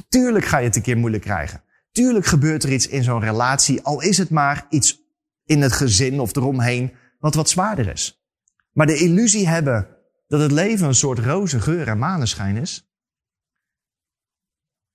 Tuurlijk 0.10 0.46
ga 0.46 0.58
je 0.58 0.66
het 0.66 0.76
een 0.76 0.82
keer 0.82 0.98
moeilijk 0.98 1.24
krijgen. 1.24 1.64
Tuurlijk 1.92 2.26
gebeurt 2.26 2.64
er 2.64 2.74
iets 2.74 2.88
in 2.88 3.04
zo'n 3.04 3.20
relatie, 3.20 3.82
al 3.82 4.02
is 4.02 4.18
het 4.18 4.30
maar 4.30 4.66
iets 4.70 5.02
in 5.46 5.62
het 5.62 5.72
gezin 5.72 6.20
of 6.20 6.36
eromheen 6.36 6.94
wat 7.20 7.36
wat 7.36 7.50
zwaarder 7.50 7.88
is. 7.88 8.24
Maar 8.72 8.86
de 8.86 8.98
illusie 8.98 9.48
hebben 9.48 9.98
dat 10.28 10.42
het 10.42 10.52
leven 10.52 10.88
een 10.88 10.96
soort 10.96 11.20
roze 11.20 11.60
geur 11.60 11.88
en 11.88 11.98
maneschijn 11.98 12.58
is, 12.58 12.90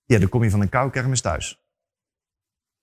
ja, 0.05 0.19
dan 0.19 0.29
kom 0.29 0.43
je 0.43 0.49
van 0.49 0.61
een 0.61 0.69
koude 0.69 1.21
thuis. 1.21 1.63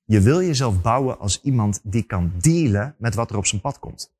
Je 0.04 0.20
wil 0.20 0.42
jezelf 0.42 0.82
bouwen 0.82 1.18
als 1.18 1.42
iemand 1.42 1.80
die 1.82 2.02
kan 2.02 2.32
dealen 2.38 2.94
met 2.98 3.14
wat 3.14 3.30
er 3.30 3.36
op 3.36 3.46
zijn 3.46 3.60
pad 3.60 3.78
komt. 3.78 4.14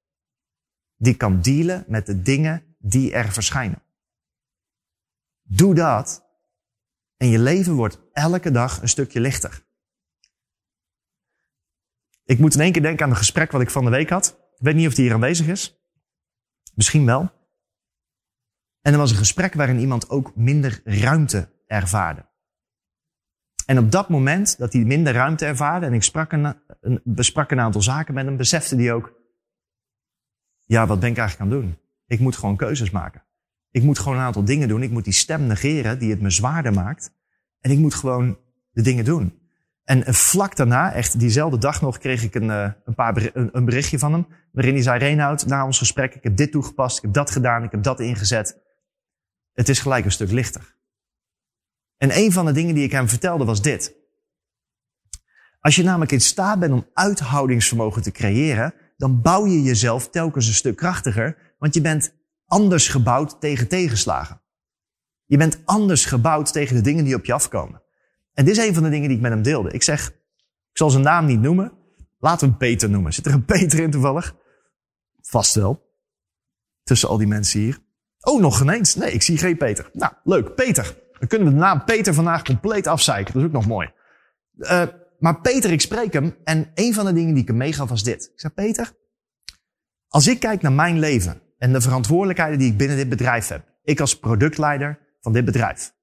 Die 0.97 1.17
kan 1.17 1.41
dealen 1.41 1.85
met 1.89 2.07
de 2.07 2.23
dingen 2.23 2.77
die 2.79 3.13
er 3.13 3.33
verschijnen. 3.33 3.83
Doe 5.43 5.75
dat 5.75 6.25
en 7.17 7.29
je 7.29 7.39
leven 7.39 7.75
wordt 7.75 8.01
elke 8.13 8.51
dag 8.51 8.83
een 8.83 8.89
stukje 8.89 9.21
lichter. 9.21 9.65
Ik 12.33 12.39
moet 12.39 12.55
in 12.55 12.61
één 12.61 12.73
keer 12.73 12.83
denken 12.83 13.05
aan 13.05 13.11
een 13.11 13.17
gesprek 13.17 13.53
wat 13.53 13.61
ik 13.61 13.71
van 13.71 13.85
de 13.85 13.91
week 13.91 14.11
had. 14.11 14.27
Ik 14.55 14.65
weet 14.65 14.75
niet 14.75 14.87
of 14.87 14.95
die 14.95 15.05
hier 15.05 15.15
aanwezig 15.15 15.47
is. 15.47 15.83
Misschien 16.75 17.07
wel. 17.07 17.31
En 18.81 18.93
er 18.93 18.99
was 18.99 19.11
een 19.11 19.17
gesprek 19.17 19.55
waarin 19.55 19.79
iemand 19.79 20.11
ook 20.11 20.37
minder 20.37 20.81
ruimte 20.85 21.49
ervaarde. 21.67 22.27
En 23.67 23.79
op 23.79 23.91
dat 23.91 24.09
moment 24.09 24.59
dat 24.59 24.73
hij 24.73 24.85
minder 24.85 25.13
ruimte 25.13 25.47
ervaarde 25.47 25.87
en 25.87 25.93
ik 25.93 26.03
sprak 26.03 26.33
een, 26.33 26.57
een, 26.81 27.01
besprak 27.05 27.51
een 27.51 27.61
aantal 27.61 27.83
zaken 27.83 28.15
met 28.15 28.25
hem, 28.25 28.37
besefte 28.37 28.77
hij 28.77 28.93
ook, 28.93 29.13
ja, 30.65 30.87
wat 30.87 31.01
ben 31.01 31.11
ik 31.11 31.19
eigenlijk 31.19 31.51
aan 31.51 31.57
het 31.57 31.67
doen? 31.67 31.79
Ik 32.07 32.21
moet 32.21 32.37
gewoon 32.37 32.57
keuzes 32.57 32.91
maken. 32.91 33.25
Ik 33.71 33.83
moet 33.83 33.99
gewoon 33.99 34.19
een 34.19 34.25
aantal 34.25 34.45
dingen 34.45 34.69
doen. 34.69 34.83
Ik 34.83 34.91
moet 34.91 35.05
die 35.05 35.13
stem 35.13 35.47
negeren 35.47 35.99
die 35.99 36.11
het 36.11 36.21
me 36.21 36.31
zwaarder 36.31 36.73
maakt. 36.73 37.15
En 37.61 37.71
ik 37.71 37.79
moet 37.79 37.95
gewoon 37.95 38.39
de 38.71 38.83
dingen 38.83 39.05
doen. 39.05 39.42
En 39.85 40.15
vlak 40.15 40.57
daarna, 40.57 40.93
echt 40.93 41.19
diezelfde 41.19 41.59
dag 41.59 41.81
nog, 41.81 41.99
kreeg 41.99 42.23
ik 42.23 42.35
een, 42.35 42.51
eh, 42.51 42.71
een, 42.85 42.95
paar 42.95 43.31
een 43.35 43.65
berichtje 43.65 43.99
van 43.99 44.13
hem. 44.13 44.27
Waarin 44.53 44.75
hij 44.75 44.83
zei, 44.83 44.99
Reinoud, 44.99 45.47
na 45.47 45.65
ons 45.65 45.79
gesprek, 45.79 46.15
ik 46.15 46.23
heb 46.23 46.37
dit 46.37 46.53
toegepast, 46.53 46.97
ik 46.97 47.03
heb 47.03 47.13
dat 47.13 47.31
gedaan, 47.31 47.63
ik 47.63 47.71
heb 47.71 47.83
dat 47.83 48.01
ingezet. 48.01 48.61
Het 49.53 49.69
is 49.69 49.79
gelijk 49.79 50.05
een 50.05 50.13
stuk 50.13 50.31
lichter. 50.31 50.77
En 51.97 52.17
een 52.17 52.33
van 52.33 52.47
de 52.47 52.53
dingen 52.53 52.75
die 52.75 52.85
ik 52.85 52.93
hem 52.93 53.09
vertelde 53.09 53.45
was 53.45 53.63
dit. 53.63 53.95
Als 55.61 55.77
je 55.77 55.83
namelijk 55.83 56.13
in 56.13 56.21
staat 56.21 56.59
bent 56.59 56.73
om 56.73 56.89
uithoudingsvermogen 56.93 58.03
te 58.03 58.11
creëren, 58.11 58.75
dan 58.97 59.21
bouw 59.21 59.47
je 59.47 59.63
jezelf 59.63 60.11
telkens 60.11 60.47
een 60.47 60.55
stuk 60.55 60.77
krachtiger, 60.77 61.55
want 61.59 61.75
je 61.75 61.81
bent 61.81 62.15
anders 62.47 62.89
gebouwd 62.89 63.41
tegen 63.41 63.69
tegenslagen. 63.69 64.43
Je 65.25 65.37
bent 65.37 65.61
anders 65.65 66.05
gebouwd 66.05 66.53
tegen 66.53 66.77
de 66.77 66.83
dingen 66.83 67.05
die 67.05 67.15
op 67.15 67.25
je 67.25 67.33
afkomen. 67.33 67.82
En 68.35 68.45
dit 68.45 68.57
is 68.57 68.67
een 68.67 68.75
van 68.75 68.83
de 68.83 68.89
dingen 68.89 69.09
die 69.09 69.17
ik 69.17 69.23
met 69.23 69.33
hem 69.33 69.43
deelde. 69.43 69.71
Ik 69.71 69.83
zeg, 69.83 70.09
ik 70.71 70.79
zal 70.79 70.91
zijn 70.91 71.03
naam 71.03 71.27
niet 71.27 71.41
noemen. 71.41 71.73
Laten 72.19 72.41
we 72.41 72.47
hem 72.47 72.57
Peter 72.57 72.91
noemen. 72.91 73.13
Zit 73.13 73.27
er 73.27 73.33
een 73.33 73.45
Peter 73.45 73.79
in 73.81 73.91
toevallig? 73.91 74.37
Vast 75.21 75.55
wel. 75.55 75.91
Tussen 76.83 77.09
al 77.09 77.19
die 77.19 77.27
mensen 77.27 77.61
hier. 77.61 77.79
Oh, 78.21 78.41
nog 78.41 78.61
ineens. 78.61 78.95
Nee, 78.95 79.13
ik 79.13 79.23
zie 79.23 79.39
geen 79.39 79.57
Peter. 79.57 79.91
Nou, 79.93 80.13
leuk. 80.25 80.55
Peter. 80.55 80.97
Dan 81.19 81.29
kunnen 81.29 81.49
we 81.49 81.55
de 81.55 81.61
naam 81.61 81.85
Peter 81.85 82.15
vandaag 82.15 82.43
compleet 82.43 82.87
afzeiken. 82.87 83.33
Dat 83.33 83.43
is 83.43 83.49
ook 83.49 83.55
nog 83.55 83.67
mooi. 83.67 83.93
Uh, 84.59 84.83
maar 85.19 85.41
Peter, 85.41 85.73
ik 85.73 85.81
spreek 85.81 86.13
hem. 86.13 86.37
En 86.45 86.71
een 86.75 86.95
van 86.95 87.05
de 87.05 87.13
dingen 87.13 87.33
die 87.33 87.43
ik 87.43 87.49
hem 87.49 87.57
meegaf 87.57 87.89
was 87.89 88.03
dit. 88.03 88.31
Ik 88.33 88.41
zei, 88.41 88.53
Peter, 88.53 88.93
als 90.09 90.27
ik 90.27 90.41
kijk 90.41 90.63
naar 90.63 90.73
mijn 90.73 90.99
leven 90.99 91.43
en 91.59 91.73
de 91.73 91.81
verantwoordelijkheden 91.81 92.59
die 92.59 92.71
ik 92.71 92.77
binnen 92.77 92.97
dit 92.97 93.09
bedrijf 93.09 93.49
heb. 93.49 93.65
Ik 93.83 94.01
als 94.01 94.19
productleider 94.19 94.99
van 95.21 95.33
dit 95.33 95.45
bedrijf. 95.45 95.95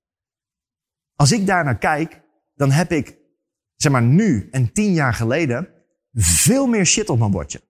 Als 1.20 1.32
ik 1.32 1.46
daar 1.48 1.64
naar 1.64 1.78
kijk, 1.78 2.22
dan 2.56 2.72
heb 2.72 2.92
ik, 2.92 3.18
zeg 3.76 3.92
maar 3.92 4.02
nu 4.02 4.48
en 4.52 4.74
tien 4.74 4.94
jaar 4.94 5.14
geleden, 5.14 5.70
veel 6.14 6.68
meer 6.68 6.86
shit 6.86 7.10
op 7.10 7.20
mijn 7.20 7.32
bordje. 7.32 7.62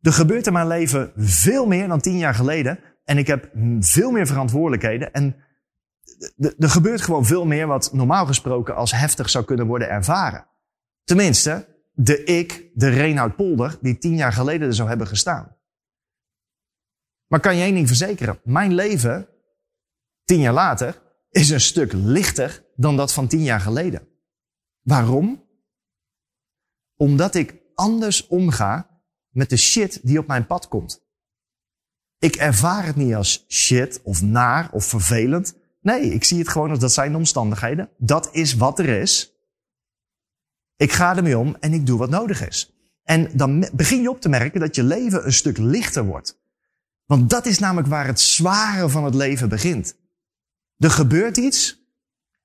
Er 0.00 0.12
gebeurt 0.12 0.46
in 0.46 0.52
mijn 0.52 0.66
leven 0.66 1.12
veel 1.16 1.66
meer 1.66 1.88
dan 1.88 2.00
tien 2.00 2.18
jaar 2.18 2.34
geleden. 2.34 2.78
En 3.04 3.18
ik 3.18 3.26
heb 3.26 3.50
veel 3.80 4.10
meer 4.10 4.26
verantwoordelijkheden. 4.26 5.12
En 5.12 5.36
er 6.58 6.70
gebeurt 6.70 7.00
gewoon 7.00 7.26
veel 7.26 7.46
meer 7.46 7.66
wat 7.66 7.92
normaal 7.92 8.26
gesproken 8.26 8.74
als 8.74 8.92
heftig 8.92 9.30
zou 9.30 9.44
kunnen 9.44 9.66
worden 9.66 9.88
ervaren. 9.88 10.46
Tenminste, 11.04 11.66
de 11.92 12.24
ik, 12.24 12.70
de 12.74 12.88
Reinoud 12.88 13.36
Polder, 13.36 13.78
die 13.80 13.98
tien 13.98 14.16
jaar 14.16 14.32
geleden 14.32 14.68
er 14.68 14.74
zou 14.74 14.88
hebben 14.88 15.06
gestaan. 15.06 15.56
Maar 17.26 17.40
kan 17.40 17.56
je 17.56 17.62
één 17.62 17.74
ding 17.74 17.86
verzekeren? 17.86 18.40
Mijn 18.44 18.74
leven, 18.74 19.28
tien 20.24 20.40
jaar 20.40 20.52
later, 20.52 21.06
is 21.30 21.50
een 21.50 21.60
stuk 21.60 21.92
lichter 21.92 22.64
dan 22.76 22.96
dat 22.96 23.12
van 23.12 23.28
tien 23.28 23.42
jaar 23.42 23.60
geleden. 23.60 24.08
Waarom? 24.82 25.46
Omdat 26.96 27.34
ik 27.34 27.56
anders 27.74 28.26
omga 28.26 29.02
met 29.28 29.50
de 29.50 29.56
shit 29.56 30.00
die 30.02 30.18
op 30.18 30.26
mijn 30.26 30.46
pad 30.46 30.68
komt. 30.68 31.06
Ik 32.18 32.36
ervaar 32.36 32.86
het 32.86 32.96
niet 32.96 33.14
als 33.14 33.44
shit 33.48 34.02
of 34.02 34.22
naar 34.22 34.72
of 34.72 34.84
vervelend. 34.84 35.56
Nee, 35.80 36.02
ik 36.02 36.24
zie 36.24 36.38
het 36.38 36.48
gewoon 36.48 36.70
als 36.70 36.78
dat 36.78 36.92
zijn 36.92 37.10
de 37.10 37.18
omstandigheden. 37.18 37.90
Dat 37.98 38.28
is 38.32 38.54
wat 38.54 38.78
er 38.78 38.88
is. 38.88 39.32
Ik 40.76 40.92
ga 40.92 41.16
ermee 41.16 41.38
om 41.38 41.56
en 41.60 41.72
ik 41.72 41.86
doe 41.86 41.98
wat 41.98 42.10
nodig 42.10 42.46
is. 42.46 42.72
En 43.02 43.30
dan 43.36 43.68
begin 43.72 44.02
je 44.02 44.10
op 44.10 44.20
te 44.20 44.28
merken 44.28 44.60
dat 44.60 44.74
je 44.74 44.82
leven 44.82 45.26
een 45.26 45.32
stuk 45.32 45.58
lichter 45.58 46.04
wordt. 46.04 46.38
Want 47.04 47.30
dat 47.30 47.46
is 47.46 47.58
namelijk 47.58 47.88
waar 47.88 48.06
het 48.06 48.20
zware 48.20 48.88
van 48.88 49.04
het 49.04 49.14
leven 49.14 49.48
begint. 49.48 49.96
Er 50.78 50.90
gebeurt 50.90 51.36
iets 51.36 51.86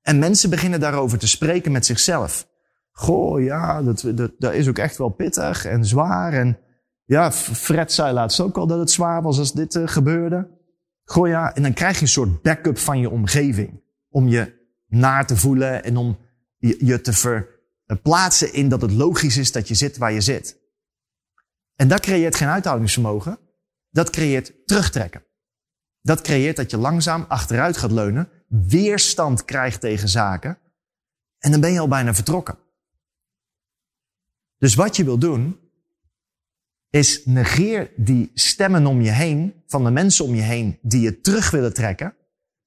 en 0.01 0.19
mensen 0.19 0.49
beginnen 0.49 0.79
daarover 0.79 1.17
te 1.17 1.27
spreken 1.27 1.71
met 1.71 1.85
zichzelf. 1.85 2.47
Goh, 2.91 3.43
ja, 3.43 3.81
dat, 3.81 4.03
dat, 4.15 4.31
dat 4.37 4.53
is 4.53 4.67
ook 4.67 4.77
echt 4.77 4.97
wel 4.97 5.09
pittig 5.09 5.65
en 5.65 5.85
zwaar. 5.85 6.33
En 6.33 6.59
ja, 7.05 7.31
Fred 7.31 7.91
zei 7.91 8.13
laatst 8.13 8.39
ook 8.39 8.57
al 8.57 8.67
dat 8.67 8.79
het 8.79 8.91
zwaar 8.91 9.21
was 9.21 9.39
als 9.39 9.53
dit 9.53 9.75
uh, 9.75 9.87
gebeurde. 9.87 10.61
Goh, 11.03 11.27
ja, 11.27 11.55
en 11.55 11.61
dan 11.63 11.73
krijg 11.73 11.95
je 11.95 12.01
een 12.01 12.07
soort 12.07 12.41
backup 12.41 12.77
van 12.77 12.99
je 12.99 13.09
omgeving. 13.09 13.81
Om 14.09 14.27
je 14.27 14.61
naar 14.87 15.27
te 15.27 15.37
voelen 15.37 15.83
en 15.83 15.97
om 15.97 16.17
je, 16.57 16.85
je 16.85 17.01
te 17.01 17.13
verplaatsen 17.13 18.53
in 18.53 18.69
dat 18.69 18.81
het 18.81 18.91
logisch 18.91 19.37
is 19.37 19.51
dat 19.51 19.67
je 19.67 19.75
zit 19.75 19.97
waar 19.97 20.11
je 20.11 20.21
zit. 20.21 20.61
En 21.75 21.87
dat 21.87 21.99
creëert 21.99 22.35
geen 22.35 22.47
uithoudingsvermogen. 22.47 23.39
Dat 23.89 24.09
creëert 24.09 24.53
terugtrekken. 24.65 25.23
Dat 26.03 26.21
creëert 26.21 26.55
dat 26.55 26.71
je 26.71 26.77
langzaam 26.77 27.25
achteruit 27.27 27.77
gaat 27.77 27.91
leunen, 27.91 28.29
weerstand 28.47 29.45
krijgt 29.45 29.79
tegen 29.79 30.09
zaken. 30.09 30.57
En 31.39 31.51
dan 31.51 31.61
ben 31.61 31.71
je 31.71 31.79
al 31.79 31.87
bijna 31.87 32.13
vertrokken. 32.13 32.57
Dus 34.57 34.75
wat 34.75 34.95
je 34.95 35.03
wil 35.03 35.17
doen, 35.17 35.59
is 36.89 37.25
negeer 37.25 37.91
die 37.95 38.31
stemmen 38.33 38.85
om 38.85 39.01
je 39.01 39.11
heen, 39.11 39.63
van 39.67 39.83
de 39.83 39.91
mensen 39.91 40.25
om 40.25 40.35
je 40.35 40.41
heen, 40.41 40.79
die 40.81 41.01
je 41.01 41.21
terug 41.21 41.51
willen 41.51 41.73
trekken. 41.73 42.15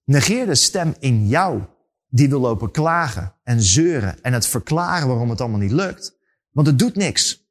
Negeer 0.05 0.47
de 0.47 0.55
stem 0.55 0.95
in 0.99 1.29
jou, 1.29 1.63
die 2.09 2.29
wil 2.29 2.41
lopen 2.41 2.71
klagen 2.71 3.35
en 3.43 3.63
zeuren 3.63 4.23
en 4.23 4.33
het 4.33 4.47
verklaren 4.47 5.09
waarom 5.09 5.31
het 5.31 5.41
allemaal 5.41 5.61
niet 5.61 5.73
lukt. 5.73 6.19
Want 6.51 6.67
het 6.67 6.79
doet 6.79 6.97
niks. 6.97 7.45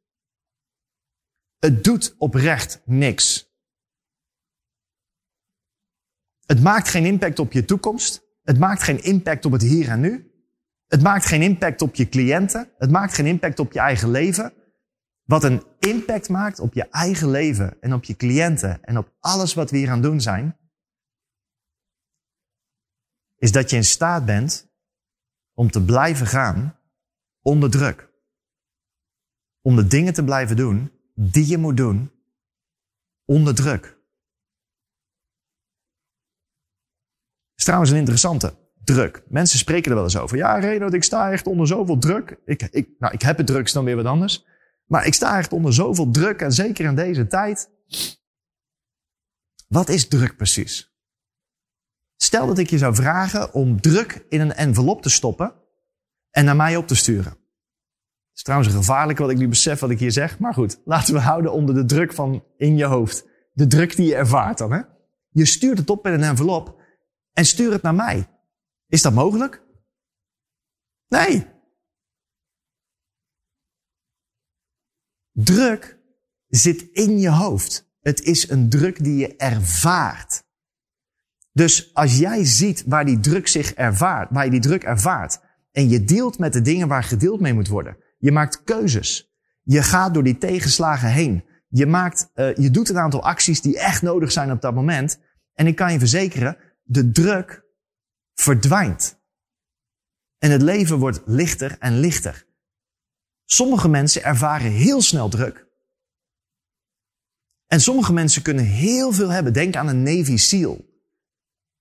Het 1.60 1.84
doet 1.84 2.16
oprecht 2.18 2.82
niks. 2.86 3.55
Het 6.46 6.62
maakt 6.62 6.88
geen 6.88 7.06
impact 7.06 7.40
op 7.40 7.52
je 7.52 7.66
toekomst. 7.66 8.24
Het 8.44 8.60
maakt 8.60 8.84
geen 8.84 9.04
impact 9.04 9.46
op 9.46 9.52
het 9.52 9.62
hier 9.62 9.90
en 9.90 10.00
nu. 10.00 10.32
Het 10.88 11.02
maakt 11.02 11.26
geen 11.26 11.42
impact 11.42 11.82
op 11.82 11.96
je 11.96 12.10
cliënten. 12.10 12.72
Het 12.78 12.92
maakt 12.92 13.14
geen 13.14 13.26
impact 13.26 13.60
op 13.60 13.72
je 13.72 13.80
eigen 13.80 14.12
leven. 14.12 14.54
Wat 15.24 15.44
een 15.44 15.64
impact 15.80 16.30
maakt 16.30 16.60
op 16.60 16.74
je 16.74 16.90
eigen 16.90 17.30
leven 17.30 17.82
en 17.82 17.94
op 17.94 18.04
je 18.04 18.16
cliënten 18.16 18.84
en 18.84 18.98
op 18.98 19.14
alles 19.20 19.54
wat 19.54 19.72
we 19.72 19.78
hier 19.78 19.90
aan 19.90 20.02
doen 20.02 20.22
zijn, 20.22 20.58
is 23.38 23.52
dat 23.52 23.70
je 23.70 23.76
in 23.76 23.84
staat 23.84 24.26
bent 24.26 24.70
om 25.54 25.72
te 25.72 25.86
blijven 25.86 26.28
gaan 26.28 26.80
onder 27.42 27.72
druk. 27.72 28.14
Om 29.62 29.76
de 29.76 29.88
dingen 29.88 30.14
te 30.14 30.24
blijven 30.24 30.56
doen 30.56 30.92
die 31.14 31.48
je 31.48 31.58
moet 31.58 31.78
doen 31.78 32.12
onder 33.26 33.56
druk. 33.56 33.96
is 37.55 37.55
trouwens 37.66 37.92
een 37.92 37.98
interessante. 37.98 38.54
Druk. 38.84 39.24
Mensen 39.28 39.60
spreken 39.60 39.90
er 39.90 39.96
wel 39.96 40.04
eens 40.04 40.18
over. 40.18 40.38
Ja, 40.38 40.60
Reno, 40.60 40.88
ik 40.88 41.04
sta 41.04 41.32
echt 41.32 41.48
onder 41.48 41.68
zoveel 41.68 41.98
druk. 41.98 42.40
Ik, 42.46 42.62
ik, 42.62 42.90
nou, 43.00 43.14
ik 43.14 43.22
heb 43.22 43.38
het 43.38 43.48
drugs 43.48 43.74
dan 43.74 43.86
weer 43.86 43.96
wat 43.96 44.06
anders. 44.06 44.46
Maar 44.86 45.06
ik 45.06 45.14
sta 45.14 45.38
echt 45.38 45.54
onder 45.54 45.74
zoveel 45.74 46.12
druk 46.12 46.42
en 46.42 46.52
zeker 46.52 46.86
in 46.86 46.96
deze 46.96 47.28
tijd. 47.28 47.70
Wat 49.68 49.90
is 49.90 50.08
druk 50.08 50.38
precies? 50.38 50.94
Stel 52.16 52.48
dat 52.48 52.58
ik 52.58 52.70
je 52.70 52.78
zou 52.78 52.96
vragen 52.96 53.54
om 53.54 53.82
druk 53.82 54.26
in 54.30 54.42
een 54.42 54.54
envelop 54.54 55.02
te 55.02 55.10
stoppen 55.10 55.54
en 56.32 56.46
naar 56.46 56.56
mij 56.56 56.76
op 56.76 56.88
te 56.88 56.96
sturen. 56.96 57.32
Het 57.32 58.36
is 58.36 58.44
trouwens 58.44 58.74
gevaarlijk 58.74 59.20
wat 59.20 59.30
ik 59.30 59.38
nu 59.38 59.48
besef 59.48 59.80
wat 59.80 59.90
ik 59.90 60.00
hier 60.00 60.12
zeg, 60.12 60.40
maar 60.40 60.54
goed, 60.54 60.82
laten 60.86 61.14
we 61.14 61.20
houden 61.20 61.52
onder 61.52 61.76
de 61.76 61.86
druk 61.86 62.14
van 62.14 62.44
in 62.58 62.78
je 62.78 62.86
hoofd. 62.86 63.26
De 63.54 63.68
druk 63.68 63.96
die 63.96 64.08
je 64.08 64.16
ervaart 64.16 64.58
dan, 64.58 64.72
hè? 64.72 64.82
Je 65.30 65.46
stuurt 65.46 65.78
het 65.78 65.90
op 65.90 66.08
in 66.08 66.14
een 66.14 66.24
envelop 66.24 66.84
en 67.36 67.46
stuur 67.46 67.72
het 67.72 67.82
naar 67.82 67.96
mij. 67.96 68.28
Is 68.88 69.02
dat 69.02 69.14
mogelijk? 69.14 69.64
Nee. 71.08 71.48
Druk 75.32 76.00
zit 76.48 76.82
in 76.82 77.20
je 77.20 77.30
hoofd. 77.30 77.94
Het 78.02 78.22
is 78.22 78.50
een 78.50 78.70
druk 78.70 79.04
die 79.04 79.16
je 79.16 79.36
ervaart. 79.36 80.44
Dus 81.52 81.94
als 81.94 82.18
jij 82.18 82.46
ziet 82.46 82.84
waar 82.88 83.06
die 83.06 83.20
druk 83.20 83.48
zich 83.48 83.74
ervaart, 83.74 84.30
waar 84.32 84.46
je 84.46 84.52
die 84.52 84.60
druk 84.60 84.84
ervaart, 84.84 85.40
en 85.72 85.90
je 85.90 86.04
deelt 86.04 86.40
met 86.40 86.54
de 86.54 86.62
dingen 86.62 86.88
waar 86.88 87.04
gedeeld 87.04 87.40
mee 87.40 87.54
moet 87.54 87.68
worden. 87.68 87.98
Je 88.18 88.32
maakt 88.32 88.64
keuzes. 88.64 89.34
Je 89.64 89.84
gaat 89.84 90.14
door 90.14 90.24
die 90.24 90.38
tegenslagen 90.38 91.10
heen. 91.10 91.46
Je 91.68 91.86
maakt, 91.86 92.30
uh, 92.36 92.56
je 92.56 92.72
doet 92.72 92.90
een 92.90 93.00
aantal 93.00 93.24
acties 93.24 93.62
die 93.62 93.80
echt 93.80 94.02
nodig 94.02 94.32
zijn 94.32 94.52
op 94.52 94.62
dat 94.62 94.74
moment. 94.74 95.20
En 95.54 95.68
ik 95.68 95.76
kan 95.76 95.92
je 95.92 96.00
verzekeren, 96.00 96.58
de 96.86 97.12
druk 97.12 97.66
verdwijnt. 98.34 99.20
En 100.38 100.52
het 100.52 100.62
leven 100.62 100.98
wordt 100.98 101.22
lichter 101.26 101.78
en 101.80 102.00
lichter. 102.00 102.46
Sommige 103.46 103.90
mensen 103.90 104.24
ervaren 104.24 104.72
heel 104.72 105.02
snel 105.02 105.30
druk. 105.30 105.68
En 107.68 107.82
sommige 107.82 108.14
mensen 108.14 108.42
kunnen 108.42 108.66
heel 108.66 109.12
veel 109.12 109.30
hebben. 109.30 109.54
Denk 109.54 109.76
aan 109.76 109.88
een 109.88 110.04
Navy 110.04 110.38
SEAL. 110.38 110.86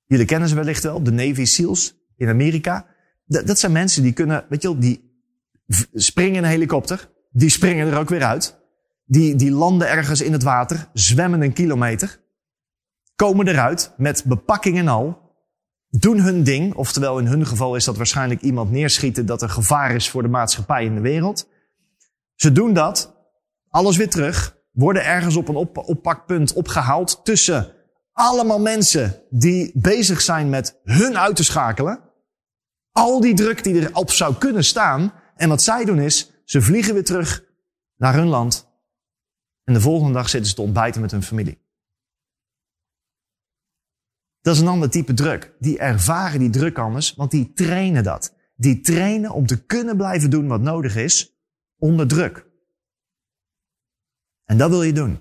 Jullie 0.04 0.26
kennen 0.26 0.48
ze 0.48 0.54
wellicht 0.54 0.82
wel, 0.82 1.02
de 1.02 1.12
Navy 1.12 1.44
SEALs 1.44 1.94
in 2.16 2.28
Amerika. 2.28 2.86
Dat, 3.24 3.58
zijn 3.58 3.72
mensen 3.72 4.02
die 4.02 4.12
kunnen, 4.12 4.46
weet 4.48 4.62
je 4.62 4.68
wel, 4.68 4.78
die 4.78 5.12
springen 5.92 6.36
in 6.36 6.42
een 6.42 6.50
helikopter. 6.50 7.12
Die 7.30 7.48
springen 7.48 7.86
er 7.86 7.98
ook 7.98 8.08
weer 8.08 8.24
uit. 8.24 8.62
Die, 9.04 9.34
die 9.34 9.50
landen 9.50 9.88
ergens 9.88 10.20
in 10.20 10.32
het 10.32 10.42
water, 10.42 10.90
zwemmen 10.92 11.42
een 11.42 11.52
kilometer. 11.52 12.23
Komen 13.16 13.48
eruit 13.48 13.92
met 13.96 14.24
bepakking 14.24 14.78
en 14.78 14.88
al 14.88 15.24
doen 15.88 16.20
hun 16.20 16.42
ding. 16.42 16.74
Oftewel, 16.74 17.18
in 17.18 17.26
hun 17.26 17.46
geval 17.46 17.76
is 17.76 17.84
dat 17.84 17.96
waarschijnlijk 17.96 18.40
iemand 18.40 18.70
neerschieten 18.70 19.26
dat 19.26 19.42
er 19.42 19.48
gevaar 19.48 19.94
is 19.94 20.10
voor 20.10 20.22
de 20.22 20.28
maatschappij 20.28 20.84
in 20.84 20.94
de 20.94 21.00
wereld. 21.00 21.48
Ze 22.34 22.52
doen 22.52 22.72
dat, 22.72 23.16
alles 23.68 23.96
weer 23.96 24.10
terug, 24.10 24.56
worden 24.72 25.04
ergens 25.04 25.36
op 25.36 25.48
een 25.48 25.56
op 25.56 25.78
oppakpunt 25.78 26.52
opgehaald 26.52 27.24
tussen 27.24 27.72
allemaal 28.12 28.60
mensen 28.60 29.22
die 29.30 29.70
bezig 29.74 30.20
zijn 30.20 30.48
met 30.48 30.80
hun 30.82 31.18
uit 31.18 31.36
te 31.36 31.44
schakelen. 31.44 32.00
Al 32.92 33.20
die 33.20 33.34
druk 33.34 33.64
die 33.64 33.74
erop 33.74 34.10
zou 34.10 34.34
kunnen 34.34 34.64
staan. 34.64 35.12
En 35.36 35.48
wat 35.48 35.62
zij 35.62 35.84
doen 35.84 35.98
is, 35.98 36.32
ze 36.44 36.62
vliegen 36.62 36.94
weer 36.94 37.04
terug 37.04 37.44
naar 37.96 38.14
hun 38.14 38.26
land. 38.26 38.68
En 39.64 39.74
de 39.74 39.80
volgende 39.80 40.12
dag 40.12 40.28
zitten 40.28 40.48
ze 40.48 40.54
te 40.54 40.62
ontbijten 40.62 41.00
met 41.00 41.10
hun 41.10 41.22
familie. 41.22 41.63
Dat 44.44 44.54
is 44.54 44.60
een 44.60 44.68
ander 44.68 44.90
type 44.90 45.14
druk. 45.14 45.54
Die 45.58 45.78
ervaren 45.78 46.38
die 46.38 46.50
druk 46.50 46.78
anders, 46.78 47.14
want 47.14 47.30
die 47.30 47.52
trainen 47.52 48.04
dat. 48.04 48.34
Die 48.56 48.80
trainen 48.80 49.30
om 49.30 49.46
te 49.46 49.64
kunnen 49.64 49.96
blijven 49.96 50.30
doen 50.30 50.46
wat 50.46 50.60
nodig 50.60 50.96
is 50.96 51.38
onder 51.78 52.06
druk. 52.06 52.46
En 54.44 54.58
dat 54.58 54.70
wil 54.70 54.82
je 54.82 54.92
doen. 54.92 55.18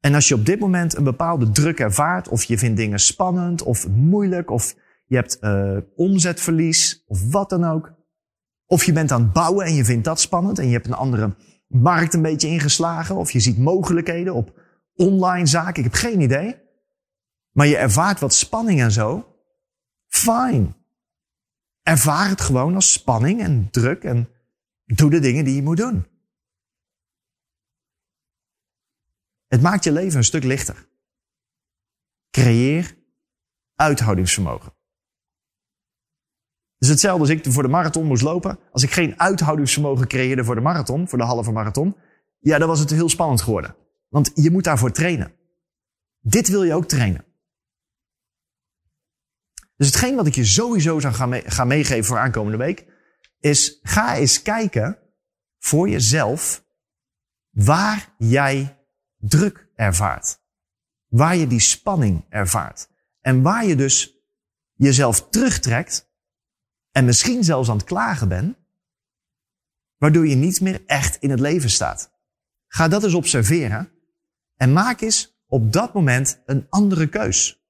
En 0.00 0.14
als 0.14 0.28
je 0.28 0.34
op 0.34 0.46
dit 0.46 0.60
moment 0.60 0.96
een 0.96 1.04
bepaalde 1.04 1.50
druk 1.50 1.80
ervaart, 1.80 2.28
of 2.28 2.44
je 2.44 2.58
vindt 2.58 2.76
dingen 2.76 2.98
spannend 2.98 3.62
of 3.62 3.88
moeilijk, 3.88 4.50
of 4.50 4.74
je 5.06 5.16
hebt 5.16 5.38
uh, 5.40 5.78
omzetverlies 5.94 7.04
of 7.06 7.30
wat 7.30 7.50
dan 7.50 7.64
ook, 7.64 7.92
of 8.66 8.84
je 8.84 8.92
bent 8.92 9.12
aan 9.12 9.22
het 9.22 9.32
bouwen 9.32 9.66
en 9.66 9.74
je 9.74 9.84
vindt 9.84 10.04
dat 10.04 10.20
spannend 10.20 10.58
en 10.58 10.66
je 10.66 10.72
hebt 10.72 10.86
een 10.86 10.92
andere 10.92 11.36
markt 11.68 12.14
een 12.14 12.22
beetje 12.22 12.48
ingeslagen, 12.48 13.16
of 13.16 13.30
je 13.30 13.40
ziet 13.40 13.58
mogelijkheden 13.58 14.34
op 14.34 14.60
online 14.94 15.46
zaken, 15.46 15.84
ik 15.84 15.92
heb 15.92 16.00
geen 16.00 16.20
idee 16.20 16.64
maar 17.56 17.66
je 17.66 17.76
ervaart 17.76 18.20
wat 18.20 18.34
spanning 18.34 18.80
en 18.80 18.92
zo, 18.92 19.36
fine. 20.06 20.74
Ervaar 21.82 22.28
het 22.28 22.40
gewoon 22.40 22.74
als 22.74 22.92
spanning 22.92 23.40
en 23.40 23.70
druk 23.70 24.04
en 24.04 24.28
doe 24.84 25.10
de 25.10 25.18
dingen 25.18 25.44
die 25.44 25.54
je 25.54 25.62
moet 25.62 25.76
doen. 25.76 26.06
Het 29.46 29.62
maakt 29.62 29.84
je 29.84 29.92
leven 29.92 30.18
een 30.18 30.24
stuk 30.24 30.44
lichter. 30.44 30.88
Creëer 32.30 32.96
uithoudingsvermogen. 33.74 34.72
Dus 36.78 36.88
hetzelfde 36.88 37.20
als 37.20 37.30
ik 37.30 37.52
voor 37.52 37.62
de 37.62 37.68
marathon 37.68 38.06
moest 38.06 38.22
lopen. 38.22 38.58
Als 38.72 38.82
ik 38.82 38.90
geen 38.90 39.20
uithoudingsvermogen 39.20 40.08
creëerde 40.08 40.44
voor 40.44 40.54
de 40.54 40.60
marathon, 40.60 41.08
voor 41.08 41.18
de 41.18 41.24
halve 41.24 41.52
marathon, 41.52 41.96
ja, 42.38 42.58
dan 42.58 42.68
was 42.68 42.80
het 42.80 42.90
heel 42.90 43.08
spannend 43.08 43.40
geworden. 43.40 43.76
Want 44.08 44.30
je 44.34 44.50
moet 44.50 44.64
daarvoor 44.64 44.92
trainen. 44.92 45.32
Dit 46.20 46.48
wil 46.48 46.62
je 46.62 46.74
ook 46.74 46.88
trainen. 46.88 47.25
Dus 49.76 49.86
hetgeen 49.86 50.16
wat 50.16 50.26
ik 50.26 50.34
je 50.34 50.44
sowieso 50.44 51.00
zou 51.00 51.14
gaan, 51.14 51.34
gaan 51.34 51.66
meegeven 51.66 52.04
voor 52.04 52.18
aankomende 52.18 52.58
week, 52.58 52.86
is 53.40 53.78
ga 53.82 54.16
eens 54.16 54.42
kijken 54.42 54.98
voor 55.58 55.88
jezelf 55.88 56.64
waar 57.50 58.14
jij 58.18 58.86
druk 59.16 59.68
ervaart. 59.74 60.40
Waar 61.06 61.36
je 61.36 61.46
die 61.46 61.60
spanning 61.60 62.26
ervaart. 62.28 62.88
En 63.20 63.42
waar 63.42 63.64
je 63.64 63.76
dus 63.76 64.16
jezelf 64.72 65.28
terugtrekt 65.28 66.10
en 66.90 67.04
misschien 67.04 67.44
zelfs 67.44 67.68
aan 67.68 67.76
het 67.76 67.86
klagen 67.86 68.28
bent, 68.28 68.56
waardoor 69.96 70.26
je 70.26 70.34
niet 70.34 70.60
meer 70.60 70.82
echt 70.86 71.16
in 71.16 71.30
het 71.30 71.40
leven 71.40 71.70
staat. 71.70 72.14
Ga 72.66 72.88
dat 72.88 73.04
eens 73.04 73.14
observeren 73.14 73.90
en 74.56 74.72
maak 74.72 75.00
eens 75.00 75.42
op 75.46 75.72
dat 75.72 75.94
moment 75.94 76.42
een 76.46 76.66
andere 76.68 77.08
keus 77.08 77.65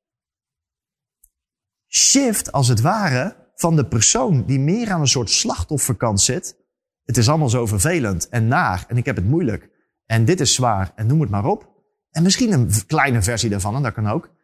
shift 1.88 2.52
als 2.52 2.68
het 2.68 2.80
ware 2.80 3.50
van 3.54 3.76
de 3.76 3.86
persoon 3.86 4.44
die 4.46 4.60
meer 4.60 4.90
aan 4.90 5.00
een 5.00 5.06
soort 5.06 5.30
slachtofferkant 5.30 6.20
zit. 6.20 6.56
Het 7.04 7.16
is 7.16 7.28
allemaal 7.28 7.48
zo 7.48 7.66
vervelend 7.66 8.28
en 8.28 8.48
naar 8.48 8.84
en 8.88 8.96
ik 8.96 9.04
heb 9.04 9.16
het 9.16 9.28
moeilijk 9.28 9.70
en 10.06 10.24
dit 10.24 10.40
is 10.40 10.54
zwaar 10.54 10.92
en 10.94 11.06
noem 11.06 11.20
het 11.20 11.30
maar 11.30 11.44
op. 11.44 11.74
En 12.10 12.22
misschien 12.22 12.52
een 12.52 12.70
kleine 12.86 13.22
versie 13.22 13.50
daarvan 13.50 13.74
en 13.74 13.82
dat 13.82 13.92
kan 13.92 14.06
ook. 14.06 14.34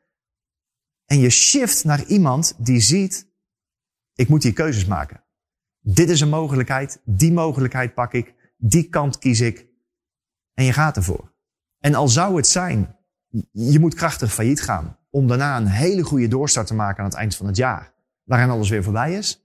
En 1.05 1.19
je 1.19 1.31
shift 1.31 1.85
naar 1.85 2.05
iemand 2.05 2.55
die 2.59 2.81
ziet, 2.81 3.29
ik 4.15 4.29
moet 4.29 4.43
hier 4.43 4.53
keuzes 4.53 4.85
maken. 4.85 5.25
Dit 5.81 6.11
is 6.11 6.21
een 6.21 6.29
mogelijkheid, 6.29 7.01
die 7.05 7.33
mogelijkheid 7.33 7.95
pak 7.95 8.13
ik, 8.13 8.55
die 8.57 8.89
kant 8.89 9.19
kies 9.19 9.41
ik. 9.41 9.67
En 10.55 10.65
je 10.65 10.73
gaat 10.73 10.97
ervoor. 10.97 11.35
En 11.79 11.95
al 11.95 12.09
zou 12.09 12.37
het 12.37 12.47
zijn, 12.47 12.97
je 13.51 13.81
moet 13.81 13.95
krachtig 13.95 14.33
failliet 14.33 14.61
gaan 14.61 14.97
om 15.13 15.27
daarna 15.27 15.57
een 15.57 15.67
hele 15.67 16.03
goede 16.03 16.29
doorstart 16.29 16.67
te 16.67 16.75
maken 16.75 16.99
aan 16.99 17.09
het 17.09 17.19
eind 17.19 17.37
van 17.37 17.47
het 17.47 17.57
jaar. 17.57 17.95
Waarin 18.23 18.51
alles 18.51 18.69
weer 18.69 18.83
voorbij 18.83 19.15
is. 19.15 19.43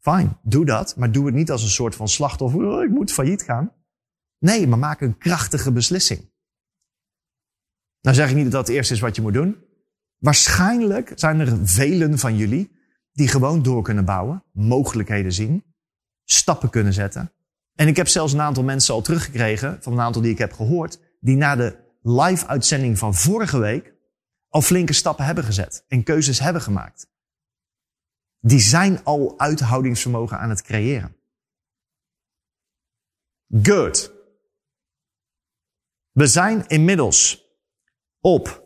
Fine, 0.00 0.28
doe 0.42 0.64
dat. 0.64 0.96
Maar 0.96 1.12
doe 1.12 1.26
het 1.26 1.34
niet 1.34 1.50
als 1.50 1.62
een 1.62 1.68
soort 1.68 1.94
van 1.94 2.08
slachtoffer. 2.08 2.64
Oh, 2.64 2.82
ik 2.82 2.90
moet 2.90 3.12
failliet 3.12 3.42
gaan. 3.42 3.72
Nee, 4.38 4.66
maar 4.66 4.78
maak 4.78 5.00
een 5.00 5.18
krachtige 5.18 5.72
beslissing. 5.72 6.32
Nou 8.00 8.16
zeg 8.16 8.28
ik 8.28 8.34
niet 8.34 8.44
dat 8.44 8.52
dat 8.52 8.66
het 8.66 8.76
eerste 8.76 8.94
is 8.94 9.00
wat 9.00 9.16
je 9.16 9.22
moet 9.22 9.32
doen. 9.32 9.56
Waarschijnlijk 10.18 11.12
zijn 11.14 11.40
er 11.40 11.58
velen 11.66 12.18
van 12.18 12.36
jullie 12.36 12.72
die 13.12 13.28
gewoon 13.28 13.62
door 13.62 13.82
kunnen 13.82 14.04
bouwen, 14.04 14.44
mogelijkheden 14.52 15.32
zien, 15.32 15.64
stappen 16.24 16.70
kunnen 16.70 16.92
zetten. 16.92 17.32
En 17.74 17.88
ik 17.88 17.96
heb 17.96 18.08
zelfs 18.08 18.32
een 18.32 18.40
aantal 18.40 18.62
mensen 18.62 18.94
al 18.94 19.02
teruggekregen, 19.02 19.78
van 19.80 19.92
een 19.92 20.00
aantal 20.00 20.22
die 20.22 20.30
ik 20.30 20.38
heb 20.38 20.52
gehoord, 20.52 20.98
die 21.20 21.36
na 21.36 21.56
de 21.56 21.76
live 22.02 22.46
uitzending 22.46 22.98
van 22.98 23.14
vorige 23.14 23.58
week 23.58 23.93
al 24.54 24.62
flinke 24.62 24.92
stappen 24.92 25.24
hebben 25.24 25.44
gezet 25.44 25.84
en 25.88 26.02
keuzes 26.02 26.38
hebben 26.38 26.62
gemaakt. 26.62 27.06
Die 28.40 28.60
zijn 28.60 29.04
al 29.04 29.38
uithoudingsvermogen 29.38 30.38
aan 30.38 30.48
het 30.48 30.62
creëren. 30.62 31.16
Good. 33.62 34.12
We 36.10 36.26
zijn 36.26 36.66
inmiddels 36.66 37.48
op, 38.20 38.64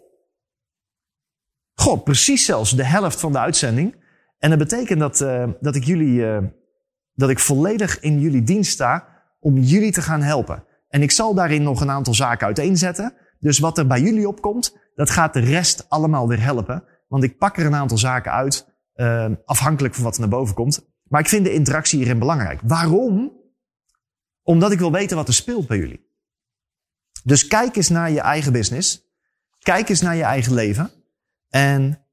god, 1.74 2.04
precies 2.04 2.44
zelfs 2.44 2.76
de 2.76 2.84
helft 2.84 3.20
van 3.20 3.32
de 3.32 3.38
uitzending. 3.38 4.04
En 4.38 4.50
dat 4.50 4.58
betekent 4.58 5.00
dat, 5.00 5.20
uh, 5.20 5.48
dat 5.60 5.76
ik 5.76 5.84
jullie, 5.84 6.20
uh, 6.20 6.44
dat 7.14 7.30
ik 7.30 7.38
volledig 7.38 8.00
in 8.00 8.20
jullie 8.20 8.42
dienst 8.42 8.72
sta 8.72 9.24
om 9.40 9.58
jullie 9.58 9.92
te 9.92 10.02
gaan 10.02 10.22
helpen. 10.22 10.64
En 10.88 11.02
ik 11.02 11.10
zal 11.10 11.34
daarin 11.34 11.62
nog 11.62 11.80
een 11.80 11.90
aantal 11.90 12.14
zaken 12.14 12.46
uiteenzetten. 12.46 13.14
Dus 13.38 13.58
wat 13.58 13.78
er 13.78 13.86
bij 13.86 14.00
jullie 14.00 14.28
opkomt, 14.28 14.76
dat 14.98 15.10
gaat 15.10 15.32
de 15.32 15.40
rest 15.40 15.88
allemaal 15.88 16.28
weer 16.28 16.42
helpen. 16.42 16.84
Want 17.08 17.22
ik 17.22 17.38
pak 17.38 17.56
er 17.56 17.66
een 17.66 17.74
aantal 17.74 17.98
zaken 17.98 18.32
uit, 18.32 18.66
uh, 18.94 19.30
afhankelijk 19.44 19.94
van 19.94 20.04
wat 20.04 20.14
er 20.14 20.20
naar 20.20 20.28
boven 20.28 20.54
komt. 20.54 20.88
Maar 21.02 21.20
ik 21.20 21.28
vind 21.28 21.44
de 21.44 21.52
interactie 21.52 21.98
hierin 21.98 22.18
belangrijk. 22.18 22.60
Waarom? 22.64 23.32
Omdat 24.42 24.72
ik 24.72 24.78
wil 24.78 24.92
weten 24.92 25.16
wat 25.16 25.28
er 25.28 25.34
speelt 25.34 25.66
bij 25.66 25.78
jullie. 25.78 26.10
Dus 27.24 27.46
kijk 27.46 27.76
eens 27.76 27.88
naar 27.88 28.10
je 28.10 28.20
eigen 28.20 28.52
business. 28.52 29.02
Kijk 29.58 29.88
eens 29.88 30.00
naar 30.00 30.16
je 30.16 30.22
eigen 30.22 30.54
leven. 30.54 30.90
En 31.48 32.06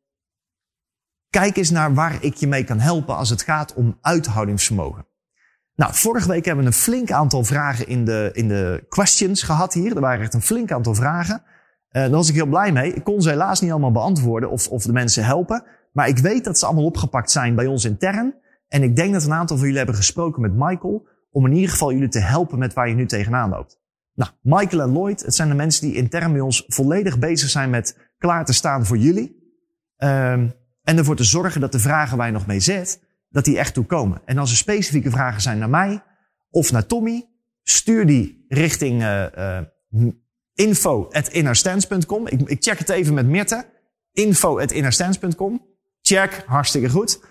kijk 1.30 1.58
eens 1.58 1.69
naar 1.69 1.93
waar 1.93 2.24
ik 2.24 2.34
je 2.34 2.48
mee 2.48 2.63
kan 2.63 2.80
helpen 2.80 3.15
als 3.15 3.30
het 3.30 3.41
gaat 3.41 3.74
om 3.74 3.98
uithoudingsvermogen. 4.02 5.08
Nou, 5.76 5.93
vorige 5.93 6.28
week 6.28 6.45
hebben 6.45 6.63
we 6.63 6.69
een 6.69 6.78
flink 6.78 7.12
aantal 7.12 7.43
vragen 7.43 7.88
in 7.88 8.06
de, 8.06 8.30
in 8.34 8.48
de 8.48 8.86
questions 8.89 9.43
gehad 9.43 9.74
hier. 9.74 9.95
Er 9.95 10.02
waren 10.02 10.21
echt 10.21 10.34
een 10.34 10.41
flink 10.41 10.71
aantal 10.71 10.95
vragen. 10.95 11.43
Uh, 11.95 12.01
daar 12.01 12.10
was 12.10 12.29
ik 12.29 12.36
heel 12.36 12.45
blij 12.45 12.71
mee. 12.71 12.93
Ik 12.93 13.03
kon 13.03 13.21
ze 13.21 13.29
helaas 13.29 13.62
niet 13.62 13.71
allemaal 13.71 13.91
beantwoorden 13.91 14.49
of, 14.49 14.67
of 14.67 14.84
de 14.84 14.91
mensen 14.91 15.25
helpen. 15.25 15.63
Maar 15.91 16.08
ik 16.08 16.17
weet 16.17 16.43
dat 16.43 16.60
ze 16.60 16.65
allemaal 16.65 16.86
opgepakt 16.86 17.31
zijn 17.31 17.55
bij 17.55 17.65
ons 17.65 17.86
intern. 17.86 18.36
En 18.67 18.84
ik 18.84 18.95
denk 18.95 19.13
dat 19.13 19.23
een 19.23 19.34
aantal 19.34 19.55
van 19.55 19.65
jullie 19.65 19.77
hebben 19.77 19.95
gesproken 19.95 20.41
met 20.41 20.53
Michael. 20.53 21.08
Om 21.31 21.45
in 21.45 21.53
ieder 21.53 21.69
geval 21.69 21.91
jullie 21.91 22.08
te 22.08 22.19
helpen 22.19 22.60
met 22.60 22.73
waar 22.73 22.89
je 22.89 22.95
nu 22.95 23.05
tegenaan 23.05 23.49
loopt. 23.49 23.79
Nou, 24.13 24.31
Michael 24.41 24.81
en 24.81 24.91
Lloyd, 24.91 25.21
het 25.21 25.36
zijn 25.36 25.49
de 25.49 25.55
mensen 25.55 25.88
die 25.88 25.95
intern 25.95 26.31
bij 26.31 26.41
ons 26.41 26.63
volledig 26.67 27.19
bezig 27.19 27.49
zijn 27.49 27.69
met 27.69 27.97
klaar 28.17 28.45
te 28.45 28.53
staan 28.53 28.86
voor 28.86 28.97
jullie. 28.97 29.43
Um, 29.97 30.53
en 30.84 30.97
ervoor 30.97 31.15
te 31.15 31.23
zorgen 31.23 31.62
dat 31.62 31.71
de 31.71 31.79
vragen 31.79 32.17
waar 32.17 32.27
je 32.27 32.34
nog 32.34 32.47
mee 32.47 32.60
zit, 32.60 33.01
dat 33.29 33.45
die 33.45 33.58
echt 33.58 33.73
toekomen. 33.73 34.21
En 34.25 34.38
als 34.38 34.51
er 34.51 34.58
specifieke 34.58 35.10
vragen 35.10 35.41
zijn 35.41 35.58
naar 35.58 35.69
mij 35.69 36.03
of 36.49 36.71
naar 36.71 36.86
Tommy, 36.86 37.29
stuur 37.63 38.05
die 38.05 38.45
richting 38.47 39.01
uh, 39.01 39.25
uh, 39.38 39.60
info 40.55 41.07
at 41.11 41.27
innerstands.com. 41.27 42.27
Ik, 42.27 42.41
ik, 42.41 42.63
check 42.63 42.77
het 42.77 42.89
even 42.89 43.13
met 43.13 43.25
Mirte. 43.25 43.65
Info 44.11 44.59
at 44.59 44.71
innerstands.com. 44.71 45.65
Check, 46.01 46.43
hartstikke 46.45 46.89
goed. 46.89 47.23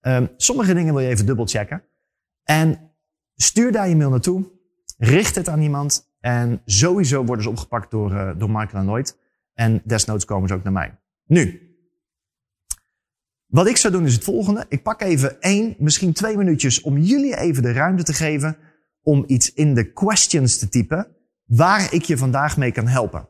Um, 0.00 0.28
sommige 0.36 0.74
dingen 0.74 0.94
wil 0.94 1.02
je 1.02 1.08
even 1.08 1.26
dubbel 1.26 1.46
checken. 1.46 1.82
En 2.42 2.90
stuur 3.34 3.72
daar 3.72 3.88
je 3.88 3.96
mail 3.96 4.10
naartoe. 4.10 4.50
Richt 4.96 5.34
het 5.34 5.48
aan 5.48 5.62
iemand. 5.62 6.10
En 6.20 6.62
sowieso 6.64 7.24
worden 7.24 7.44
ze 7.44 7.50
opgepakt 7.50 7.90
door, 7.90 8.12
uh, 8.12 8.30
door 8.36 8.50
Michael 8.50 8.82
en 8.82 8.84
Lloyd. 8.84 9.18
En 9.54 9.82
desnoods 9.84 10.24
komen 10.24 10.48
ze 10.48 10.54
ook 10.54 10.62
naar 10.62 10.72
mij. 10.72 10.98
Nu, 11.26 11.68
wat 13.46 13.66
ik 13.66 13.76
zou 13.76 13.92
doen 13.92 14.04
is 14.04 14.14
het 14.14 14.24
volgende. 14.24 14.66
Ik 14.68 14.82
pak 14.82 15.02
even 15.02 15.40
één, 15.40 15.74
misschien 15.78 16.12
twee 16.12 16.36
minuutjes 16.36 16.80
om 16.80 16.98
jullie 16.98 17.36
even 17.36 17.62
de 17.62 17.72
ruimte 17.72 18.02
te 18.02 18.12
geven 18.12 18.56
om 19.02 19.24
iets 19.26 19.52
in 19.52 19.74
de 19.74 19.92
questions 19.92 20.58
te 20.58 20.68
typen 20.68 21.16
waar 21.48 21.92
ik 21.92 22.02
je 22.02 22.16
vandaag 22.16 22.56
mee 22.56 22.72
kan 22.72 22.86
helpen. 22.86 23.28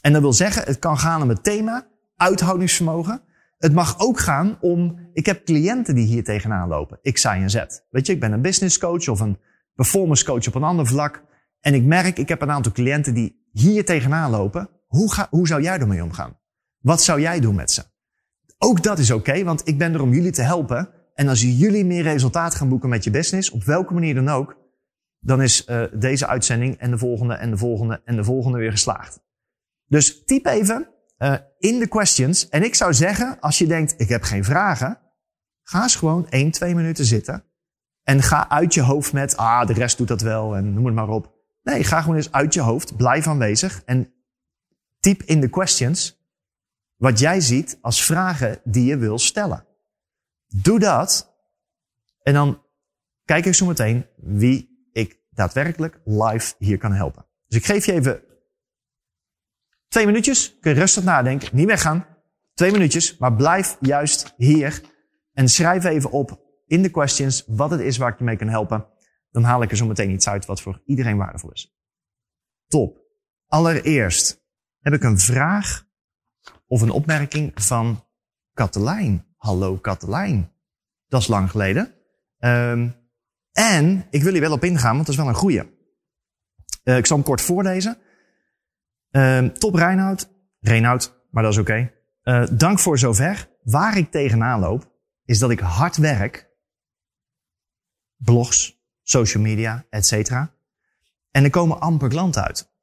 En 0.00 0.12
dat 0.12 0.22
wil 0.22 0.32
zeggen, 0.32 0.62
het 0.62 0.78
kan 0.78 0.98
gaan 0.98 1.22
om 1.22 1.28
het 1.28 1.42
thema 1.42 1.86
uithoudingsvermogen. 2.16 3.22
Het 3.58 3.72
mag 3.72 3.98
ook 3.98 4.18
gaan 4.18 4.58
om, 4.60 5.08
ik 5.12 5.26
heb 5.26 5.44
cliënten 5.44 5.94
die 5.94 6.06
hier 6.06 6.24
tegenaan 6.24 6.68
lopen. 6.68 6.98
Ik 7.02 7.18
zei 7.18 7.42
en 7.42 7.50
zet. 7.50 7.86
Weet 7.90 8.06
je, 8.06 8.12
ik 8.12 8.20
ben 8.20 8.32
een 8.32 8.42
business 8.42 8.78
coach 8.78 9.08
of 9.08 9.20
een 9.20 9.38
performance 9.74 10.24
coach 10.24 10.46
op 10.46 10.54
een 10.54 10.62
ander 10.62 10.86
vlak. 10.86 11.22
En 11.60 11.74
ik 11.74 11.84
merk, 11.84 12.18
ik 12.18 12.28
heb 12.28 12.42
een 12.42 12.50
aantal 12.50 12.72
cliënten 12.72 13.14
die 13.14 13.48
hier 13.52 13.84
tegenaan 13.84 14.30
lopen. 14.30 14.68
Hoe, 14.86 15.12
ga, 15.12 15.26
hoe 15.30 15.46
zou 15.46 15.62
jij 15.62 15.78
ermee 15.78 16.02
omgaan? 16.02 16.38
Wat 16.78 17.02
zou 17.02 17.20
jij 17.20 17.40
doen 17.40 17.54
met 17.54 17.70
ze? 17.70 17.82
Ook 18.58 18.82
dat 18.82 18.98
is 18.98 19.10
oké, 19.10 19.44
want 19.44 19.68
ik 19.68 19.78
ben 19.78 19.94
er 19.94 20.02
om 20.02 20.12
jullie 20.12 20.32
te 20.32 20.42
helpen. 20.42 20.88
En 21.14 21.28
als 21.28 21.42
jullie 21.42 21.84
meer 21.84 22.02
resultaat 22.02 22.54
gaan 22.54 22.68
boeken 22.68 22.88
met 22.88 23.04
je 23.04 23.10
business, 23.10 23.50
op 23.50 23.64
welke 23.64 23.94
manier 23.94 24.14
dan 24.14 24.28
ook, 24.28 24.56
dan 25.20 25.42
is 25.42 25.66
uh, 25.66 25.84
deze 25.92 26.26
uitzending 26.26 26.76
en 26.76 26.90
de 26.90 26.98
volgende 26.98 27.34
en 27.34 27.50
de 27.50 27.56
volgende 27.56 28.02
en 28.04 28.16
de 28.16 28.24
volgende 28.24 28.58
weer 28.58 28.70
geslaagd. 28.70 29.20
Dus 29.86 30.24
typ 30.24 30.46
even 30.46 30.88
uh, 31.18 31.34
in 31.58 31.78
de 31.78 31.88
questions. 31.88 32.48
En 32.48 32.62
ik 32.62 32.74
zou 32.74 32.94
zeggen, 32.94 33.40
als 33.40 33.58
je 33.58 33.66
denkt, 33.66 33.94
ik 33.96 34.08
heb 34.08 34.22
geen 34.22 34.44
vragen, 34.44 34.98
ga 35.62 35.82
eens 35.82 35.96
gewoon 35.96 36.28
1, 36.28 36.50
2 36.50 36.74
minuten 36.74 37.04
zitten. 37.04 37.44
En 38.02 38.22
ga 38.22 38.48
uit 38.48 38.74
je 38.74 38.82
hoofd 38.82 39.12
met, 39.12 39.36
ah, 39.36 39.66
de 39.66 39.72
rest 39.72 39.98
doet 39.98 40.08
dat 40.08 40.20
wel 40.20 40.56
en 40.56 40.74
noem 40.74 40.84
het 40.84 40.94
maar 40.94 41.08
op. 41.08 41.36
Nee, 41.62 41.84
ga 41.84 42.00
gewoon 42.00 42.16
eens 42.16 42.32
uit 42.32 42.54
je 42.54 42.60
hoofd, 42.60 42.96
blijf 42.96 43.26
aanwezig 43.26 43.82
en 43.84 44.12
typ 45.00 45.22
in 45.22 45.40
de 45.40 45.48
questions 45.48 46.18
wat 46.96 47.18
jij 47.18 47.40
ziet 47.40 47.78
als 47.80 48.04
vragen 48.04 48.60
die 48.64 48.84
je 48.84 48.96
wil 48.96 49.18
stellen. 49.18 49.66
Doe 50.46 50.78
dat 50.78 51.36
en 52.22 52.34
dan 52.34 52.62
kijk 53.24 53.44
ik 53.44 53.54
zo 53.54 53.66
meteen 53.66 54.06
wie 54.16 54.77
daadwerkelijk 55.38 56.00
live 56.04 56.54
hier 56.58 56.78
kan 56.78 56.92
helpen. 56.92 57.26
Dus 57.46 57.58
ik 57.58 57.64
geef 57.64 57.86
je 57.86 57.92
even 57.92 58.22
twee 59.88 60.06
minuutjes. 60.06 60.58
Kun 60.60 60.72
je 60.72 60.78
rustig 60.78 61.04
nadenken, 61.04 61.56
niet 61.56 61.66
weggaan. 61.66 62.06
Twee 62.54 62.72
minuutjes, 62.72 63.16
maar 63.16 63.34
blijf 63.34 63.76
juist 63.80 64.34
hier 64.36 64.82
en 65.32 65.48
schrijf 65.48 65.84
even 65.84 66.10
op 66.10 66.40
in 66.66 66.82
de 66.82 66.90
questions 66.90 67.44
wat 67.46 67.70
het 67.70 67.80
is 67.80 67.96
waar 67.96 68.12
ik 68.12 68.18
je 68.18 68.24
mee 68.24 68.36
kan 68.36 68.48
helpen. 68.48 68.86
Dan 69.30 69.42
haal 69.42 69.62
ik 69.62 69.70
er 69.70 69.76
zo 69.76 69.86
meteen 69.86 70.10
iets 70.10 70.28
uit 70.28 70.46
wat 70.46 70.60
voor 70.60 70.82
iedereen 70.84 71.16
waardevol 71.16 71.52
is. 71.52 71.78
Top. 72.66 73.06
Allereerst 73.46 74.44
heb 74.78 74.92
ik 74.92 75.02
een 75.02 75.18
vraag 75.18 75.86
of 76.66 76.80
een 76.80 76.90
opmerking 76.90 77.52
van 77.54 78.04
Katelijn. 78.52 79.26
Hallo 79.36 79.76
Katelijn. 79.76 80.52
Dat 81.08 81.20
is 81.20 81.26
lang 81.26 81.50
geleden. 81.50 81.94
Um, 82.38 82.94
en 83.58 84.06
ik 84.10 84.22
wil 84.22 84.32
hier 84.32 84.40
wel 84.40 84.52
op 84.52 84.64
ingaan, 84.64 84.94
want 84.94 85.06
dat 85.06 85.14
is 85.14 85.20
wel 85.20 85.28
een 85.28 85.34
goeie. 85.34 85.62
Uh, 86.84 86.96
ik 86.96 87.06
zal 87.06 87.16
hem 87.16 87.26
kort 87.26 87.40
voorlezen. 87.40 87.98
Uh, 89.10 89.44
top 89.44 89.74
Reinoud. 89.74 90.30
Reinoud, 90.60 91.26
maar 91.30 91.42
dat 91.42 91.52
is 91.52 91.58
oké. 91.58 91.92
Uh, 92.22 92.46
dank 92.50 92.78
voor 92.78 92.98
zover. 92.98 93.48
Waar 93.62 93.96
ik 93.96 94.10
tegenaan 94.10 94.60
loop, 94.60 94.92
is 95.24 95.38
dat 95.38 95.50
ik 95.50 95.60
hard 95.60 95.96
werk. 95.96 96.50
Blogs, 98.16 98.82
social 99.02 99.42
media, 99.42 99.86
etc. 99.90 100.30
En 101.30 101.44
er 101.44 101.50
komen 101.50 101.80
amper 101.80 102.08
klanten 102.08 102.44
uit 102.44 102.76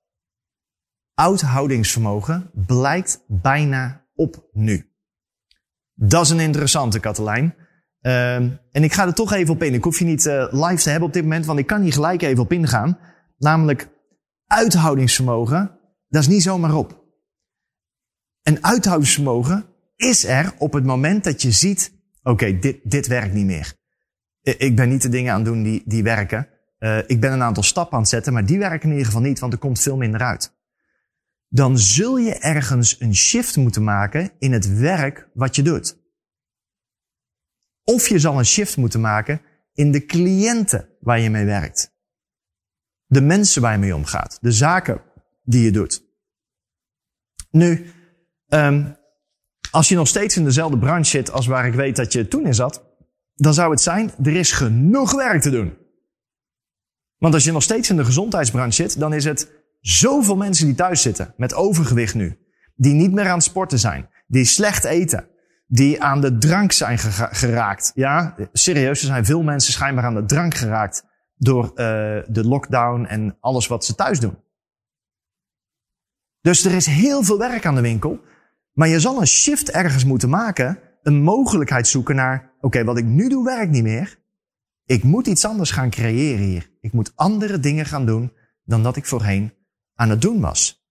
oudhoudingsvermogen 1.15 2.51
blijkt 2.53 3.23
bijna 3.27 4.05
op 4.15 4.49
nu. 4.51 4.93
Dat 5.93 6.25
is 6.25 6.29
een 6.29 6.39
interessante, 6.39 6.99
Katelijn. 6.99 7.55
Uh, 8.05 8.35
en 8.35 8.59
ik 8.71 8.93
ga 8.93 9.05
er 9.05 9.13
toch 9.13 9.33
even 9.33 9.53
op 9.53 9.63
in. 9.63 9.73
Ik 9.73 9.83
hoef 9.83 9.99
je 9.99 10.05
niet 10.05 10.25
uh, 10.25 10.47
live 10.51 10.83
te 10.83 10.89
hebben 10.89 11.07
op 11.07 11.13
dit 11.13 11.23
moment, 11.23 11.45
want 11.45 11.59
ik 11.59 11.67
kan 11.67 11.81
hier 11.81 11.93
gelijk 11.93 12.21
even 12.21 12.43
op 12.43 12.51
ingaan. 12.51 12.97
Namelijk, 13.37 13.89
uithoudingsvermogen, 14.45 15.79
dat 16.07 16.21
is 16.21 16.27
niet 16.27 16.43
zomaar 16.43 16.73
op. 16.73 17.03
En 18.41 18.63
uithoudingsvermogen 18.63 19.65
is 19.95 20.25
er 20.25 20.53
op 20.57 20.73
het 20.73 20.85
moment 20.85 21.23
dat 21.23 21.41
je 21.41 21.51
ziet, 21.51 21.93
oké, 22.23 22.59
dit, 22.59 22.77
dit 22.83 23.07
werkt 23.07 23.33
niet 23.33 23.45
meer. 23.45 23.73
Ik 24.41 24.75
ben 24.75 24.89
niet 24.89 25.01
de 25.01 25.09
dingen 25.09 25.31
aan 25.31 25.39
het 25.39 25.47
doen 25.47 25.63
die, 25.63 25.83
die 25.85 26.03
werken. 26.03 26.47
Uh, 26.79 26.97
ik 27.07 27.21
ben 27.21 27.31
een 27.31 27.43
aantal 27.43 27.63
stappen 27.63 27.93
aan 27.93 27.99
het 27.99 28.09
zetten, 28.09 28.33
maar 28.33 28.45
die 28.45 28.59
werken 28.59 28.83
in 28.83 28.89
ieder 28.89 29.05
geval 29.05 29.21
niet, 29.21 29.39
want 29.39 29.53
er 29.53 29.59
komt 29.59 29.79
veel 29.79 29.97
minder 29.97 30.21
uit 30.21 30.55
dan 31.55 31.77
zul 31.79 32.17
je 32.17 32.33
ergens 32.33 32.95
een 32.99 33.15
shift 33.15 33.57
moeten 33.57 33.83
maken 33.83 34.31
in 34.39 34.51
het 34.53 34.77
werk 34.77 35.29
wat 35.33 35.55
je 35.55 35.61
doet. 35.61 35.97
Of 37.85 38.07
je 38.07 38.19
zal 38.19 38.37
een 38.37 38.45
shift 38.45 38.77
moeten 38.77 39.01
maken 39.01 39.41
in 39.73 39.91
de 39.91 40.05
cliënten 40.05 40.89
waar 40.99 41.19
je 41.19 41.29
mee 41.29 41.45
werkt. 41.45 41.93
De 43.05 43.21
mensen 43.21 43.61
waar 43.61 43.71
je 43.71 43.77
mee 43.77 43.95
omgaat. 43.95 44.37
De 44.41 44.51
zaken 44.51 45.01
die 45.43 45.63
je 45.63 45.71
doet. 45.71 46.03
Nu, 47.51 47.91
um, 48.47 48.97
als 49.71 49.89
je 49.89 49.95
nog 49.95 50.07
steeds 50.07 50.37
in 50.37 50.43
dezelfde 50.43 50.77
branche 50.77 51.09
zit 51.09 51.31
als 51.31 51.47
waar 51.47 51.67
ik 51.67 51.73
weet 51.73 51.95
dat 51.95 52.13
je 52.13 52.27
toen 52.27 52.45
in 52.45 52.55
zat, 52.55 52.83
dan 53.33 53.53
zou 53.53 53.71
het 53.71 53.81
zijn, 53.81 54.11
er 54.23 54.35
is 54.35 54.51
genoeg 54.51 55.11
werk 55.11 55.41
te 55.41 55.49
doen. 55.49 55.77
Want 57.17 57.33
als 57.33 57.43
je 57.43 57.51
nog 57.51 57.63
steeds 57.63 57.89
in 57.89 57.95
de 57.95 58.05
gezondheidsbranche 58.05 58.83
zit, 58.83 58.99
dan 58.99 59.13
is 59.13 59.23
het 59.23 59.63
Zoveel 59.85 60.35
mensen 60.35 60.65
die 60.65 60.75
thuis 60.75 61.01
zitten 61.01 61.33
met 61.37 61.53
overgewicht 61.53 62.15
nu. 62.15 62.37
Die 62.75 62.93
niet 62.93 63.11
meer 63.11 63.27
aan 63.27 63.35
het 63.35 63.43
sporten 63.43 63.79
zijn. 63.79 64.09
Die 64.27 64.45
slecht 64.45 64.83
eten. 64.83 65.27
Die 65.67 66.03
aan 66.03 66.21
de 66.21 66.37
drank 66.37 66.71
zijn 66.71 66.97
geraakt. 66.97 67.91
Ja, 67.95 68.35
serieus, 68.53 68.99
er 68.99 69.07
zijn 69.07 69.25
veel 69.25 69.43
mensen 69.43 69.73
schijnbaar 69.73 70.03
aan 70.03 70.15
de 70.15 70.25
drank 70.25 70.53
geraakt. 70.53 71.05
Door 71.37 71.65
uh, 71.65 71.73
de 72.27 72.43
lockdown 72.43 73.05
en 73.05 73.37
alles 73.39 73.67
wat 73.67 73.85
ze 73.85 73.95
thuis 73.95 74.19
doen. 74.19 74.37
Dus 76.41 76.65
er 76.65 76.73
is 76.73 76.85
heel 76.85 77.23
veel 77.23 77.37
werk 77.37 77.65
aan 77.65 77.75
de 77.75 77.81
winkel. 77.81 78.19
Maar 78.73 78.87
je 78.87 78.99
zal 78.99 79.19
een 79.19 79.27
shift 79.27 79.71
ergens 79.71 80.05
moeten 80.05 80.29
maken. 80.29 80.79
Een 81.01 81.21
mogelijkheid 81.21 81.87
zoeken 81.87 82.15
naar, 82.15 82.51
oké, 82.59 82.83
wat 82.83 82.97
ik 82.97 83.05
nu 83.05 83.29
doe 83.29 83.43
werkt 83.43 83.71
niet 83.71 83.83
meer. 83.83 84.17
Ik 84.85 85.03
moet 85.03 85.27
iets 85.27 85.45
anders 85.45 85.71
gaan 85.71 85.89
creëren 85.89 86.45
hier. 86.45 86.71
Ik 86.81 86.93
moet 86.93 87.11
andere 87.15 87.59
dingen 87.59 87.85
gaan 87.85 88.05
doen 88.05 88.33
dan 88.63 88.83
dat 88.83 88.95
ik 88.95 89.05
voorheen 89.05 89.53
aan 89.95 90.09
het 90.09 90.21
doen 90.21 90.39
was. 90.39 90.84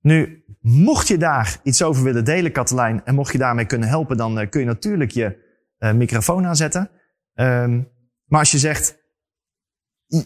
Nu, 0.00 0.44
mocht 0.60 1.08
je 1.08 1.18
daar 1.18 1.60
iets 1.62 1.82
over 1.82 2.02
willen 2.02 2.24
delen, 2.24 2.52
Katelijn, 2.52 3.04
en 3.04 3.14
mocht 3.14 3.32
je 3.32 3.38
daarmee 3.38 3.66
kunnen 3.66 3.88
helpen, 3.88 4.16
dan 4.16 4.40
uh, 4.40 4.48
kun 4.48 4.60
je 4.60 4.66
natuurlijk 4.66 5.10
je 5.10 5.48
uh, 5.78 5.92
microfoon 5.92 6.46
aanzetten. 6.46 6.90
Um, 7.34 7.88
maar 8.24 8.40
als 8.40 8.50
je 8.50 8.58
zegt, 8.58 8.98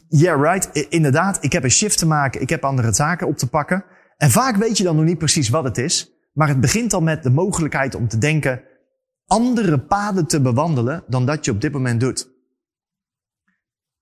yeah 0.08 0.42
right, 0.42 0.86
inderdaad, 0.88 1.44
ik 1.44 1.52
heb 1.52 1.64
een 1.64 1.70
shift 1.70 1.98
te 1.98 2.06
maken, 2.06 2.40
ik 2.40 2.48
heb 2.48 2.64
andere 2.64 2.92
zaken 2.92 3.26
op 3.26 3.36
te 3.36 3.48
pakken. 3.48 3.84
En 4.16 4.30
vaak 4.30 4.56
weet 4.56 4.78
je 4.78 4.84
dan 4.84 4.96
nog 4.96 5.04
niet 5.04 5.18
precies 5.18 5.48
wat 5.48 5.64
het 5.64 5.78
is. 5.78 6.12
Maar 6.32 6.48
het 6.48 6.60
begint 6.60 6.92
al 6.92 7.02
met 7.02 7.22
de 7.22 7.30
mogelijkheid 7.30 7.94
om 7.94 8.08
te 8.08 8.18
denken 8.18 8.62
andere 9.26 9.80
paden 9.80 10.26
te 10.26 10.40
bewandelen 10.40 11.04
dan 11.08 11.26
dat 11.26 11.44
je 11.44 11.50
op 11.50 11.60
dit 11.60 11.72
moment 11.72 12.00
doet. 12.00 12.32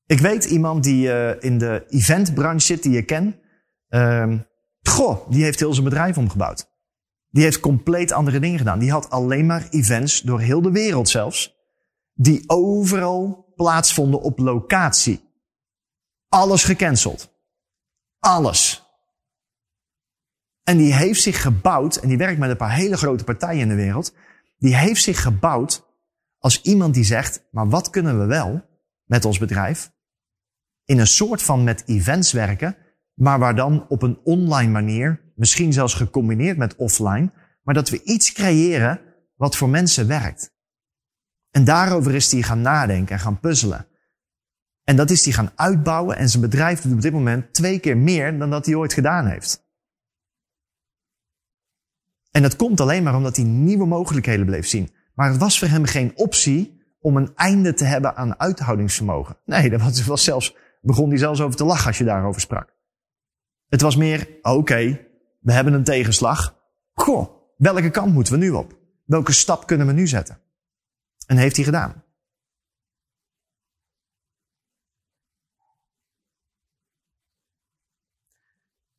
Ik 0.07 0.19
weet 0.19 0.45
iemand 0.45 0.85
die 0.85 1.07
uh, 1.07 1.43
in 1.43 1.59
de 1.59 1.85
eventbranche 1.89 2.67
zit, 2.67 2.83
die 2.83 2.93
je 2.93 3.03
kent. 3.03 3.37
Uh, 3.89 4.39
goh, 4.83 5.31
die 5.31 5.45
heeft 5.45 5.59
heel 5.59 5.73
zijn 5.73 5.85
bedrijf 5.85 6.19
omgebouwd. 6.19 6.71
Die 7.31 7.43
heeft 7.43 7.61
compleet 7.61 8.13
andere 8.13 8.41
dingen 8.41 8.59
gedaan. 8.59 8.79
Die 8.79 8.91
had 8.91 9.11
alleen 9.11 9.47
maar 9.47 9.69
events 9.71 10.21
door 10.21 10.41
heel 10.41 10.63
de 10.63 10.71
wereld 10.71 11.09
zelfs. 11.09 11.57
Die 12.15 12.45
overal 12.47 13.53
plaatsvonden 13.55 14.21
op 14.21 14.39
locatie. 14.39 15.21
Alles 16.29 16.65
gecanceld. 16.65 17.33
Alles. 18.19 18.87
En 20.63 20.77
die 20.77 20.95
heeft 20.95 21.23
zich 21.23 21.43
gebouwd, 21.43 21.97
en 21.97 22.09
die 22.09 22.19
werkt 22.19 22.39
met 22.39 22.51
een 22.51 22.57
paar 22.57 22.75
hele 22.75 22.97
grote 22.97 23.25
partijen 23.25 23.61
in 23.61 23.69
de 23.69 23.75
wereld. 23.75 24.15
Die 24.59 24.77
heeft 24.77 25.03
zich 25.03 25.23
gebouwd 25.23 25.87
als 26.39 26.63
iemand 26.63 26.95
die 26.95 27.05
zegt, 27.05 27.45
maar 27.51 27.69
wat 27.69 27.91
kunnen 27.91 28.19
we 28.21 28.27
wel 28.27 28.65
met 29.05 29.25
ons 29.25 29.39
bedrijf? 29.39 29.93
In 30.85 30.99
een 30.99 31.07
soort 31.07 31.43
van 31.43 31.65
met 31.65 31.83
events 31.87 32.33
werken, 32.33 32.77
maar 33.23 33.39
waar 33.39 33.55
dan 33.55 33.87
op 33.89 34.03
een 34.03 34.21
online 34.25 34.71
manier, 34.71 35.33
misschien 35.35 35.73
zelfs 35.73 35.95
gecombineerd 35.95 36.57
met 36.57 36.77
offline, 36.77 37.33
maar 37.63 37.75
dat 37.75 37.89
we 37.89 38.03
iets 38.03 38.33
creëren 38.33 39.01
wat 39.37 39.57
voor 39.57 39.69
mensen 39.69 40.07
werkt. 40.07 40.55
En 41.51 41.65
daarover 41.65 42.15
is 42.15 42.33
hij 42.33 42.43
gaan 42.43 42.61
nadenken 42.61 43.15
en 43.15 43.21
gaan 43.21 43.41
puzzelen. 43.41 43.87
En 44.85 44.97
dat 44.97 45.11
is 45.11 45.25
hij 45.25 45.33
gaan 45.33 45.53
uitbouwen 45.55 46.17
en 46.17 46.29
zijn 46.29 46.43
bedrijf 46.43 46.81
doet 46.81 46.93
op 46.93 47.01
dit 47.01 47.13
moment 47.13 47.55
twee 47.55 47.79
keer 47.79 47.97
meer 47.97 48.39
dan 48.39 48.51
dat 48.51 48.67
hij 48.67 48.75
ooit 48.75 48.93
gedaan 48.93 49.27
heeft. 49.27 49.71
En 52.31 52.43
dat 52.43 52.57
komt 52.57 52.81
alleen 52.81 53.03
maar 53.03 53.17
omdat 53.17 53.37
hij 53.37 53.45
nieuwe 53.45 53.87
mogelijkheden 53.87 54.47
bleef 54.47 54.67
zien. 54.67 54.91
Maar 55.15 55.29
het 55.31 55.41
was 55.41 55.59
voor 55.59 55.69
hem 55.69 55.85
geen 55.85 56.13
optie 56.15 56.81
om 57.01 57.17
een 57.17 57.33
einde 57.35 57.75
te 57.75 57.85
hebben 57.85 58.17
aan 58.17 58.41
uithoudingsvermogen. 58.41 59.37
Nee, 59.45 59.71
dat 59.71 59.81
was, 59.81 60.05
was 60.05 60.25
zelfs, 60.25 60.57
begon 60.81 61.09
hij 61.09 61.19
zelfs 61.19 61.41
over 61.41 61.57
te 61.57 61.65
lachen 61.65 61.87
als 61.87 61.99
je 61.99 62.05
daarover 62.05 62.41
sprak. 62.41 62.72
Het 63.73 63.81
was 63.81 63.97
meer, 63.97 64.39
oké, 64.43 65.09
we 65.41 65.53
hebben 65.53 65.73
een 65.73 65.85
tegenslag. 65.85 66.63
Goh, 66.93 67.55
welke 67.57 67.91
kant 67.91 68.13
moeten 68.13 68.33
we 68.33 68.39
nu 68.39 68.51
op? 68.51 68.79
Welke 69.05 69.33
stap 69.33 69.67
kunnen 69.67 69.87
we 69.87 69.93
nu 69.93 70.07
zetten? 70.07 70.43
En 71.27 71.37
heeft 71.37 71.57
hij 71.57 71.65
gedaan. 71.65 72.05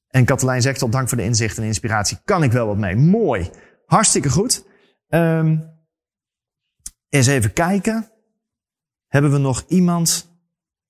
En 0.07 0.25
Katelijn 0.25 0.61
zegt 0.61 0.81
op 0.81 0.91
dank 0.91 1.07
voor 1.09 1.17
de 1.17 1.23
inzicht 1.23 1.57
en 1.57 1.63
inspiratie. 1.63 2.19
Kan 2.23 2.43
ik 2.43 2.51
wel 2.51 2.67
wat 2.67 2.77
mee? 2.77 2.95
Mooi. 2.95 3.51
Hartstikke 3.85 4.29
goed. 4.29 4.65
Um, 5.09 5.71
eens 7.09 7.27
even 7.27 7.53
kijken. 7.53 8.11
Hebben 9.07 9.31
we 9.31 9.37
nog 9.37 9.65
iemand? 9.67 10.31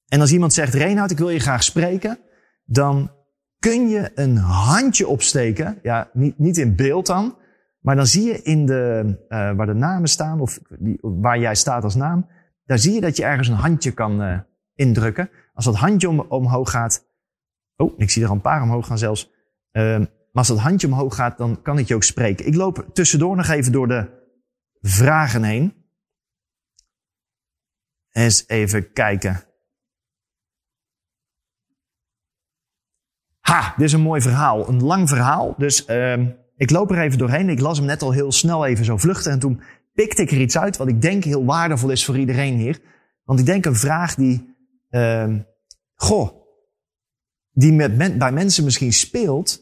En 0.08 0.22
als 0.22 0.32
iemand 0.32 0.54
zegt, 0.54 0.74
Reinhard, 0.74 1.12
ik 1.12 1.18
wil 1.18 1.30
je 1.30 1.40
graag 1.40 1.64
spreken. 1.64 2.20
Dan 2.66 3.22
kun 3.64 3.90
je 3.90 4.12
een 4.16 4.38
handje 4.38 5.08
opsteken. 5.08 5.80
Ja, 5.82 6.10
niet, 6.14 6.40
niet 6.40 6.58
in 6.58 6.76
beeld 6.76 7.06
dan. 7.06 7.38
Maar 7.80 7.96
dan 7.96 8.08
zie 8.08 8.24
je 8.24 8.42
in 8.42 8.66
de, 8.66 9.04
uh, 9.30 9.56
waar 9.56 9.66
de 9.66 9.74
namen 9.74 10.10
staan, 10.10 10.40
of 10.40 10.60
die, 10.80 10.98
waar 11.02 11.40
jij 11.40 11.56
staat 11.56 11.84
als 11.84 11.96
naam. 11.96 12.28
Daar 12.66 12.80
zie 12.80 12.94
je 12.94 13.02
dat 13.02 13.18
je 13.18 13.24
ergens 13.24 13.48
een 13.48 13.56
handje 13.56 13.92
kan 13.92 14.22
uh, 14.22 14.40
indrukken. 14.76 15.30
Als 15.54 15.66
dat 15.66 15.76
handje 15.76 16.10
om, 16.10 16.20
omhoog 16.20 16.72
gaat, 16.72 17.06
Oh, 17.76 18.00
ik 18.00 18.10
zie 18.10 18.24
er 18.24 18.32
een 18.32 18.42
paar 18.42 18.62
omhoog 18.62 18.88
gaan 18.88 18.98
zelfs. 18.98 19.32
Uh, 19.72 19.98
maar 20.00 20.08
als 20.32 20.48
dat 20.48 20.60
handje 20.60 20.88
omhoog 20.88 21.16
gaat, 21.16 21.38
dan 21.38 21.62
kan 21.62 21.78
ik 21.78 21.88
je 21.88 21.96
ook 21.96 22.04
spreken. 22.04 22.48
Ik 22.48 22.56
loop 22.56 22.90
tussendoor 22.94 23.36
nog 23.36 23.48
even 23.48 23.72
door 23.72 23.88
de 23.88 24.10
vragen 24.82 25.44
heen. 25.44 25.74
Eens 28.12 28.48
even 28.48 28.94
kijken. 28.94 29.42
Ha, 33.44 33.74
dit 33.78 33.86
is 33.86 33.94
een 33.94 34.02
mooi 34.02 34.22
verhaal. 34.22 34.70
Een 34.70 34.84
lang 34.84 35.10
verhaal. 35.10 35.56
Dus 35.58 35.88
uh, 35.88 36.20
ik 36.56 36.70
loop 36.70 36.92
er 36.92 37.02
even 37.02 37.18
doorheen. 37.18 37.50
Ik 37.50 37.60
las 37.60 37.78
hem 37.78 37.88
net 37.88 38.02
al 38.02 38.12
heel 38.12 38.32
snel 38.32 38.66
even 38.66 38.86
zo 38.86 38.98
vluchten. 38.98 39.32
En 39.32 39.40
toen 39.40 39.62
pikte 39.94 40.22
ik 40.22 40.32
er 40.32 40.42
iets 40.42 40.58
uit 40.58 40.78
wat 40.78 40.88
ik 40.88 41.02
denk 41.02 41.24
heel 41.24 41.46
waardevol 41.46 41.90
is 41.90 42.06
voor 42.06 42.18
iedereen 42.18 42.58
hier. 42.58 42.82
Want 43.24 43.40
ik 43.40 43.46
denk 43.46 43.66
een 43.66 43.76
vraag 43.76 44.16
die... 44.16 44.56
Uh, 44.90 45.36
goh, 45.96 46.30
die 47.52 47.74
met 47.74 48.18
bij 48.18 48.32
mensen 48.32 48.64
misschien 48.64 48.94
speelt. 48.94 49.62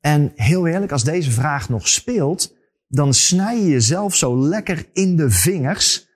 En 0.00 0.32
heel 0.34 0.66
eerlijk, 0.66 0.92
als 0.92 1.04
deze 1.04 1.30
vraag 1.30 1.68
nog 1.68 1.88
speelt, 1.88 2.54
dan 2.88 3.14
snij 3.14 3.56
je 3.56 3.68
jezelf 3.68 4.14
zo 4.14 4.38
lekker 4.38 4.86
in 4.92 5.16
de 5.16 5.30
vingers. 5.30 6.06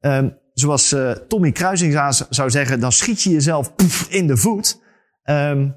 Um, 0.00 0.38
zoals 0.52 0.92
uh, 0.92 1.10
Tommy 1.10 1.52
Kruising 1.52 2.14
zou 2.30 2.50
zeggen, 2.50 2.80
dan 2.80 2.92
schiet 2.92 3.22
je 3.22 3.30
jezelf 3.30 3.72
in 4.08 4.26
de 4.26 4.36
voet. 4.36 4.80
Um, 5.24 5.76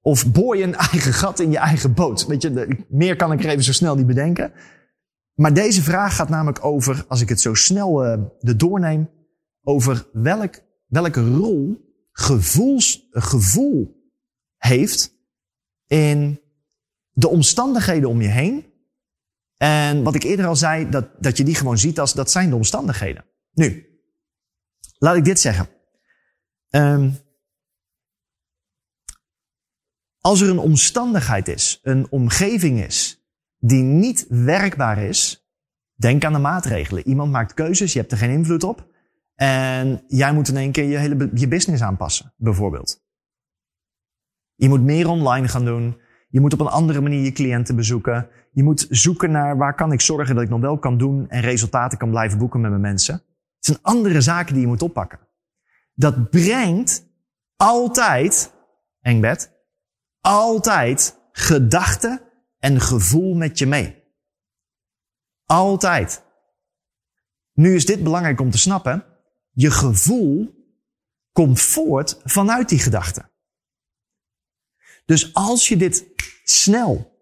of 0.00 0.32
boor 0.32 0.56
je 0.56 0.62
een 0.62 0.74
eigen 0.74 1.12
gat 1.12 1.40
in 1.40 1.50
je 1.50 1.58
eigen 1.58 1.94
boot. 1.94 2.26
Weet 2.26 2.42
je, 2.42 2.84
meer 2.88 3.16
kan 3.16 3.32
ik 3.32 3.44
er 3.44 3.50
even 3.50 3.64
zo 3.64 3.72
snel 3.72 3.94
niet 3.94 4.06
bedenken. 4.06 4.52
Maar 5.34 5.54
deze 5.54 5.82
vraag 5.82 6.16
gaat 6.16 6.28
namelijk 6.28 6.64
over, 6.64 7.04
als 7.08 7.20
ik 7.20 7.28
het 7.28 7.40
zo 7.40 7.54
snel 7.54 8.06
uh, 8.06 8.24
de 8.38 8.56
doorneem, 8.56 9.10
over 9.62 10.08
welk, 10.12 10.60
welke 10.86 11.34
rol 11.34 11.88
gevoels, 12.12 13.08
gevoel 13.10 14.10
heeft 14.56 15.12
in 15.86 16.40
de 17.10 17.28
omstandigheden 17.28 18.08
om 18.08 18.20
je 18.20 18.28
heen. 18.28 18.64
En 19.56 20.02
wat 20.02 20.14
ik 20.14 20.22
eerder 20.22 20.46
al 20.46 20.56
zei, 20.56 20.90
dat, 20.90 21.08
dat 21.18 21.36
je 21.36 21.44
die 21.44 21.54
gewoon 21.54 21.78
ziet 21.78 22.00
als 22.00 22.14
dat 22.14 22.30
zijn 22.30 22.48
de 22.48 22.56
omstandigheden. 22.56 23.24
Nu, 23.52 23.86
laat 24.98 25.16
ik 25.16 25.24
dit 25.24 25.40
zeggen. 25.40 25.68
Um, 26.70 27.18
als 30.20 30.40
er 30.40 30.48
een 30.48 30.58
omstandigheid 30.58 31.48
is, 31.48 31.80
een 31.82 32.06
omgeving 32.10 32.84
is, 32.84 33.24
die 33.58 33.82
niet 33.82 34.26
werkbaar 34.28 34.98
is, 34.98 35.48
denk 35.94 36.24
aan 36.24 36.32
de 36.32 36.38
maatregelen. 36.38 37.08
Iemand 37.08 37.32
maakt 37.32 37.54
keuzes, 37.54 37.92
je 37.92 37.98
hebt 37.98 38.12
er 38.12 38.18
geen 38.18 38.30
invloed 38.30 38.64
op. 38.64 38.88
En 39.34 40.02
jij 40.06 40.32
moet 40.32 40.48
in 40.48 40.56
één 40.56 40.72
keer 40.72 40.84
je 40.84 40.96
hele 40.96 41.30
je 41.34 41.48
business 41.48 41.82
aanpassen, 41.82 42.34
bijvoorbeeld. 42.36 43.02
Je 44.54 44.68
moet 44.68 44.82
meer 44.82 45.08
online 45.08 45.48
gaan 45.48 45.64
doen. 45.64 46.00
Je 46.28 46.40
moet 46.40 46.52
op 46.52 46.60
een 46.60 46.66
andere 46.66 47.00
manier 47.00 47.20
je 47.24 47.32
cliënten 47.32 47.76
bezoeken. 47.76 48.28
Je 48.52 48.62
moet 48.62 48.86
zoeken 48.90 49.30
naar 49.30 49.56
waar 49.56 49.74
kan 49.74 49.92
ik 49.92 50.00
zorgen 50.00 50.34
dat 50.34 50.44
ik 50.44 50.50
nog 50.50 50.60
wel 50.60 50.78
kan 50.78 50.98
doen 50.98 51.28
en 51.28 51.40
resultaten 51.40 51.98
kan 51.98 52.10
blijven 52.10 52.38
boeken 52.38 52.60
met 52.60 52.70
mijn 52.70 52.82
mensen. 52.82 53.14
Het 53.14 53.64
zijn 53.64 53.78
andere 53.82 54.20
zaken 54.20 54.52
die 54.52 54.62
je 54.62 54.68
moet 54.68 54.82
oppakken. 54.82 55.18
Dat 55.94 56.30
brengt 56.30 57.06
altijd, 57.56 58.52
Engbed, 59.00 59.59
altijd 60.20 61.18
gedachten 61.32 62.20
en 62.58 62.80
gevoel 62.80 63.34
met 63.34 63.58
je 63.58 63.66
mee. 63.66 64.02
Altijd. 65.46 66.24
Nu 67.52 67.74
is 67.74 67.86
dit 67.86 68.02
belangrijk 68.02 68.40
om 68.40 68.50
te 68.50 68.58
snappen. 68.58 69.04
Je 69.50 69.70
gevoel 69.70 70.54
komt 71.32 71.60
voort 71.60 72.20
vanuit 72.24 72.68
die 72.68 72.78
gedachten. 72.78 73.30
Dus 75.04 75.34
als 75.34 75.68
je 75.68 75.76
dit 75.76 76.06
snel 76.44 77.18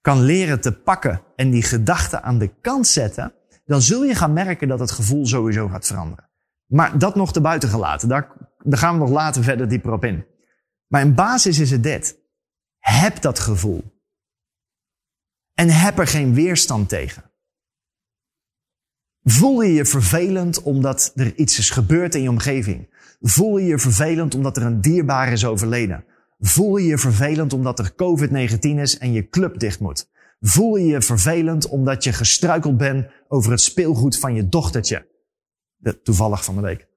kan 0.00 0.20
leren 0.20 0.60
te 0.60 0.72
pakken 0.72 1.22
en 1.36 1.50
die 1.50 1.62
gedachten 1.62 2.22
aan 2.22 2.38
de 2.38 2.54
kant 2.60 2.86
zetten, 2.86 3.34
dan 3.64 3.82
zul 3.82 4.04
je 4.04 4.14
gaan 4.14 4.32
merken 4.32 4.68
dat 4.68 4.80
het 4.80 4.90
gevoel 4.90 5.26
sowieso 5.26 5.68
gaat 5.68 5.86
veranderen. 5.86 6.30
Maar 6.66 6.98
dat 6.98 7.14
nog 7.14 7.32
te 7.32 7.40
buiten 7.40 7.68
gelaten. 7.68 8.08
Daar, 8.08 8.32
daar 8.58 8.78
gaan 8.78 8.92
we 8.92 9.00
nog 9.00 9.10
later 9.10 9.42
verder 9.42 9.68
dieper 9.68 9.92
op 9.92 10.04
in. 10.04 10.26
Maar 10.86 11.00
in 11.00 11.14
basis 11.14 11.58
is 11.58 11.70
het 11.70 11.82
dit. 11.82 12.18
Heb 12.78 13.20
dat 13.20 13.38
gevoel. 13.38 13.84
En 15.54 15.68
heb 15.68 15.98
er 15.98 16.06
geen 16.06 16.34
weerstand 16.34 16.88
tegen. 16.88 17.30
Voel 19.22 19.62
je 19.62 19.72
je 19.72 19.84
vervelend 19.84 20.62
omdat 20.62 21.12
er 21.14 21.34
iets 21.34 21.58
is 21.58 21.70
gebeurd 21.70 22.14
in 22.14 22.22
je 22.22 22.28
omgeving? 22.28 22.94
Voel 23.20 23.58
je 23.58 23.66
je 23.66 23.78
vervelend 23.78 24.34
omdat 24.34 24.56
er 24.56 24.62
een 24.62 24.80
dierbaar 24.80 25.32
is 25.32 25.44
overleden? 25.44 26.04
Voel 26.38 26.76
je 26.76 26.86
je 26.86 26.98
vervelend 26.98 27.52
omdat 27.52 27.78
er 27.78 27.92
COVID-19 27.92 28.58
is 28.60 28.98
en 28.98 29.12
je 29.12 29.28
club 29.28 29.58
dicht 29.58 29.80
moet? 29.80 30.08
Voel 30.40 30.76
je 30.76 30.86
je 30.86 31.02
vervelend 31.02 31.68
omdat 31.68 32.04
je 32.04 32.12
gestruikeld 32.12 32.76
bent 32.76 33.06
over 33.28 33.50
het 33.50 33.60
speelgoed 33.60 34.18
van 34.18 34.34
je 34.34 34.48
dochtertje? 34.48 35.06
Toevallig 36.02 36.44
van 36.44 36.54
de 36.54 36.60
week. 36.60 36.88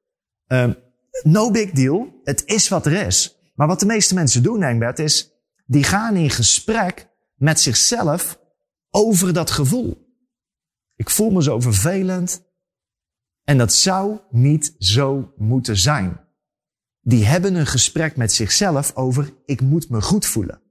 Um, 0.47 0.75
no 1.23 1.51
big 1.51 1.71
deal. 1.71 2.21
Het 2.23 2.45
is 2.45 2.67
wat 2.67 2.85
er 2.85 3.05
is. 3.05 3.38
Maar 3.59 3.67
wat 3.67 3.79
de 3.79 3.85
meeste 3.85 4.13
mensen 4.13 4.43
doen, 4.43 4.63
Engbert, 4.63 4.99
is 4.99 5.31
die 5.65 5.83
gaan 5.83 6.15
in 6.15 6.29
gesprek 6.29 7.09
met 7.35 7.59
zichzelf 7.59 8.39
over 8.89 9.33
dat 9.33 9.51
gevoel. 9.51 10.15
Ik 10.95 11.09
voel 11.09 11.29
me 11.29 11.43
zo 11.43 11.59
vervelend. 11.59 12.43
En 13.43 13.57
dat 13.57 13.73
zou 13.73 14.19
niet 14.29 14.75
zo 14.77 15.33
moeten 15.37 15.77
zijn. 15.77 16.27
Die 17.01 17.25
hebben 17.25 17.55
een 17.55 17.65
gesprek 17.65 18.15
met 18.15 18.33
zichzelf 18.33 18.95
over 18.95 19.33
ik 19.45 19.61
moet 19.61 19.89
me 19.89 20.01
goed 20.01 20.25
voelen. 20.25 20.61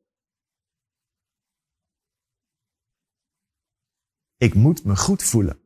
Ik 4.36 4.54
moet 4.54 4.84
me 4.84 4.96
goed 4.96 5.22
voelen. 5.22 5.60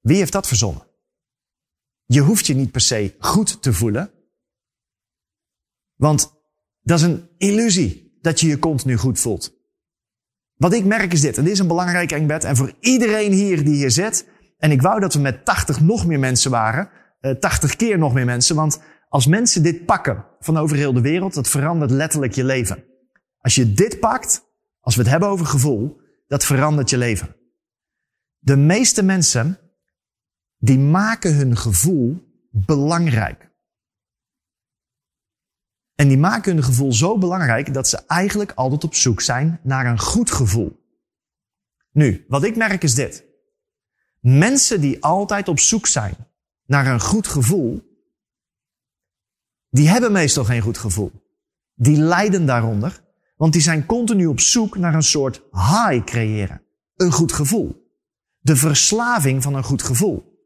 Wie 0.00 0.16
heeft 0.16 0.32
dat 0.32 0.46
verzonnen? 0.46 0.86
Je 2.04 2.20
hoeft 2.20 2.46
je 2.46 2.54
niet 2.54 2.70
per 2.70 2.80
se 2.80 3.16
goed 3.18 3.62
te 3.62 3.72
voelen. 3.72 4.17
Want 5.98 6.32
dat 6.82 6.98
is 6.98 7.04
een 7.04 7.28
illusie 7.36 8.18
dat 8.20 8.40
je 8.40 8.48
je 8.48 8.58
continu 8.58 8.96
goed 8.96 9.20
voelt. 9.20 9.56
Wat 10.54 10.72
ik 10.72 10.84
merk 10.84 11.12
is 11.12 11.20
dit, 11.20 11.36
en 11.36 11.44
dit 11.44 11.52
is 11.52 11.58
een 11.58 11.66
belangrijk 11.66 12.12
engbed, 12.12 12.44
en 12.44 12.56
voor 12.56 12.72
iedereen 12.80 13.32
hier 13.32 13.64
die 13.64 13.74
hier 13.74 13.90
zit, 13.90 14.28
en 14.58 14.70
ik 14.70 14.82
wou 14.82 15.00
dat 15.00 15.14
we 15.14 15.20
met 15.20 15.44
80 15.44 15.80
nog 15.80 16.06
meer 16.06 16.18
mensen 16.18 16.50
waren, 16.50 16.90
80 17.40 17.70
eh, 17.70 17.76
keer 17.76 17.98
nog 17.98 18.12
meer 18.14 18.24
mensen, 18.24 18.56
want 18.56 18.80
als 19.08 19.26
mensen 19.26 19.62
dit 19.62 19.84
pakken 19.84 20.26
van 20.40 20.56
over 20.56 20.76
heel 20.76 20.92
de 20.92 21.00
wereld, 21.00 21.34
dat 21.34 21.48
verandert 21.48 21.90
letterlijk 21.90 22.32
je 22.32 22.44
leven. 22.44 22.84
Als 23.38 23.54
je 23.54 23.72
dit 23.72 24.00
pakt, 24.00 24.42
als 24.80 24.94
we 24.94 25.02
het 25.02 25.10
hebben 25.10 25.28
over 25.28 25.46
gevoel, 25.46 26.00
dat 26.26 26.44
verandert 26.44 26.90
je 26.90 26.98
leven. 26.98 27.36
De 28.38 28.56
meeste 28.56 29.02
mensen, 29.02 29.58
die 30.58 30.78
maken 30.78 31.34
hun 31.34 31.56
gevoel 31.56 32.16
belangrijk. 32.50 33.47
En 35.98 36.08
die 36.08 36.18
maken 36.18 36.54
hun 36.54 36.64
gevoel 36.64 36.92
zo 36.92 37.18
belangrijk 37.18 37.74
dat 37.74 37.88
ze 37.88 38.02
eigenlijk 38.06 38.52
altijd 38.54 38.84
op 38.84 38.94
zoek 38.94 39.20
zijn 39.20 39.60
naar 39.62 39.86
een 39.86 39.98
goed 39.98 40.30
gevoel. 40.30 40.80
Nu, 41.92 42.24
wat 42.28 42.44
ik 42.44 42.56
merk 42.56 42.82
is 42.82 42.94
dit. 42.94 43.24
Mensen 44.20 44.80
die 44.80 45.02
altijd 45.02 45.48
op 45.48 45.58
zoek 45.58 45.86
zijn 45.86 46.14
naar 46.66 46.86
een 46.86 47.00
goed 47.00 47.26
gevoel, 47.26 47.82
die 49.70 49.88
hebben 49.88 50.12
meestal 50.12 50.44
geen 50.44 50.60
goed 50.60 50.78
gevoel. 50.78 51.12
Die 51.74 51.96
lijden 51.96 52.46
daaronder, 52.46 53.00
want 53.36 53.52
die 53.52 53.62
zijn 53.62 53.86
continu 53.86 54.26
op 54.26 54.40
zoek 54.40 54.76
naar 54.76 54.94
een 54.94 55.02
soort 55.02 55.42
high 55.52 56.04
creëren. 56.04 56.62
Een 56.96 57.12
goed 57.12 57.32
gevoel. 57.32 57.96
De 58.38 58.56
verslaving 58.56 59.42
van 59.42 59.54
een 59.54 59.64
goed 59.64 59.82
gevoel. 59.82 60.37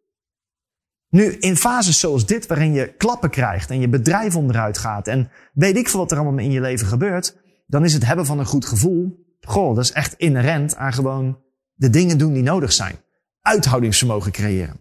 Nu, 1.12 1.32
in 1.32 1.56
fases 1.56 2.00
zoals 2.00 2.26
dit, 2.26 2.46
waarin 2.46 2.72
je 2.72 2.94
klappen 2.96 3.30
krijgt 3.30 3.70
en 3.70 3.80
je 3.80 3.88
bedrijf 3.88 4.36
onderuit 4.36 4.78
gaat 4.78 5.08
en 5.08 5.30
weet 5.52 5.76
ik 5.76 5.88
veel 5.88 6.00
wat 6.00 6.10
er 6.10 6.18
allemaal 6.18 6.44
in 6.44 6.50
je 6.50 6.60
leven 6.60 6.86
gebeurt, 6.86 7.36
dan 7.66 7.84
is 7.84 7.92
het 7.92 8.04
hebben 8.04 8.26
van 8.26 8.38
een 8.38 8.46
goed 8.46 8.66
gevoel, 8.66 9.26
goh, 9.40 9.74
dat 9.74 9.84
is 9.84 9.92
echt 9.92 10.14
inherent 10.14 10.76
aan 10.76 10.92
gewoon 10.92 11.42
de 11.74 11.90
dingen 11.90 12.18
doen 12.18 12.32
die 12.32 12.42
nodig 12.42 12.72
zijn. 12.72 12.96
Uithoudingsvermogen 13.40 14.32
creëren. 14.32 14.80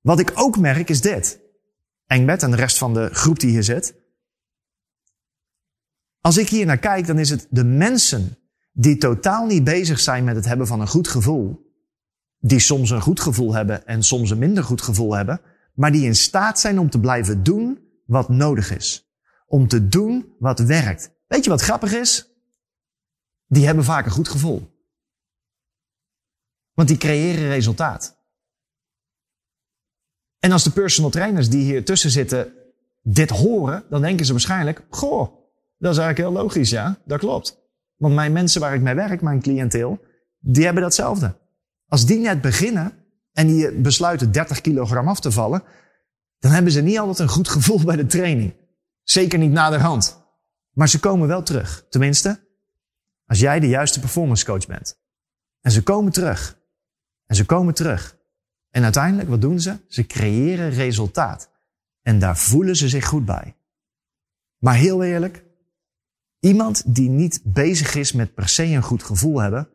Wat 0.00 0.18
ik 0.18 0.32
ook 0.34 0.58
merk 0.58 0.88
is 0.88 1.00
dit. 1.00 1.40
Engbert 2.06 2.42
en 2.42 2.50
de 2.50 2.56
rest 2.56 2.78
van 2.78 2.94
de 2.94 3.08
groep 3.12 3.40
die 3.40 3.50
hier 3.50 3.62
zit. 3.62 3.94
Als 6.20 6.36
ik 6.36 6.48
hier 6.48 6.66
naar 6.66 6.78
kijk, 6.78 7.06
dan 7.06 7.18
is 7.18 7.30
het 7.30 7.46
de 7.50 7.64
mensen 7.64 8.38
die 8.72 8.96
totaal 8.96 9.46
niet 9.46 9.64
bezig 9.64 10.00
zijn 10.00 10.24
met 10.24 10.36
het 10.36 10.44
hebben 10.44 10.66
van 10.66 10.80
een 10.80 10.88
goed 10.88 11.08
gevoel, 11.08 11.63
die 12.46 12.58
soms 12.58 12.90
een 12.90 13.00
goed 13.00 13.20
gevoel 13.20 13.54
hebben 13.54 13.86
en 13.86 14.02
soms 14.02 14.30
een 14.30 14.38
minder 14.38 14.64
goed 14.64 14.82
gevoel 14.82 15.14
hebben, 15.14 15.40
maar 15.74 15.92
die 15.92 16.04
in 16.04 16.14
staat 16.14 16.60
zijn 16.60 16.78
om 16.78 16.90
te 16.90 17.00
blijven 17.00 17.42
doen 17.42 17.78
wat 18.06 18.28
nodig 18.28 18.76
is. 18.76 19.08
Om 19.46 19.68
te 19.68 19.88
doen 19.88 20.34
wat 20.38 20.58
werkt. 20.58 21.10
Weet 21.26 21.44
je 21.44 21.50
wat 21.50 21.60
grappig 21.60 21.92
is? 21.92 22.28
Die 23.46 23.66
hebben 23.66 23.84
vaak 23.84 24.04
een 24.04 24.10
goed 24.10 24.28
gevoel. 24.28 24.72
Want 26.72 26.88
die 26.88 26.96
creëren 26.96 27.48
resultaat. 27.48 28.16
En 30.38 30.52
als 30.52 30.64
de 30.64 30.70
personal 30.70 31.10
trainers 31.10 31.48
die 31.48 31.62
hier 31.62 31.84
tussen 31.84 32.10
zitten 32.10 32.52
dit 33.02 33.30
horen, 33.30 33.84
dan 33.90 34.00
denken 34.00 34.26
ze 34.26 34.32
waarschijnlijk, 34.32 34.86
goh, 34.88 35.20
dat 35.78 35.92
is 35.92 35.98
eigenlijk 35.98 36.18
heel 36.18 36.42
logisch, 36.42 36.70
ja, 36.70 36.98
dat 37.04 37.18
klopt. 37.18 37.58
Want 37.96 38.14
mijn 38.14 38.32
mensen 38.32 38.60
waar 38.60 38.74
ik 38.74 38.80
mee 38.80 38.94
werk, 38.94 39.22
mijn 39.22 39.42
cliënteel, 39.42 40.04
die 40.38 40.64
hebben 40.64 40.82
datzelfde. 40.82 41.42
Als 41.94 42.06
die 42.06 42.18
net 42.18 42.40
beginnen 42.40 42.92
en 43.32 43.46
die 43.46 43.72
besluiten 43.72 44.32
30 44.32 44.60
kilogram 44.60 45.08
af 45.08 45.20
te 45.20 45.30
vallen, 45.30 45.62
dan 46.38 46.50
hebben 46.50 46.72
ze 46.72 46.80
niet 46.80 46.98
altijd 46.98 47.18
een 47.18 47.34
goed 47.34 47.48
gevoel 47.48 47.84
bij 47.84 47.96
de 47.96 48.06
training. 48.06 48.54
Zeker 49.02 49.38
niet 49.38 49.50
na 49.50 49.70
de 49.70 49.78
hand. 49.78 50.24
Maar 50.72 50.88
ze 50.88 51.00
komen 51.00 51.28
wel 51.28 51.42
terug. 51.42 51.86
Tenminste, 51.88 52.48
als 53.26 53.40
jij 53.40 53.60
de 53.60 53.68
juiste 53.68 54.00
performance 54.00 54.44
coach 54.44 54.66
bent. 54.66 54.98
En 55.60 55.70
ze 55.70 55.82
komen 55.82 56.12
terug. 56.12 56.58
En 57.26 57.36
ze 57.36 57.44
komen 57.44 57.74
terug. 57.74 58.18
En 58.70 58.82
uiteindelijk, 58.82 59.28
wat 59.28 59.40
doen 59.40 59.60
ze? 59.60 59.76
Ze 59.88 60.06
creëren 60.06 60.70
resultaat. 60.70 61.50
En 62.02 62.18
daar 62.18 62.36
voelen 62.36 62.76
ze 62.76 62.88
zich 62.88 63.06
goed 63.06 63.24
bij. 63.24 63.56
Maar 64.58 64.74
heel 64.74 65.02
eerlijk, 65.02 65.44
iemand 66.40 66.94
die 66.94 67.08
niet 67.08 67.40
bezig 67.44 67.94
is 67.94 68.12
met 68.12 68.34
per 68.34 68.48
se 68.48 68.64
een 68.64 68.82
goed 68.82 69.02
gevoel 69.02 69.40
hebben, 69.40 69.68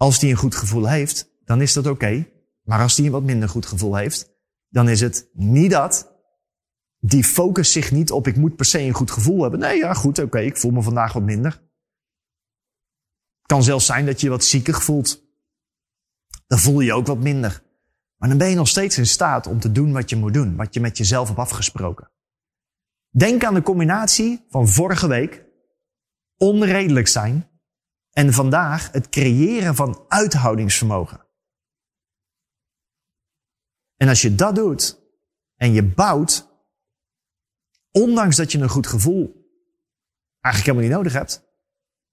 als 0.00 0.18
die 0.18 0.30
een 0.30 0.36
goed 0.36 0.54
gevoel 0.54 0.88
heeft, 0.88 1.30
dan 1.44 1.60
is 1.60 1.72
dat 1.72 1.86
oké. 1.86 2.26
Maar 2.62 2.80
als 2.80 2.94
die 2.94 3.04
een 3.04 3.12
wat 3.12 3.22
minder 3.22 3.48
goed 3.48 3.66
gevoel 3.66 3.96
heeft, 3.96 4.30
dan 4.68 4.88
is 4.88 5.00
het 5.00 5.28
niet 5.32 5.70
dat. 5.70 6.12
Die 6.98 7.24
focust 7.24 7.72
zich 7.72 7.92
niet 7.92 8.10
op 8.10 8.26
ik 8.26 8.36
moet 8.36 8.56
per 8.56 8.64
se 8.64 8.80
een 8.80 8.94
goed 8.94 9.10
gevoel 9.10 9.42
hebben. 9.42 9.60
Nee, 9.60 9.76
ja, 9.76 9.94
goed, 9.94 10.18
oké, 10.18 10.38
ik 10.38 10.56
voel 10.56 10.70
me 10.70 10.82
vandaag 10.82 11.12
wat 11.12 11.22
minder. 11.22 11.50
Het 13.38 13.46
kan 13.46 13.62
zelfs 13.62 13.86
zijn 13.86 14.06
dat 14.06 14.20
je 14.20 14.26
je 14.26 14.32
wat 14.32 14.44
ziekig 14.44 14.82
voelt. 14.82 15.22
Dan 16.46 16.58
voel 16.58 16.80
je 16.80 16.86
je 16.86 16.94
ook 16.94 17.06
wat 17.06 17.18
minder. 17.18 17.62
Maar 18.16 18.28
dan 18.28 18.38
ben 18.38 18.48
je 18.48 18.56
nog 18.56 18.68
steeds 18.68 18.98
in 18.98 19.06
staat 19.06 19.46
om 19.46 19.60
te 19.60 19.72
doen 19.72 19.92
wat 19.92 20.10
je 20.10 20.16
moet 20.16 20.34
doen, 20.34 20.56
wat 20.56 20.74
je 20.74 20.80
met 20.80 20.98
jezelf 20.98 21.26
hebt 21.28 21.40
afgesproken. 21.40 22.10
Denk 23.10 23.44
aan 23.44 23.54
de 23.54 23.62
combinatie 23.62 24.46
van 24.48 24.68
vorige 24.68 25.08
week, 25.08 25.44
onredelijk 26.36 27.08
zijn, 27.08 27.49
en 28.10 28.32
vandaag 28.32 28.92
het 28.92 29.08
creëren 29.08 29.74
van 29.74 30.04
uithoudingsvermogen. 30.08 31.26
En 33.96 34.08
als 34.08 34.22
je 34.22 34.34
dat 34.34 34.54
doet 34.54 34.98
en 35.56 35.72
je 35.72 35.82
bouwt, 35.82 36.48
ondanks 37.90 38.36
dat 38.36 38.52
je 38.52 38.58
een 38.58 38.68
goed 38.68 38.86
gevoel 38.86 39.38
eigenlijk 40.40 40.76
helemaal 40.76 40.88
niet 40.88 40.96
nodig 40.96 41.12
hebt, 41.12 41.48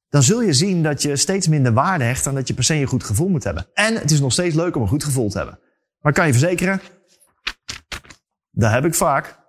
dan 0.09 0.23
zul 0.23 0.41
je 0.41 0.53
zien 0.53 0.83
dat 0.83 1.01
je 1.01 1.15
steeds 1.15 1.47
minder 1.47 1.73
waarde 1.73 2.03
hecht 2.03 2.27
aan 2.27 2.35
dat 2.35 2.47
je 2.47 2.53
per 2.53 2.63
se 2.63 2.73
een 2.73 2.85
goed 2.85 3.03
gevoel 3.03 3.27
moet 3.27 3.43
hebben. 3.43 3.67
En 3.73 3.95
het 3.95 4.11
is 4.11 4.19
nog 4.19 4.31
steeds 4.31 4.55
leuk 4.55 4.75
om 4.75 4.81
een 4.81 4.87
goed 4.87 5.03
gevoel 5.03 5.29
te 5.29 5.37
hebben. 5.37 5.59
Maar 5.99 6.13
kan 6.13 6.25
je 6.25 6.31
verzekeren, 6.31 6.81
dat 8.51 8.71
heb 8.71 8.85
ik 8.85 8.95
vaak. 8.95 9.39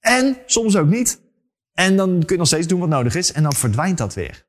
En 0.00 0.36
soms 0.46 0.76
ook 0.76 0.88
niet. 0.88 1.20
En 1.72 1.96
dan 1.96 2.08
kun 2.08 2.28
je 2.28 2.36
nog 2.36 2.46
steeds 2.46 2.66
doen 2.66 2.80
wat 2.80 2.88
nodig 2.88 3.14
is 3.14 3.32
en 3.32 3.42
dan 3.42 3.52
verdwijnt 3.52 3.98
dat 3.98 4.14
weer. 4.14 4.46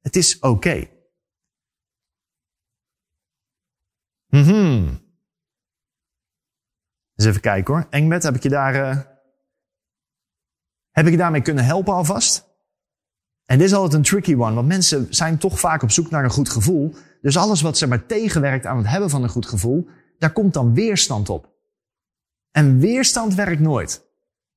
Het 0.00 0.16
is 0.16 0.38
oké. 0.38 0.88
Mhm. 4.34 4.88
eens 7.14 7.26
even 7.26 7.40
kijken 7.40 7.74
hoor. 7.74 7.86
Engbed, 7.90 8.22
heb 8.22 8.34
ik 8.34 8.42
je 8.42 8.48
daar, 8.48 8.74
uh, 8.74 9.00
heb 10.90 11.04
ik 11.04 11.10
je 11.10 11.16
daarmee 11.16 11.42
kunnen 11.42 11.64
helpen 11.64 11.92
alvast? 11.92 12.52
En 13.44 13.58
dit 13.58 13.66
is 13.66 13.74
altijd 13.74 13.92
een 13.92 14.02
tricky 14.02 14.34
one, 14.34 14.54
want 14.54 14.68
mensen 14.68 15.06
zijn 15.14 15.38
toch 15.38 15.60
vaak 15.60 15.82
op 15.82 15.90
zoek 15.90 16.10
naar 16.10 16.24
een 16.24 16.30
goed 16.30 16.48
gevoel. 16.48 16.94
Dus 17.20 17.36
alles 17.36 17.60
wat 17.60 17.78
ze 17.78 17.86
maar 17.86 18.06
tegenwerkt 18.06 18.66
aan 18.66 18.76
het 18.76 18.86
hebben 18.86 19.10
van 19.10 19.22
een 19.22 19.28
goed 19.28 19.46
gevoel, 19.46 19.88
daar 20.18 20.32
komt 20.32 20.54
dan 20.54 20.74
weerstand 20.74 21.28
op. 21.28 21.52
En 22.50 22.78
weerstand 22.78 23.34
werkt 23.34 23.60
nooit. 23.60 24.06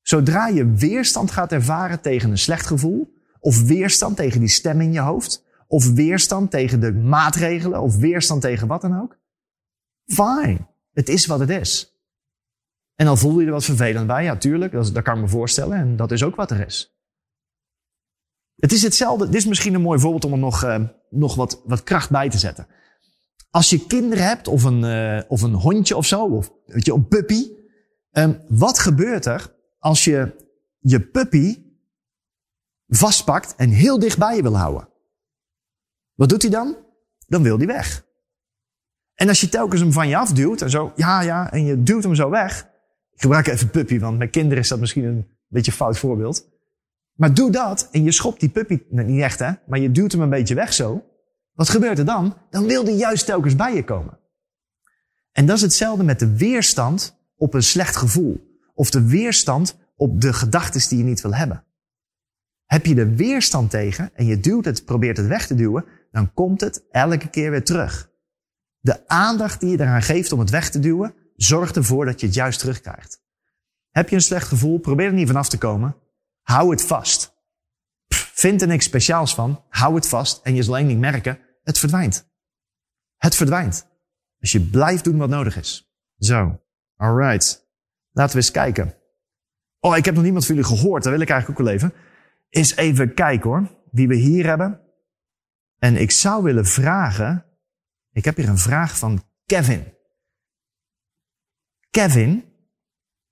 Zodra 0.02 0.48
je 0.48 0.72
weerstand 0.72 1.32
gaat 1.32 1.52
ervaren 1.52 2.02
tegen 2.02 2.32
een 2.32 2.38
slecht 2.38 2.66
gevoel, 2.66 3.14
of 3.40 3.64
weerstand 3.64 4.16
tegen 4.16 4.40
die 4.40 4.50
stem 4.50 4.82
in 4.82 4.94
je 4.94 5.00
hoofd, 5.00 5.46
of 5.68 5.92
weerstand 5.92 6.52
tegen 6.52 6.80
de 6.80 6.94
maatregelen, 6.94 7.82
of 7.82 7.96
weerstand 7.96 8.42
tegen 8.42 8.68
wat 8.68 8.82
dan 8.82 9.02
ook, 9.02 9.18
fine. 10.08 10.68
Het 10.94 11.10
is 11.10 11.26
wat 11.26 11.40
het 11.40 11.50
is. 11.50 11.98
En 12.96 13.06
dan 13.06 13.18
voel 13.18 13.40
je 13.40 13.46
er 13.46 13.52
wat 13.52 13.64
vervelend 13.64 14.08
bij. 14.08 14.24
Ja, 14.24 14.38
tuurlijk, 14.38 14.72
dat, 14.72 15.02
kan 15.02 15.16
ik 15.16 15.22
me 15.22 15.28
voorstellen. 15.28 15.78
En 15.78 15.96
dat 15.96 16.12
is 16.12 16.24
ook 16.24 16.36
wat 16.36 16.52
er 16.52 16.66
is. 16.66 16.98
Het 18.56 18.72
is 18.72 18.82
hetzelfde. 18.82 19.26
Dit 19.26 19.36
is 19.36 19.46
misschien 19.46 19.74
een 19.74 19.82
mooi 19.82 20.00
voorbeeld 20.00 20.26
om 20.26 20.32
er 20.32 20.38
nog, 20.38 20.64
uh, 20.64 20.84
nog 21.10 21.36
wat, 21.36 21.62
wat 21.66 21.84
kracht 21.84 22.10
bij 22.10 22.30
te 22.30 22.38
zetten. 22.38 22.68
Als 23.50 23.70
je 23.70 23.86
kinderen 23.86 24.26
hebt, 24.26 24.48
of 24.48 24.64
een, 24.64 24.84
uh, 24.84 25.22
of 25.28 25.42
een 25.42 25.54
hondje 25.54 25.98
of 25.98 26.06
zo, 26.06 26.26
of 26.26 26.52
weet 26.66 26.86
je, 26.86 26.94
een 26.94 27.08
puppy. 27.08 27.52
Um, 28.12 28.42
wat 28.48 28.80
gebeurt 28.80 29.26
er 29.26 29.56
als 29.80 30.04
je 30.04 30.48
je 30.80 31.02
puppy 31.02 31.64
vastpakt 32.88 33.56
en 33.56 33.70
heel 33.70 34.00
dicht 34.00 34.18
bij 34.18 34.36
je 34.36 34.42
wil 34.42 34.58
houden? 34.58 34.90
Wat 36.14 36.30
doet 36.30 36.42
hij 36.42 36.52
dan? 36.52 36.78
Dan 37.28 37.44
wil 37.44 37.58
hij 37.58 37.68
weg. 37.68 38.07
En 39.18 39.28
als 39.28 39.42
je 39.42 39.50
telkens 39.50 39.82
hem 39.82 39.92
van 39.92 40.08
je 40.08 40.18
afduwt 40.18 40.62
en 40.62 40.70
zo, 40.70 40.92
ja, 40.96 41.22
ja, 41.22 41.52
en 41.52 41.66
je 41.66 41.84
duwt 41.84 42.04
hem 42.04 42.16
zo 42.16 42.30
weg. 42.30 42.68
Ik 43.14 43.22
gebruik 43.22 43.48
even 43.48 43.70
puppy, 43.70 44.00
want 44.00 44.18
met 44.18 44.30
kinderen 44.30 44.58
is 44.58 44.68
dat 44.68 44.80
misschien 44.80 45.04
een 45.04 45.28
beetje 45.48 45.72
een 45.72 45.78
fout 45.78 45.98
voorbeeld. 45.98 46.50
Maar 47.14 47.34
doe 47.34 47.52
dat 47.52 47.90
en 47.92 48.04
je 48.04 48.12
schopt 48.12 48.40
die 48.40 48.50
puppy, 48.50 48.82
niet 48.90 49.22
echt 49.22 49.40
hè, 49.40 49.52
maar 49.68 49.80
je 49.80 49.92
duwt 49.92 50.12
hem 50.12 50.22
een 50.22 50.30
beetje 50.30 50.56
weg 50.56 50.74
zo. 50.74 51.06
Wat 51.54 51.70
gebeurt 51.70 52.00
er 52.00 52.06
dan? 52.06 52.38
Dan 52.50 52.66
wil 52.66 52.84
die 52.84 52.96
juist 52.96 53.26
telkens 53.26 53.56
bij 53.56 53.76
je 53.76 53.84
komen. 53.84 54.20
En 55.32 55.46
dat 55.46 55.56
is 55.56 55.62
hetzelfde 55.62 56.04
met 56.04 56.20
de 56.20 56.36
weerstand 56.36 57.18
op 57.38 57.54
een 57.54 57.64
slecht 57.64 57.96
gevoel. 57.96 58.60
Of 58.74 58.90
de 58.90 59.08
weerstand 59.08 59.78
op 59.96 60.22
de 60.22 60.34
gedachten 60.34 60.90
die 60.90 60.98
je 60.98 61.04
niet 61.04 61.22
wil 61.22 61.36
hebben. 61.36 61.64
Heb 62.66 62.86
je 62.86 62.96
de 62.96 63.16
weerstand 63.16 63.70
tegen 63.70 64.10
en 64.14 64.26
je 64.26 64.40
duwt 64.40 64.66
het, 64.66 64.86
probeert 64.86 65.18
het 65.18 65.28
weg 65.28 65.48
te 65.48 65.56
duwen, 65.56 65.86
dan 66.12 66.34
komt 66.34 66.62
het 66.62 66.86
elke 66.92 67.30
keer 67.30 67.52
weer 67.52 67.64
terug. 67.64 68.16
De 68.88 69.08
aandacht 69.08 69.60
die 69.60 69.70
je 69.70 69.80
eraan 69.80 70.02
geeft 70.02 70.32
om 70.32 70.40
het 70.40 70.50
weg 70.50 70.70
te 70.70 70.80
duwen, 70.80 71.16
zorgt 71.36 71.76
ervoor 71.76 72.06
dat 72.06 72.20
je 72.20 72.26
het 72.26 72.36
juist 72.36 72.60
terugkrijgt. 72.60 73.22
Heb 73.90 74.10
je 74.10 74.16
een 74.16 74.22
slecht 74.22 74.48
gevoel, 74.48 74.80
probeer 74.80 75.06
er 75.06 75.14
niet 75.14 75.28
vanaf 75.28 75.50
te 75.50 75.58
komen. 75.58 75.96
Hou 76.42 76.72
het 76.72 76.82
vast. 76.82 77.36
vind 78.44 78.62
er 78.62 78.68
niks 78.68 78.86
speciaals 78.86 79.36
van. 79.36 79.64
Hou 79.70 79.96
het 79.96 80.08
vast 80.08 80.42
en 80.44 80.56
je 80.56 80.64
zal 80.64 80.78
één 80.78 80.88
ding 80.88 81.00
merken. 81.00 81.40
Het 81.64 81.80
verdwijnt. 81.80 82.30
Het 83.16 83.36
verdwijnt. 83.36 83.88
Als 84.40 84.52
je 84.52 84.62
blijft 84.62 85.04
doen 85.04 85.18
wat 85.18 85.30
nodig 85.30 85.58
is. 85.58 85.92
Zo. 86.18 86.62
Alright. 86.96 87.70
Laten 88.12 88.36
we 88.36 88.42
eens 88.42 88.52
kijken. 88.52 88.96
Oh, 89.80 89.98
ik 89.98 90.06
heb 90.06 90.14
nog 90.14 90.24
niemand 90.24 90.46
van 90.46 90.56
jullie 90.56 90.70
gehoord. 90.70 91.04
Dat 91.04 91.12
wil 91.12 91.22
ik 91.22 91.30
eigenlijk 91.30 91.60
ook 91.60 91.66
wel 91.66 91.76
even. 91.76 91.94
Is 92.50 92.76
even 92.76 93.14
kijken 93.14 93.50
hoor. 93.50 93.82
Wie 93.92 94.08
we 94.08 94.16
hier 94.16 94.46
hebben. 94.46 94.82
En 95.80 95.96
ik 95.96 96.12
zou 96.12 96.44
willen 96.44 96.66
vragen. 96.66 97.47
Ik 98.18 98.26
heb 98.26 98.36
hier 98.36 98.50
een 98.50 98.58
vraag 98.58 98.98
van 98.98 99.24
Kevin. 99.46 99.84
Kevin, 101.90 102.44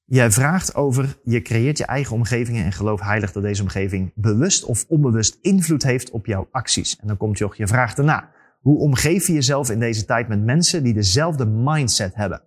jij 0.04 0.32
vraagt 0.32 0.76
over, 0.76 1.18
je 1.24 1.42
creëert 1.42 1.78
je 1.78 1.86
eigen 1.86 2.16
omgeving 2.16 2.58
en 2.58 2.72
geloof 2.72 3.02
heilig 3.02 3.32
dat 3.32 3.44
deze 3.44 3.62
omgeving 3.62 4.12
bewust 4.16 4.64
of 4.64 4.86
onbewust 4.88 5.38
invloed 5.42 5.84
heeft 5.84 6.10
op 6.10 6.26
jouw 6.26 6.48
acties. 6.52 7.00
En 7.00 7.08
dan 7.08 7.18
komt 7.18 7.38
je, 7.38 7.54
je 7.56 7.68
vraag 7.68 7.94
daarna. 7.94 8.32
Hoe 8.60 8.78
omgeef 8.78 9.28
je 9.28 9.34
jezelf 9.34 9.70
in 9.70 9.80
deze 9.80 10.06
tijd 10.06 10.28
met 10.28 10.44
mensen 10.44 10.84
die 10.84 10.94
dezelfde 10.94 11.46
mindset 11.46 12.16
hebben? 12.16 12.42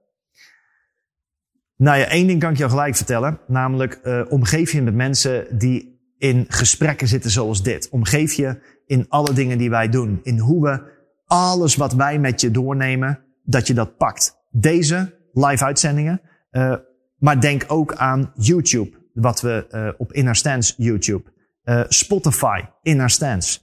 Nou 1.76 1.98
ja, 1.98 2.06
één 2.06 2.26
ding 2.26 2.40
kan 2.40 2.50
ik 2.50 2.58
jou 2.58 2.70
gelijk 2.70 2.96
vertellen. 2.96 3.40
Namelijk, 3.46 4.00
uh, 4.04 4.24
omgeef 4.28 4.72
je 4.72 4.82
met 4.82 4.94
mensen 4.94 5.58
die 5.58 6.12
in 6.18 6.44
gesprekken 6.48 7.08
zitten 7.08 7.30
zoals 7.30 7.62
dit. 7.62 7.88
Omgeef 7.88 8.32
je 8.32 8.60
in 8.86 9.08
alle 9.08 9.32
dingen 9.32 9.58
die 9.58 9.70
wij 9.70 9.88
doen. 9.88 10.20
In 10.22 10.38
hoe 10.38 10.62
we 10.62 10.96
alles 11.28 11.76
wat 11.76 11.94
wij 11.94 12.18
met 12.18 12.40
je 12.40 12.50
doornemen, 12.50 13.24
dat 13.44 13.66
je 13.66 13.74
dat 13.74 13.96
pakt. 13.96 14.36
Deze 14.50 15.18
live 15.32 15.64
uitzendingen. 15.64 16.20
Uh, 16.50 16.74
maar 17.18 17.40
denk 17.40 17.64
ook 17.66 17.94
aan 17.94 18.32
YouTube, 18.34 18.96
wat 19.12 19.40
we 19.40 19.66
uh, 19.70 19.88
op 19.98 20.12
Inner 20.12 20.36
Stance 20.36 20.74
YouTube. 20.76 21.32
Uh, 21.64 21.84
Spotify, 21.88 22.60
Inner 22.82 23.10
Stance. 23.10 23.60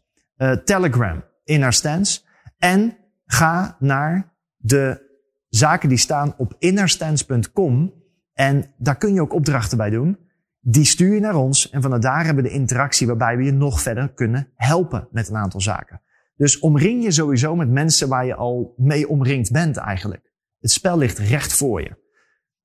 Telegram, 0.64 1.24
Inner 1.44 1.74
Stance. 1.74 2.22
En 2.58 2.98
ga 3.26 3.76
naar 3.80 4.34
de 4.58 5.06
zaken 5.50 5.90
die 5.90 5.98
staan 5.98 6.34
op 6.38 6.56
innerstance.com. 6.60 7.94
En 8.34 8.74
daar 8.78 8.98
kun 8.98 9.14
je 9.14 9.22
ook 9.22 9.34
opdrachten 9.34 9.78
bij 9.78 9.90
doen. 9.90 10.18
Die 10.60 10.86
stuur 10.86 11.14
je 11.14 11.20
naar 11.20 11.36
ons 11.36 11.70
en 11.70 11.82
vanuit 11.82 12.02
daar 12.02 12.26
hebben 12.26 12.44
we 12.44 12.50
de 12.50 12.56
interactie 12.56 13.08
waarbij 13.08 13.38
we 13.38 13.44
je 13.44 13.52
nog 13.52 13.82
verder 13.82 14.14
kunnen 14.14 14.48
helpen 14.56 15.08
met 15.12 15.30
een 15.30 15.36
aantal 15.36 15.62
zaken. 15.62 16.02
Dus 16.36 16.60
omring 16.60 17.04
je 17.04 17.12
sowieso 17.12 17.56
met 17.56 17.70
mensen 17.70 18.08
waar 18.08 18.26
je 18.26 18.36
al 18.36 18.74
mee 18.78 19.08
omringd 19.08 19.52
bent 19.52 19.78
eigenlijk. 19.78 20.32
Het 20.60 20.72
spel 20.72 20.98
ligt 20.98 21.18
recht 21.18 21.54
voor 21.54 21.82
je. 21.82 22.04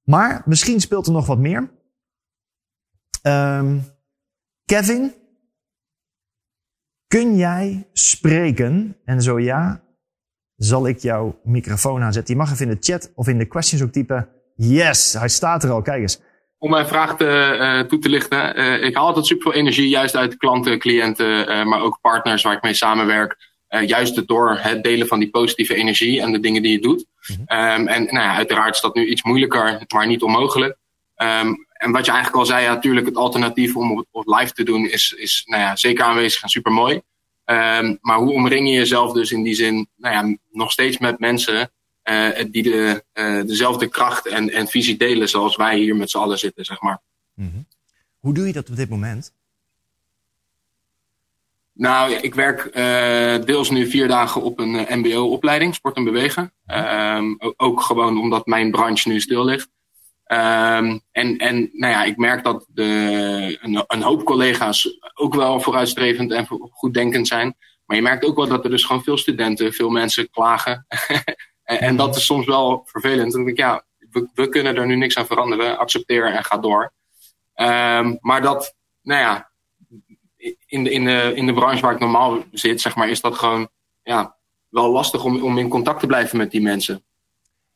Maar 0.02 0.42
misschien 0.44 0.80
speelt 0.80 1.06
er 1.06 1.12
nog 1.12 1.26
wat 1.26 1.38
meer. 1.38 1.70
Um, 3.22 3.84
Kevin, 4.64 5.14
kun 7.06 7.36
jij 7.36 7.88
spreken? 7.92 8.96
En 9.04 9.22
zo 9.22 9.38
ja, 9.38 9.82
zal 10.56 10.86
ik 10.86 10.98
jouw 10.98 11.40
microfoon 11.44 12.02
aanzetten. 12.02 12.34
Je 12.34 12.40
mag 12.40 12.52
even 12.52 12.68
in 12.68 12.74
de 12.74 12.92
chat 12.92 13.12
of 13.14 13.28
in 13.28 13.38
de 13.38 13.46
questions 13.46 13.82
ook 13.82 13.92
typen. 13.92 14.28
Yes, 14.54 15.12
hij 15.12 15.28
staat 15.28 15.64
er 15.64 15.70
al. 15.70 15.82
Kijk 15.82 16.00
eens. 16.00 16.20
Om 16.58 16.70
mijn 16.70 16.86
vraag 16.86 17.16
te, 17.16 17.56
uh, 17.60 17.88
toe 17.88 17.98
te 17.98 18.08
lichten. 18.08 18.58
Uh, 18.58 18.84
ik 18.84 18.94
haal 18.94 19.06
altijd 19.06 19.26
super 19.26 19.52
veel 19.52 19.60
energie 19.60 19.88
juist 19.88 20.16
uit 20.16 20.36
klanten, 20.36 20.78
cliënten, 20.78 21.50
uh, 21.50 21.64
maar 21.64 21.80
ook 21.80 21.98
partners 22.00 22.42
waar 22.42 22.56
ik 22.56 22.62
mee 22.62 22.74
samenwerk. 22.74 23.49
Uh, 23.70 23.88
juist 23.88 24.26
door 24.26 24.58
het 24.60 24.82
delen 24.82 25.06
van 25.06 25.18
die 25.18 25.30
positieve 25.30 25.74
energie 25.74 26.20
en 26.20 26.32
de 26.32 26.40
dingen 26.40 26.62
die 26.62 26.72
je 26.72 26.80
doet. 26.80 27.06
Mm 27.26 27.36
-hmm. 27.46 27.58
um, 27.58 27.88
en 27.88 28.04
nou 28.04 28.26
ja, 28.26 28.34
uiteraard 28.34 28.74
is 28.74 28.80
dat 28.80 28.94
nu 28.94 29.06
iets 29.06 29.22
moeilijker, 29.22 29.84
maar 29.94 30.06
niet 30.06 30.22
onmogelijk. 30.22 30.76
Um, 31.16 31.66
en 31.72 31.90
wat 31.90 32.04
je 32.04 32.10
eigenlijk 32.12 32.40
al 32.40 32.46
zei, 32.46 32.64
ja, 32.64 32.74
natuurlijk 32.74 33.06
het 33.06 33.16
alternatief 33.16 33.76
om 33.76 33.96
het 33.96 34.06
op 34.10 34.26
live 34.26 34.52
te 34.52 34.62
doen 34.62 34.86
is, 34.86 35.12
is 35.12 35.42
nou 35.46 35.62
ja, 35.62 35.76
zeker 35.76 36.04
aanwezig 36.04 36.42
en 36.42 36.48
super 36.48 36.72
mooi. 36.72 37.00
Um, 37.44 37.98
maar 38.00 38.18
hoe 38.18 38.32
omring 38.32 38.68
je 38.68 38.74
jezelf 38.74 39.12
dus 39.12 39.32
in 39.32 39.42
die 39.42 39.54
zin 39.54 39.88
nou 39.96 40.14
ja, 40.14 40.36
nog 40.50 40.72
steeds 40.72 40.98
met 40.98 41.18
mensen 41.18 41.70
uh, 42.10 42.28
die 42.50 42.62
de, 42.62 43.04
uh, 43.14 43.42
dezelfde 43.46 43.88
kracht 43.88 44.26
en, 44.26 44.50
en 44.50 44.68
visie 44.68 44.96
delen 44.96 45.28
zoals 45.28 45.56
wij 45.56 45.78
hier 45.78 45.96
met 45.96 46.10
z'n 46.10 46.18
allen 46.18 46.38
zitten, 46.38 46.64
zeg 46.64 46.80
maar. 46.80 47.00
Mm 47.34 47.50
-hmm. 47.52 47.66
Hoe 48.18 48.34
doe 48.34 48.46
je 48.46 48.52
dat 48.52 48.68
op 48.68 48.76
dit 48.76 48.88
moment? 48.88 49.32
Nou, 51.80 52.12
ik 52.12 52.34
werk 52.34 52.64
uh, 52.64 53.44
deels 53.44 53.70
nu 53.70 53.86
vier 53.86 54.08
dagen 54.08 54.42
op 54.42 54.58
een 54.58 54.74
uh, 54.74 54.90
MBO-opleiding, 54.90 55.74
sport 55.74 55.96
en 55.96 56.04
bewegen. 56.04 56.52
Um, 56.66 57.38
ook 57.56 57.80
gewoon 57.80 58.18
omdat 58.18 58.46
mijn 58.46 58.70
branche 58.70 59.08
nu 59.08 59.20
stil 59.20 59.44
ligt. 59.44 59.68
Um, 60.26 61.00
en, 61.12 61.36
en 61.38 61.70
nou 61.72 61.92
ja, 61.92 62.04
ik 62.04 62.16
merk 62.16 62.44
dat 62.44 62.66
de, 62.68 63.58
een, 63.86 64.02
hoop 64.02 64.24
collega's 64.24 64.98
ook 65.14 65.34
wel 65.34 65.60
vooruitstrevend 65.60 66.32
en 66.32 66.46
goeddenkend 66.70 67.28
zijn. 67.28 67.56
Maar 67.84 67.96
je 67.96 68.02
merkt 68.02 68.24
ook 68.24 68.36
wel 68.36 68.48
dat 68.48 68.64
er 68.64 68.70
dus 68.70 68.84
gewoon 68.84 69.02
veel 69.02 69.18
studenten, 69.18 69.72
veel 69.72 69.90
mensen 69.90 70.30
klagen. 70.30 70.86
en, 71.64 71.96
dat 71.96 72.16
is 72.16 72.24
soms 72.24 72.46
wel 72.46 72.82
vervelend. 72.86 73.32
Dan 73.32 73.44
denk 73.44 73.58
ik, 73.58 73.64
ja, 73.64 73.84
we, 74.34 74.48
kunnen 74.48 74.76
er 74.76 74.86
nu 74.86 74.96
niks 74.96 75.16
aan 75.16 75.26
veranderen. 75.26 75.78
Accepteer 75.78 76.32
en 76.32 76.44
ga 76.44 76.58
door. 76.58 76.92
Um, 77.54 78.18
maar 78.20 78.42
dat, 78.42 78.74
nou 79.02 79.20
ja, 79.20 79.49
in 80.66 80.84
de, 80.84 80.90
in, 80.90 81.04
de, 81.04 81.32
in 81.34 81.46
de 81.46 81.54
branche 81.54 81.82
waar 81.82 81.92
ik 81.92 82.00
normaal 82.00 82.42
zit, 82.52 82.80
zeg 82.80 82.96
maar, 82.96 83.08
is 83.08 83.20
dat 83.20 83.34
gewoon 83.34 83.68
ja, 84.02 84.34
wel 84.68 84.92
lastig 84.92 85.24
om, 85.24 85.42
om 85.42 85.58
in 85.58 85.68
contact 85.68 86.00
te 86.00 86.06
blijven 86.06 86.38
met 86.38 86.50
die 86.50 86.62
mensen. 86.62 87.02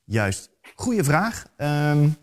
Juist. 0.05 0.51
Goeie 0.75 1.03
vraag. 1.03 1.45
Um, 1.57 2.17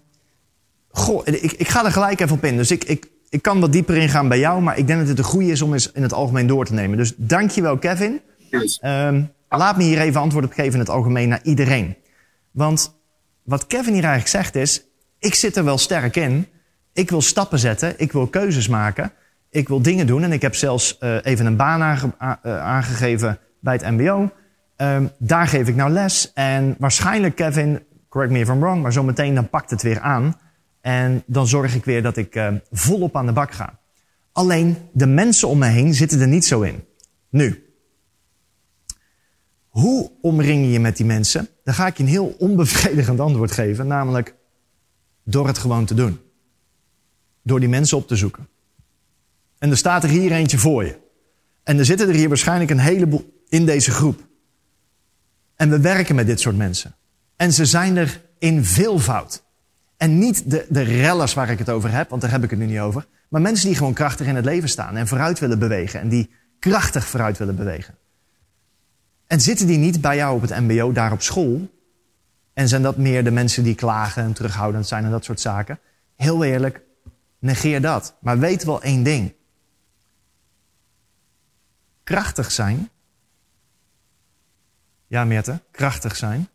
goh, 0.90 1.22
ik, 1.28 1.52
ik 1.52 1.68
ga 1.68 1.86
er 1.86 1.92
gelijk 1.92 2.20
even 2.20 2.36
op 2.36 2.44
in. 2.44 2.58
Dus 2.58 2.72
ik, 2.72 2.84
ik, 2.84 3.12
ik 3.30 3.42
kan 3.42 3.60
wat 3.60 3.72
dieper 3.72 3.98
ingaan 3.98 4.28
bij 4.28 4.40
jou, 4.40 4.62
maar 4.62 4.78
ik 4.78 4.88
denk 4.88 5.00
dat 5.00 5.08
het 5.08 5.18
een 5.18 5.24
goede 5.24 5.52
is 5.52 5.62
om 5.62 5.74
eens 5.74 5.92
in 5.92 6.02
het 6.02 6.14
algemeen 6.14 6.48
door 6.48 6.66
te 6.66 6.74
nemen. 6.74 6.98
Dus 6.98 7.14
dankjewel, 7.18 7.78
Kevin. 7.78 8.22
Yes. 8.50 8.82
Um, 8.84 9.34
laat 9.50 9.78
me 9.78 9.84
hier 9.84 10.00
even 10.00 10.22
antwoord 10.22 10.46
op 10.46 10.54
geven 10.54 10.74
in 10.74 10.80
het 10.80 10.90
algemeen 10.90 11.30
naar 11.30 11.44
iedereen. 11.44 11.98
Want 12.52 13.00
wat 13.44 13.68
Kevin 13.68 13.94
hier 13.94 14.04
eigenlijk 14.04 14.28
zegt 14.28 14.56
is, 14.56 14.84
ik 15.20 15.34
zit 15.34 15.56
er 15.56 15.64
wel 15.64 15.78
sterk 15.78 16.16
in. 16.16 16.48
Ik 16.94 17.10
wil 17.10 17.22
stappen 17.22 17.60
zetten, 17.60 17.94
ik 17.98 18.12
wil 18.12 18.28
keuzes 18.28 18.68
maken. 18.68 19.14
Ik 19.52 19.68
wil 19.68 19.82
dingen 19.82 20.08
doen 20.08 20.24
en 20.24 20.32
ik 20.32 20.42
heb 20.42 20.56
zelfs 20.56 20.98
uh, 21.00 21.18
even 21.22 21.46
een 21.46 21.56
baan 21.56 21.80
uh, 21.80 22.34
aangegeven 22.44 23.40
bij 23.60 23.74
het 23.74 23.92
MBO. 23.92 24.32
Um, 24.78 25.12
daar 25.18 25.48
geef 25.48 25.68
ik 25.68 25.76
nou 25.76 25.92
les. 25.92 26.34
En 26.34 26.76
waarschijnlijk, 26.80 27.36
Kevin, 27.36 27.84
correct 28.10 28.34
me 28.34 28.40
if 28.40 28.50
I'm 28.50 28.60
wrong, 28.60 28.82
maar 28.82 28.94
zometeen 28.94 29.36
dan 29.36 29.50
pakt 29.50 29.70
het 29.70 29.82
weer 29.82 30.00
aan. 30.00 30.40
En 30.82 31.24
dan 31.26 31.48
zorg 31.48 31.76
ik 31.76 31.86
weer 31.86 32.04
dat 32.04 32.18
ik 32.18 32.36
uh, 32.36 32.54
volop 32.72 33.16
aan 33.16 33.26
de 33.26 33.32
bak 33.32 33.52
ga. 33.52 33.80
Alleen 34.32 34.78
de 34.92 35.08
mensen 35.08 35.48
om 35.48 35.58
me 35.58 35.68
heen 35.68 35.94
zitten 35.94 36.22
er 36.22 36.28
niet 36.28 36.46
zo 36.46 36.62
in. 36.62 36.84
Nu, 37.30 37.66
hoe 39.68 40.12
omring 40.22 40.66
je 40.66 40.72
je 40.72 40.80
met 40.80 40.98
die 40.98 41.06
mensen? 41.06 41.48
Dan 41.64 41.74
ga 41.74 41.88
ik 41.88 41.98
je 41.98 42.04
een 42.04 42.10
heel 42.10 42.36
onbevredigend 42.40 43.20
antwoord 43.20 43.52
geven, 43.52 43.88
namelijk 43.88 44.36
door 45.24 45.48
het 45.48 45.58
gewoon 45.58 45.86
te 45.86 45.94
doen. 45.94 46.20
Door 47.42 47.60
die 47.60 47.70
mensen 47.70 47.98
op 47.98 48.08
te 48.08 48.16
zoeken. 48.16 48.48
En 49.62 49.70
er 49.70 49.78
staat 49.78 50.04
er 50.04 50.10
hier 50.10 50.32
eentje 50.32 50.58
voor 50.58 50.86
je. 50.86 50.98
En 51.64 51.78
er 51.78 51.86
zitten 51.86 52.08
er 52.08 52.16
hier 52.16 52.28
waarschijnlijk 52.28 52.72
een 52.72 52.80
heleboel 52.80 53.44
in 53.48 53.66
deze 53.66 53.92
groep. 53.92 54.28
En 55.56 55.70
we 55.70 55.80
werken 55.80 56.16
met 56.16 56.26
dit 56.26 56.40
soort 56.40 56.56
mensen. 56.56 56.96
En 57.36 57.54
ze 57.54 57.66
zijn 57.66 57.98
er 57.98 58.22
in 58.40 58.66
veelvoud. 58.66 59.44
En 59.98 60.20
niet 60.20 60.52
de, 60.52 60.66
de 60.70 60.82
rellers 60.82 61.34
waar 61.34 61.50
ik 61.50 61.60
het 61.60 61.70
over 61.70 61.92
heb, 61.92 62.10
want 62.10 62.22
daar 62.22 62.32
heb 62.32 62.44
ik 62.44 62.50
het 62.50 62.60
nu 62.60 62.66
niet 62.66 62.80
over. 62.80 63.08
Maar 63.30 63.42
mensen 63.42 63.68
die 63.68 63.78
gewoon 63.78 63.94
krachtig 63.94 64.28
in 64.28 64.36
het 64.36 64.46
leven 64.46 64.70
staan 64.70 64.96
en 64.96 65.08
vooruit 65.08 65.40
willen 65.40 65.60
bewegen. 65.60 66.00
En 66.00 66.10
die 66.10 66.30
krachtig 66.60 67.08
vooruit 67.08 67.38
willen 67.38 67.56
bewegen. 67.56 67.96
En 69.28 69.42
zitten 69.42 69.68
die 69.68 69.78
niet 69.78 70.02
bij 70.02 70.16
jou 70.16 70.36
op 70.36 70.42
het 70.42 70.60
MBO 70.60 70.92
daar 70.92 71.12
op 71.12 71.22
school? 71.22 71.70
En 72.54 72.68
zijn 72.68 72.82
dat 72.82 72.98
meer 72.98 73.24
de 73.24 73.32
mensen 73.32 73.64
die 73.64 73.76
klagen 73.76 74.24
en 74.24 74.34
terughoudend 74.34 74.88
zijn 74.88 75.04
en 75.04 75.12
dat 75.12 75.26
soort 75.26 75.40
zaken? 75.40 75.80
Heel 76.16 76.44
eerlijk, 76.44 76.82
negeer 77.40 77.82
dat. 77.82 78.18
Maar 78.22 78.40
weet 78.40 78.64
wel 78.64 78.82
één 78.82 79.04
ding 79.04 79.34
krachtig 82.04 82.52
zijn. 82.52 82.90
Ja, 85.08 85.24
Meerte, 85.24 85.62
krachtig 85.72 86.16
zijn. 86.16 86.48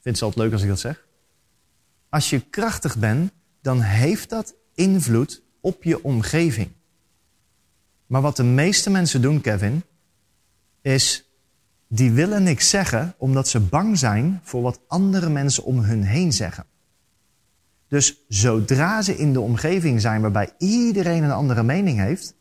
Vindt 0.00 0.18
ze 0.18 0.24
altijd 0.24 0.44
leuk 0.44 0.52
als 0.52 0.62
ik 0.62 0.68
dat 0.68 0.80
zeg? 0.80 1.06
Als 2.08 2.30
je 2.30 2.40
krachtig 2.40 2.98
bent, 2.98 3.32
dan 3.62 3.80
heeft 3.80 4.30
dat 4.30 4.54
invloed 4.74 5.42
op 5.60 5.82
je 5.82 6.04
omgeving. 6.04 6.70
Maar 8.06 8.20
wat 8.20 8.36
de 8.36 8.42
meeste 8.42 8.90
mensen 8.90 9.22
doen, 9.22 9.40
Kevin, 9.40 9.84
is 10.80 11.28
die 11.88 12.12
willen 12.12 12.42
niks 12.42 12.70
zeggen 12.70 13.14
omdat 13.18 13.48
ze 13.48 13.60
bang 13.60 13.98
zijn 13.98 14.40
voor 14.42 14.62
wat 14.62 14.80
andere 14.86 15.28
mensen 15.28 15.64
om 15.64 15.78
hun 15.78 16.02
heen 16.02 16.32
zeggen. 16.32 16.66
Dus 17.88 18.24
zodra 18.28 19.02
ze 19.02 19.16
in 19.16 19.32
de 19.32 19.40
omgeving 19.40 20.00
zijn 20.00 20.20
waarbij 20.20 20.52
iedereen 20.58 21.22
een 21.22 21.30
andere 21.30 21.62
mening 21.62 21.98
heeft, 21.98 22.34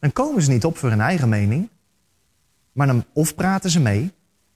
dan 0.00 0.12
komen 0.12 0.42
ze 0.42 0.50
niet 0.50 0.64
op 0.64 0.78
voor 0.78 0.88
hun 0.88 1.00
eigen 1.00 1.28
mening, 1.28 1.68
maar 2.72 2.86
dan 2.86 3.04
of 3.12 3.34
praten 3.34 3.70
ze 3.70 3.80
mee, 3.80 4.12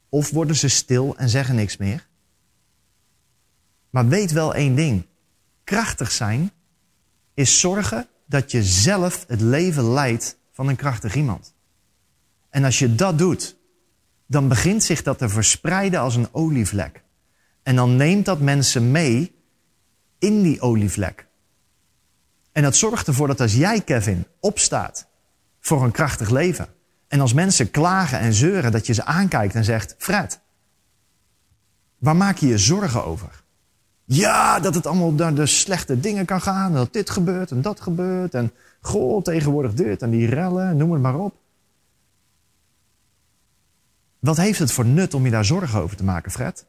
of 0.08 0.30
worden 0.30 0.56
ze 0.56 0.68
stil 0.68 1.16
en 1.16 1.28
zeggen 1.28 1.54
niks 1.54 1.76
meer. 1.76 2.06
Maar 3.90 4.08
weet 4.08 4.32
wel 4.32 4.54
één 4.54 4.74
ding: 4.74 5.06
krachtig 5.64 6.12
zijn 6.12 6.50
is 7.34 7.60
zorgen 7.60 8.08
dat 8.26 8.50
je 8.50 8.62
zelf 8.62 9.24
het 9.28 9.40
leven 9.40 9.92
leidt 9.92 10.38
van 10.52 10.68
een 10.68 10.76
krachtig 10.76 11.14
iemand. 11.14 11.54
En 12.50 12.64
als 12.64 12.78
je 12.78 12.94
dat 12.94 13.18
doet, 13.18 13.56
dan 14.26 14.48
begint 14.48 14.82
zich 14.82 15.02
dat 15.02 15.18
te 15.18 15.28
verspreiden 15.28 16.00
als 16.00 16.16
een 16.16 16.28
olievlek. 16.32 17.02
En 17.62 17.76
dan 17.76 17.96
neemt 17.96 18.24
dat 18.24 18.40
mensen 18.40 18.90
mee 18.90 19.34
in 20.18 20.42
die 20.42 20.60
olievlek. 20.60 21.26
En 22.52 22.62
dat 22.62 22.76
zorgt 22.76 23.06
ervoor 23.06 23.26
dat 23.26 23.40
als 23.40 23.54
jij, 23.54 23.80
Kevin, 23.80 24.26
opstaat 24.40 25.08
voor 25.66 25.84
een 25.84 25.90
krachtig 25.90 26.30
leven. 26.30 26.68
En 27.08 27.20
als 27.20 27.32
mensen 27.32 27.70
klagen 27.70 28.18
en 28.18 28.32
zeuren, 28.32 28.72
dat 28.72 28.86
je 28.86 28.92
ze 28.92 29.04
aankijkt 29.04 29.54
en 29.54 29.64
zegt: 29.64 29.94
Fred, 29.98 30.40
waar 31.98 32.16
maak 32.16 32.36
je 32.36 32.46
je 32.46 32.58
zorgen 32.58 33.04
over? 33.04 33.42
Ja, 34.04 34.60
dat 34.60 34.74
het 34.74 34.86
allemaal 34.86 35.12
naar 35.12 35.34
de 35.34 35.46
slechte 35.46 36.00
dingen 36.00 36.24
kan 36.24 36.40
gaan. 36.40 36.72
Dat 36.72 36.92
dit 36.92 37.10
gebeurt 37.10 37.50
en 37.50 37.62
dat 37.62 37.80
gebeurt. 37.80 38.34
En 38.34 38.52
goh, 38.80 39.22
tegenwoordig 39.22 39.74
dit 39.74 40.02
en 40.02 40.10
die 40.10 40.26
rellen, 40.26 40.76
noem 40.76 40.92
het 40.92 41.02
maar 41.02 41.18
op. 41.18 41.34
Wat 44.18 44.36
heeft 44.36 44.58
het 44.58 44.72
voor 44.72 44.86
nut 44.86 45.14
om 45.14 45.24
je 45.24 45.30
daar 45.30 45.44
zorgen 45.44 45.80
over 45.80 45.96
te 45.96 46.04
maken, 46.04 46.30
Fred? 46.30 46.66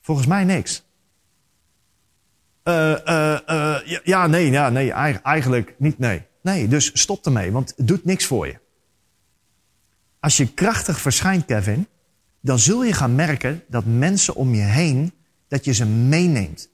Volgens 0.00 0.26
mij 0.26 0.44
niks. 0.44 0.84
Uh, 2.64 2.96
uh, 3.06 3.38
uh, 3.48 3.76
ja, 4.04 4.26
nee, 4.26 4.50
ja, 4.50 4.68
nee, 4.68 4.92
eigenlijk 4.92 5.74
niet, 5.78 5.98
nee. 5.98 6.26
Nee, 6.44 6.68
dus 6.68 6.90
stop 6.94 7.24
ermee, 7.26 7.52
want 7.52 7.72
het 7.76 7.88
doet 7.88 8.04
niks 8.04 8.26
voor 8.26 8.46
je. 8.46 8.58
Als 10.20 10.36
je 10.36 10.54
krachtig 10.54 11.00
verschijnt, 11.00 11.44
Kevin, 11.44 11.86
dan 12.40 12.58
zul 12.58 12.84
je 12.84 12.92
gaan 12.92 13.14
merken 13.14 13.62
dat 13.68 13.84
mensen 13.84 14.34
om 14.34 14.54
je 14.54 14.62
heen, 14.62 15.12
dat 15.48 15.64
je 15.64 15.72
ze 15.72 15.86
meeneemt. 15.86 16.68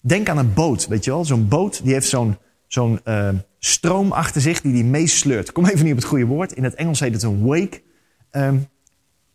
Denk 0.00 0.28
aan 0.28 0.38
een 0.38 0.54
boot, 0.54 0.86
weet 0.86 1.04
je 1.04 1.10
wel? 1.10 1.24
Zo'n 1.24 1.48
boot 1.48 1.82
die 1.84 1.92
heeft 1.92 2.08
zo'n 2.08 2.38
zo'n 2.66 3.00
uh, 3.04 3.28
stroom 3.58 4.12
achter 4.12 4.40
zich 4.40 4.60
die 4.60 4.72
die 4.72 4.84
meesleurt. 4.84 5.52
Kom 5.52 5.66
even 5.66 5.82
niet 5.82 5.92
op 5.92 5.98
het 5.98 6.08
goede 6.08 6.26
woord. 6.26 6.52
In 6.52 6.64
het 6.64 6.74
Engels 6.74 7.00
heet 7.00 7.12
het 7.12 7.22
een 7.22 7.44
wake. 7.44 7.82
Um, 8.30 8.68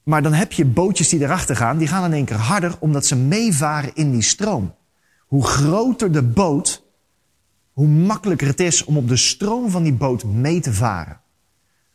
maar 0.03 0.21
dan 0.21 0.33
heb 0.33 0.51
je 0.51 0.65
bootjes 0.65 1.09
die 1.09 1.21
erachter 1.21 1.55
gaan. 1.55 1.77
Die 1.77 1.87
gaan 1.87 2.05
in 2.05 2.13
één 2.13 2.25
keer 2.25 2.37
harder 2.37 2.75
omdat 2.79 3.05
ze 3.05 3.15
meevaren 3.15 3.95
in 3.95 4.11
die 4.11 4.21
stroom. 4.21 4.75
Hoe 5.27 5.45
groter 5.45 6.11
de 6.11 6.23
boot, 6.23 6.80
hoe 7.73 7.87
makkelijker 7.87 8.47
het 8.47 8.59
is 8.59 8.83
om 8.83 8.97
op 8.97 9.07
de 9.07 9.17
stroom 9.17 9.69
van 9.69 9.83
die 9.83 9.93
boot 9.93 10.23
mee 10.23 10.59
te 10.59 10.73
varen. 10.73 11.19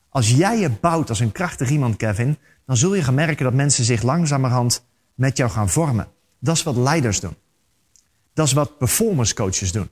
Als 0.09 0.31
jij 0.31 0.59
je 0.59 0.71
bouwt 0.71 1.09
als 1.09 1.21
een 1.21 1.33
krachtig 1.33 1.71
iemand, 1.71 1.97
Kevin, 1.97 2.39
dan 2.67 2.77
zul 2.77 2.95
je 2.95 3.03
gaan 3.03 3.15
merken 3.15 3.45
dat 3.45 3.55
mensen 3.55 3.85
zich 3.85 4.03
langzamerhand 4.03 4.85
met 5.15 5.37
jou 5.37 5.51
gaan 5.51 5.69
vormen. 5.69 6.09
Dat 6.39 6.57
is 6.57 6.63
wat 6.63 6.77
leiders 6.77 7.21
doen. 7.21 7.37
Dat 8.35 8.47
is 8.47 8.53
wat 8.53 8.79
performance 8.79 9.35
coaches 9.35 9.73
doen. 9.73 9.89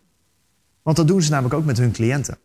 Want 0.82 0.97
dat 0.97 1.09
doen 1.09 1.22
ze 1.22 1.30
namelijk 1.30 1.55
ook 1.55 1.64
met 1.64 1.78
hun 1.78 1.93
cliënten. 1.93 2.39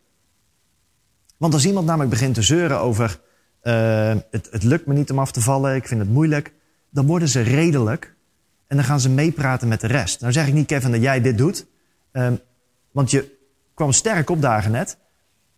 Want 1.38 1.54
als 1.54 1.66
iemand 1.66 1.86
namelijk 1.86 2.10
begint 2.10 2.34
te 2.34 2.42
zeuren 2.42 2.80
over 2.80 3.20
uh, 3.64 4.16
het, 4.32 4.48
het 4.52 4.64
lukt 4.64 4.86
me 4.86 4.94
niet 4.94 5.12
om 5.12 5.20
af 5.20 5.32
te 5.32 5.42
vallen, 5.42 5.76
ik 5.76 5.88
vind 5.88 6.00
het 6.00 6.10
moeilijk, 6.10 6.54
dan 6.90 7.06
worden 7.06 7.28
ze 7.28 7.42
redelijk 7.42 8.16
en 8.68 8.76
dan 8.76 8.86
gaan 8.86 9.00
ze 9.00 9.10
meepraten 9.10 9.68
met 9.68 9.82
de 9.82 9.88
rest. 9.88 10.22
Nou 10.22 10.34
zeg 10.34 10.48
ik 10.48 10.54
niet, 10.54 10.68
Kevin, 10.68 10.92
dat 10.92 11.02
jij 11.02 11.22
dit 11.22 11.38
doet, 11.38 11.66
uh, 12.14 12.32
want 13.00 13.12
je 13.12 13.38
kwam 13.74 13.91
sterk 13.91 14.30
opdagen 14.30 14.72
net. 14.72 14.97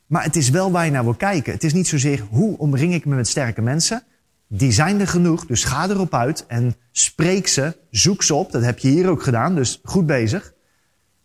Maar 0.05 0.23
het 0.23 0.35
is 0.35 0.49
wel 0.49 0.71
waar 0.71 0.85
je 0.85 0.91
naar 0.91 1.03
wil 1.03 1.13
kijken. 1.13 1.53
Het 1.53 1.63
is 1.63 1.73
niet 1.73 1.87
zozeer 1.87 2.19
hoe 2.29 2.57
omring 2.57 2.93
ik 2.93 3.05
me 3.05 3.15
met 3.15 3.27
sterke 3.27 3.61
mensen. 3.61 4.03
Die 4.47 4.71
zijn 4.71 4.99
er 4.99 5.07
genoeg, 5.07 5.45
dus 5.45 5.63
ga 5.63 5.89
erop 5.89 6.13
uit 6.13 6.45
en 6.47 6.75
spreek 6.91 7.47
ze, 7.47 7.77
zoek 7.89 8.23
ze 8.23 8.35
op. 8.35 8.51
Dat 8.51 8.63
heb 8.63 8.79
je 8.79 8.87
hier 8.87 9.09
ook 9.09 9.23
gedaan, 9.23 9.55
dus 9.55 9.79
goed 9.83 10.05
bezig. 10.05 10.53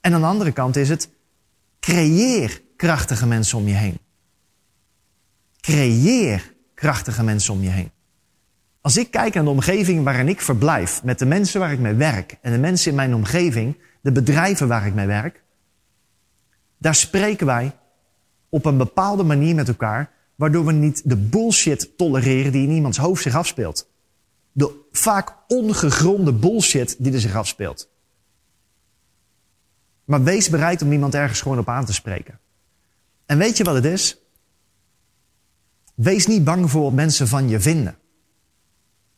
En 0.01 0.15
aan 0.15 0.21
de 0.21 0.27
andere 0.27 0.53
kant 0.53 0.77
is 0.77 0.89
het, 0.89 1.09
creëer 1.81 2.63
krachtige 2.77 3.27
mensen 3.27 3.59
om 3.59 3.69
je 3.69 3.75
heen. 3.75 3.99
Creëer 5.61 6.55
krachtige 6.75 7.25
mensen 7.25 7.53
om 7.53 7.63
je 7.63 7.71
heen. 7.71 7.91
Als 8.81 8.97
ik 8.97 9.11
kijk 9.11 9.35
naar 9.35 9.45
de 9.45 9.51
omgeving 9.51 10.05
waarin 10.05 10.29
ik 10.29 10.41
verblijf, 10.41 11.03
met 11.03 11.19
de 11.19 11.27
mensen 11.27 11.61
waar 11.61 11.73
ik 11.73 11.79
mee 11.79 11.95
werk 11.95 12.37
en 12.43 12.53
de 12.53 12.59
mensen 12.59 12.91
in 12.91 12.97
mijn 12.97 13.15
omgeving, 13.15 13.77
de 14.01 14.13
bedrijven 14.13 14.69
waar 14.69 14.87
ik 14.87 14.95
mee 14.95 15.07
werk, 15.07 15.45
daar 16.79 16.95
spreken 16.95 17.47
wij 17.47 17.77
op 18.49 18.65
een 18.65 18.77
bepaalde 18.77 19.23
manier 19.23 19.55
met 19.55 19.69
elkaar, 19.69 20.11
waardoor 20.35 20.65
we 20.65 20.73
niet 20.73 21.03
de 21.05 21.17
bullshit 21.17 21.97
tolereren 21.97 22.53
die 22.53 22.69
in 22.69 22.75
iemands 22.75 22.99
hoofd 22.99 23.23
zich 23.23 23.35
afspeelt. 23.35 23.89
De 24.53 24.75
vaak 24.93 25.37
ongegronde 25.49 26.33
bullshit 26.33 26.97
die 26.99 27.13
er 27.13 27.21
zich 27.21 27.35
afspeelt. 27.35 27.89
Maar 30.05 30.23
wees 30.23 30.49
bereid 30.49 30.83
om 30.83 30.93
iemand 30.93 31.15
ergens 31.15 31.41
gewoon 31.41 31.59
op 31.59 31.69
aan 31.69 31.85
te 31.85 31.93
spreken. 31.93 32.39
En 33.27 33.39
weet 33.39 33.57
je 33.57 33.65
wat 33.65 33.75
het 33.75 33.85
is? 33.85 34.19
Wees 35.95 36.27
niet 36.27 36.45
bang 36.45 36.71
voor 36.71 36.83
wat 36.83 36.93
mensen 36.93 37.29
van 37.29 37.49
je 37.49 37.61
vinden. 37.61 37.99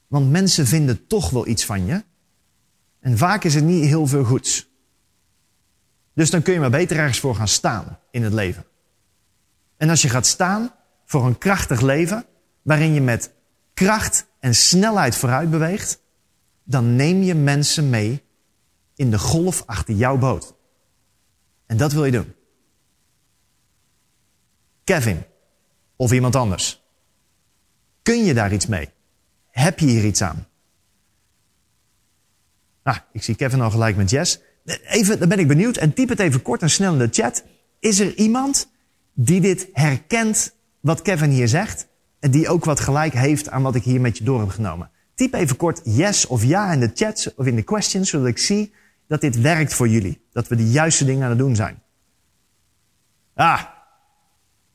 Want 0.06 0.30
mensen 0.30 0.66
vinden 0.66 1.06
toch 1.06 1.30
wel 1.30 1.46
iets 1.46 1.64
van 1.64 1.86
je. 1.86 2.04
En 3.00 3.18
vaak 3.18 3.44
is 3.44 3.54
het 3.54 3.64
niet 3.64 3.84
heel 3.84 4.06
veel 4.06 4.24
goeds. 4.24 4.67
Dus 6.18 6.30
dan 6.30 6.42
kun 6.42 6.52
je 6.52 6.60
maar 6.60 6.70
beter 6.70 6.96
ergens 6.96 7.20
voor 7.20 7.34
gaan 7.34 7.48
staan 7.48 7.98
in 8.10 8.22
het 8.22 8.32
leven. 8.32 8.64
En 9.76 9.90
als 9.90 10.02
je 10.02 10.08
gaat 10.08 10.26
staan 10.26 10.74
voor 11.04 11.26
een 11.26 11.38
krachtig 11.38 11.80
leven, 11.80 12.24
waarin 12.62 12.94
je 12.94 13.00
met 13.00 13.32
kracht 13.74 14.26
en 14.40 14.54
snelheid 14.54 15.16
vooruit 15.16 15.50
beweegt, 15.50 16.02
dan 16.64 16.96
neem 16.96 17.22
je 17.22 17.34
mensen 17.34 17.90
mee 17.90 18.24
in 18.94 19.10
de 19.10 19.18
golf 19.18 19.62
achter 19.66 19.94
jouw 19.94 20.16
boot. 20.16 20.54
En 21.66 21.76
dat 21.76 21.92
wil 21.92 22.04
je 22.04 22.12
doen. 22.12 22.34
Kevin, 24.84 25.24
of 25.96 26.12
iemand 26.12 26.36
anders? 26.36 26.82
Kun 28.02 28.24
je 28.24 28.34
daar 28.34 28.52
iets 28.52 28.66
mee? 28.66 28.90
Heb 29.50 29.78
je 29.78 29.86
hier 29.86 30.04
iets 30.04 30.22
aan? 30.22 30.46
Ah, 32.82 32.96
ik 33.12 33.22
zie 33.22 33.34
Kevin 33.34 33.60
al 33.60 33.70
gelijk 33.70 33.96
met 33.96 34.10
Jess. 34.10 34.40
Even, 34.88 35.18
dan 35.18 35.28
ben 35.28 35.38
ik 35.38 35.48
benieuwd 35.48 35.76
en 35.76 35.94
typ 35.94 36.08
het 36.08 36.20
even 36.20 36.42
kort 36.42 36.62
en 36.62 36.70
snel 36.70 36.92
in 36.92 36.98
de 36.98 37.08
chat. 37.10 37.44
Is 37.80 37.98
er 37.98 38.14
iemand 38.14 38.70
die 39.14 39.40
dit 39.40 39.68
herkent 39.72 40.54
wat 40.80 41.02
Kevin 41.02 41.30
hier 41.30 41.48
zegt 41.48 41.88
en 42.20 42.30
die 42.30 42.48
ook 42.48 42.64
wat 42.64 42.80
gelijk 42.80 43.12
heeft 43.12 43.50
aan 43.50 43.62
wat 43.62 43.74
ik 43.74 43.82
hier 43.82 44.00
met 44.00 44.18
je 44.18 44.24
door 44.24 44.40
heb 44.40 44.48
genomen? 44.48 44.90
Typ 45.14 45.34
even 45.34 45.56
kort 45.56 45.80
yes 45.84 46.26
of 46.26 46.44
ja 46.44 46.72
in 46.72 46.80
de 46.80 46.90
chat 46.94 47.32
of 47.36 47.46
in 47.46 47.54
de 47.54 47.62
questions, 47.62 48.10
zodat 48.10 48.26
ik 48.26 48.38
zie 48.38 48.72
dat 49.06 49.20
dit 49.20 49.40
werkt 49.40 49.74
voor 49.74 49.88
jullie. 49.88 50.26
Dat 50.32 50.48
we 50.48 50.56
de 50.56 50.70
juiste 50.70 51.04
dingen 51.04 51.22
aan 51.22 51.28
het 51.28 51.38
doen 51.38 51.56
zijn. 51.56 51.82
Ah, 53.34 53.62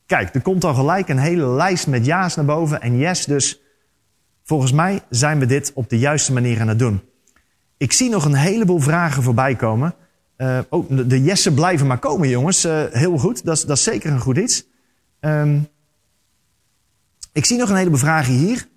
Kijk, 0.06 0.34
er 0.34 0.42
komt 0.42 0.64
al 0.64 0.74
gelijk 0.74 1.08
een 1.08 1.18
hele 1.18 1.46
lijst 1.46 1.86
met 1.86 2.06
ja's 2.06 2.36
naar 2.36 2.44
boven 2.44 2.80
en 2.80 2.98
yes, 2.98 3.24
dus 3.24 3.60
volgens 4.42 4.72
mij 4.72 5.02
zijn 5.10 5.38
we 5.38 5.46
dit 5.46 5.72
op 5.74 5.88
de 5.88 5.98
juiste 5.98 6.32
manier 6.32 6.60
aan 6.60 6.68
het 6.68 6.78
doen. 6.78 7.02
Ik 7.76 7.92
zie 7.92 8.10
nog 8.10 8.24
een 8.24 8.34
heleboel 8.34 8.78
vragen 8.78 9.22
voorbij 9.22 9.56
komen. 9.56 9.94
Uh, 10.36 10.58
oh, 10.68 10.90
de 11.06 11.22
jessen 11.22 11.54
blijven 11.54 11.86
maar 11.86 11.98
komen, 11.98 12.28
jongens. 12.28 12.64
Uh, 12.64 12.84
heel 12.90 13.18
goed, 13.18 13.44
dat 13.44 13.56
is, 13.56 13.64
dat 13.64 13.76
is 13.76 13.82
zeker 13.82 14.12
een 14.12 14.20
goed 14.20 14.36
iets. 14.36 14.64
Um, 15.20 15.68
ik 17.32 17.44
zie 17.44 17.58
nog 17.58 17.68
een 17.68 17.76
heleboel 17.76 17.98
vragen 17.98 18.34
hier. 18.34 18.68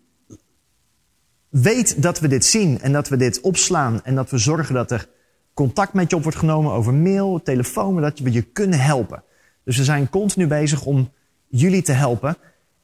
Weet 1.50 2.02
dat 2.02 2.20
we 2.20 2.28
dit 2.28 2.46
zien 2.46 2.82
en 2.82 2.92
dat 2.92 3.08
we 3.08 3.18
dit 3.18 3.42
opslaan 3.42 4.04
en 4.04 4.16
dat 4.16 4.30
we 4.30 4.38
zorgen 4.38 4.74
dat 4.74 4.92
er 4.92 5.10
contact 5.54 5.94
met 5.94 6.10
je 6.10 6.16
op 6.16 6.24
wordt 6.24 6.38
genomen 6.38 6.72
over 6.72 6.94
mail, 6.94 7.42
telefoon, 7.44 8.02
dat 8.02 8.20
we 8.20 8.32
je 8.32 8.42
kunnen 8.42 8.80
helpen. 8.80 9.24
Dus 9.64 9.78
we 9.78 9.84
zijn 9.84 10.10
continu 10.10 10.48
bezig 10.48 10.86
om 10.86 11.12
jullie 11.48 11.82
te 11.82 11.92
helpen. 11.92 12.38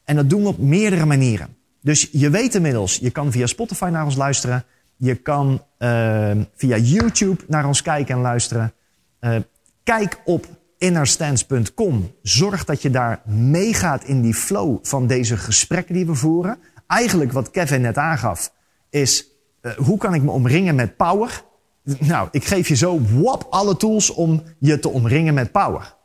En 0.04 0.16
dat 0.16 0.30
doen 0.30 0.42
we 0.42 0.48
op 0.48 0.58
meerdere 0.58 1.06
manieren. 1.06 1.56
Dus 1.82 2.10
je 2.12 2.30
weet 2.30 2.56
inmiddels, 2.56 2.98
je 2.98 3.12
kan 3.12 3.32
via 3.32 3.46
Spotify 3.46 3.90
naar 3.92 4.06
ons 4.06 4.16
luisteren. 4.16 4.66
Je 5.04 5.16
kan 5.16 5.64
uh, 5.80 6.32
via 6.56 6.78
YouTube 6.78 7.44
naar 7.48 7.66
ons 7.68 7.82
kijken 7.82 8.16
en 8.16 8.22
luisteren. 8.22 8.74
Uh, 9.22 9.36
kijk 9.84 10.22
op 10.26 10.46
innerstands.com. 10.78 12.16
Zorg 12.22 12.66
dat 12.66 12.82
je 12.82 12.90
daar 12.90 13.22
meegaat 13.26 14.04
in 14.04 14.22
die 14.22 14.34
flow 14.34 14.78
van 14.82 15.08
deze 15.08 15.38
gesprekken 15.38 15.96
die 15.96 16.06
we 16.06 16.16
voeren. 16.16 16.58
Eigenlijk 16.88 17.32
wat 17.32 17.52
Kevin 17.52 17.82
net 17.82 17.98
aangaf, 17.98 18.54
is 18.90 19.28
uh, 19.62 19.72
hoe 19.72 19.98
kan 19.98 20.14
ik 20.14 20.22
me 20.22 20.32
omringen 20.32 20.76
met 20.76 20.98
power? 20.98 21.44
Nou, 22.00 22.28
ik 22.32 22.46
geef 22.46 22.68
je 22.68 22.76
zo 22.76 23.02
wap 23.02 23.48
alle 23.50 23.78
tools 23.78 24.10
om 24.10 24.44
je 24.60 24.80
te 24.80 24.90
omringen 24.90 25.34
met 25.34 25.52
power. 25.52 25.96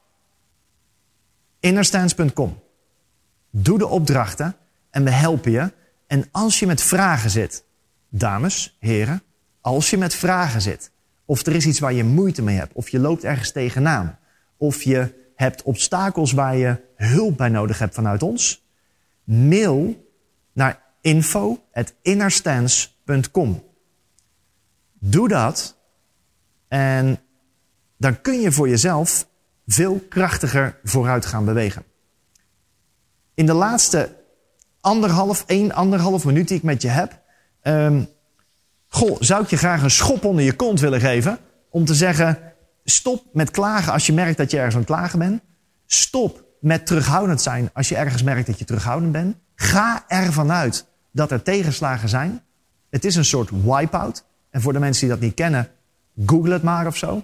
Innerstands.com. 1.61 2.59
Doe 3.51 3.79
de 3.79 3.87
opdrachten 3.87 4.57
en 4.91 5.05
we 5.05 5.11
helpen 5.11 5.51
je. 5.51 5.73
En 6.07 6.29
als 6.31 6.59
je 6.59 6.67
met 6.67 6.83
vragen 6.83 7.31
zit, 7.31 7.67
dames, 8.09 8.77
heren, 8.79 9.23
als 9.61 9.91
je 9.91 9.99
met 9.99 10.15
vragen 10.15 10.61
zit, 10.61 10.91
of 11.25 11.47
er 11.47 11.55
is 11.55 11.67
iets 11.67 11.79
waar 11.79 11.93
je 11.93 12.05
moeite 12.05 12.43
mee 12.43 12.57
hebt, 12.57 12.73
of 12.73 12.89
je 12.89 12.99
loopt 12.99 13.25
ergens 13.25 13.53
tegenaan, 13.53 14.19
of 14.57 14.83
je 14.83 15.27
hebt 15.35 15.63
obstakels 15.63 16.33
waar 16.33 16.57
je 16.57 16.77
hulp 16.97 17.37
bij 17.37 17.49
nodig 17.49 17.79
hebt 17.79 17.95
vanuit 17.95 18.23
ons, 18.23 18.67
mail 19.25 20.07
naar 20.53 20.83
info.innerstance.com. 21.01 23.63
Doe 24.99 25.29
dat 25.29 25.77
en 26.69 27.19
dan 27.97 28.21
kun 28.21 28.41
je 28.41 28.53
voor 28.53 28.69
jezelf 28.69 29.29
veel 29.67 30.01
krachtiger 30.09 30.79
vooruit 30.83 31.27
gaan 31.27 31.45
bewegen. 31.45 31.85
In 33.35 33.47
de 33.47 33.53
laatste 33.53 34.17
anderhalf, 34.81 35.45
één, 35.47 35.73
anderhalf 35.73 36.25
minuut 36.25 36.49
die 36.49 36.57
ik 36.57 36.63
met 36.63 36.83
je 36.83 36.89
heb, 36.89 37.23
um, 37.69 38.09
goh, 38.89 39.17
zou 39.21 39.43
ik 39.43 39.51
je 39.51 39.57
graag 39.57 39.83
een 39.83 39.91
schop 39.91 40.25
onder 40.25 40.45
je 40.45 40.53
kont 40.53 40.81
willen 40.81 41.01
geven 41.01 41.39
om 41.71 41.85
te 41.85 41.95
zeggen, 41.95 42.39
stop 42.85 43.25
met 43.33 43.51
klagen 43.51 43.93
als 43.93 44.07
je 44.07 44.13
merkt 44.13 44.37
dat 44.37 44.51
je 44.51 44.57
ergens 44.57 44.75
aan 44.75 44.81
het 44.81 44.91
klagen 44.91 45.19
bent. 45.19 45.43
Stop 45.87 46.45
met 46.61 46.87
terughoudend 46.87 47.41
zijn 47.41 47.71
als 47.73 47.89
je 47.89 47.97
ergens 47.97 48.23
merkt 48.23 48.47
dat 48.47 48.59
je 48.59 48.65
terughoudend 48.65 49.13
bent. 49.13 49.37
Ga 49.55 50.05
ervan 50.09 50.53
uit 50.53 50.87
dat 51.13 51.31
er 51.31 51.43
tegenslagen 51.43 52.09
zijn. 52.09 52.43
Het 52.91 53.05
is 53.05 53.17
een 53.17 53.25
soort 53.25 53.51
wipeout. 53.51 54.25
En 54.51 54.61
voor 54.61 54.73
de 54.73 54.79
mensen 54.79 55.01
die 55.01 55.17
dat 55.17 55.25
niet 55.25 55.35
kennen, 55.35 55.69
google 56.27 56.53
het 56.53 56.63
maar 56.63 56.87
of 56.87 56.97
zo. 56.97 57.23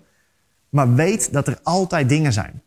Maar 0.69 0.95
weet 0.95 1.33
dat 1.33 1.47
er 1.47 1.59
altijd 1.63 2.09
dingen 2.09 2.33
zijn. 2.33 2.63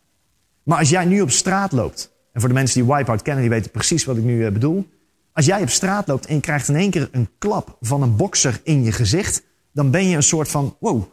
Maar 0.63 0.77
als 0.77 0.89
jij 0.89 1.05
nu 1.05 1.21
op 1.21 1.31
straat 1.31 1.71
loopt, 1.71 2.11
en 2.37 2.43
voor 2.43 2.49
de 2.49 2.55
mensen 2.55 2.83
die 2.83 2.95
Wipeout 2.95 3.21
kennen, 3.21 3.41
die 3.41 3.51
weten 3.51 3.71
precies 3.71 4.05
wat 4.05 4.17
ik 4.17 4.23
nu 4.23 4.45
eh, 4.45 4.51
bedoel. 4.51 4.89
Als 5.37 5.45
jij 5.45 5.61
op 5.61 5.69
straat 5.69 6.07
loopt 6.07 6.25
en 6.25 6.35
je 6.35 6.41
krijgt 6.41 6.67
in 6.67 6.75
één 6.75 6.89
keer 6.89 7.09
een 7.11 7.29
klap 7.37 7.77
van 7.81 8.01
een 8.01 8.15
bokser 8.15 8.59
in 8.63 8.83
je 8.83 8.91
gezicht, 8.91 9.43
dan 9.71 9.91
ben 9.91 10.07
je 10.07 10.15
een 10.15 10.23
soort 10.23 10.49
van, 10.49 10.75
wow, 10.79 11.03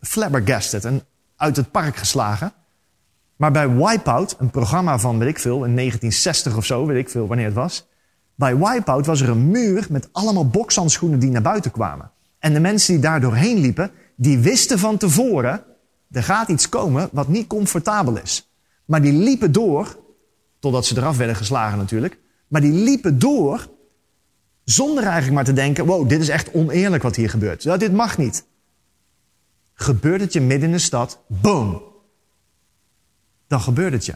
flabbergasted 0.00 0.84
en 0.84 1.02
uit 1.36 1.56
het 1.56 1.70
park 1.70 1.96
geslagen. 1.96 2.52
Maar 3.36 3.52
bij 3.52 3.74
Wipeout, 3.76 4.36
een 4.38 4.50
programma 4.50 4.98
van, 4.98 5.18
weet 5.18 5.28
ik 5.28 5.38
veel, 5.38 5.64
in 5.64 5.76
1960 5.76 6.56
of 6.56 6.64
zo, 6.64 6.86
weet 6.86 6.96
ik 6.96 7.10
veel 7.10 7.26
wanneer 7.26 7.44
het 7.44 7.54
was. 7.54 7.88
Bij 8.34 8.56
Wipeout 8.56 9.06
was 9.06 9.20
er 9.20 9.28
een 9.28 9.50
muur 9.50 9.86
met 9.90 10.08
allemaal 10.12 10.48
bokshandschoenen 10.48 11.18
die 11.18 11.30
naar 11.30 11.42
buiten 11.42 11.70
kwamen. 11.70 12.10
En 12.38 12.52
de 12.52 12.60
mensen 12.60 12.92
die 12.92 13.02
daar 13.02 13.20
doorheen 13.20 13.58
liepen, 13.58 13.90
die 14.16 14.38
wisten 14.38 14.78
van 14.78 14.96
tevoren, 14.96 15.64
er 16.10 16.22
gaat 16.22 16.48
iets 16.48 16.68
komen 16.68 17.08
wat 17.12 17.28
niet 17.28 17.46
comfortabel 17.46 18.16
is. 18.16 18.52
Maar 18.84 19.02
die 19.02 19.12
liepen 19.12 19.52
door, 19.52 19.96
totdat 20.58 20.86
ze 20.86 20.96
eraf 20.96 21.16
werden 21.16 21.36
geslagen 21.36 21.78
natuurlijk. 21.78 22.20
Maar 22.52 22.60
die 22.60 22.72
liepen 22.72 23.18
door, 23.18 23.68
zonder 24.64 25.04
eigenlijk 25.04 25.34
maar 25.34 25.44
te 25.44 25.52
denken, 25.52 25.86
wow, 25.86 26.08
dit 26.08 26.20
is 26.20 26.28
echt 26.28 26.52
oneerlijk 26.52 27.02
wat 27.02 27.16
hier 27.16 27.30
gebeurt. 27.30 27.62
Dit 27.62 27.92
mag 27.92 28.18
niet. 28.18 28.46
Gebeurt 29.74 30.20
het 30.20 30.32
je 30.32 30.40
midden 30.40 30.68
in 30.68 30.74
de 30.74 30.80
stad, 30.80 31.22
boom. 31.26 31.82
Dan 33.46 33.60
gebeurt 33.60 33.92
het 33.92 34.06
je. 34.06 34.14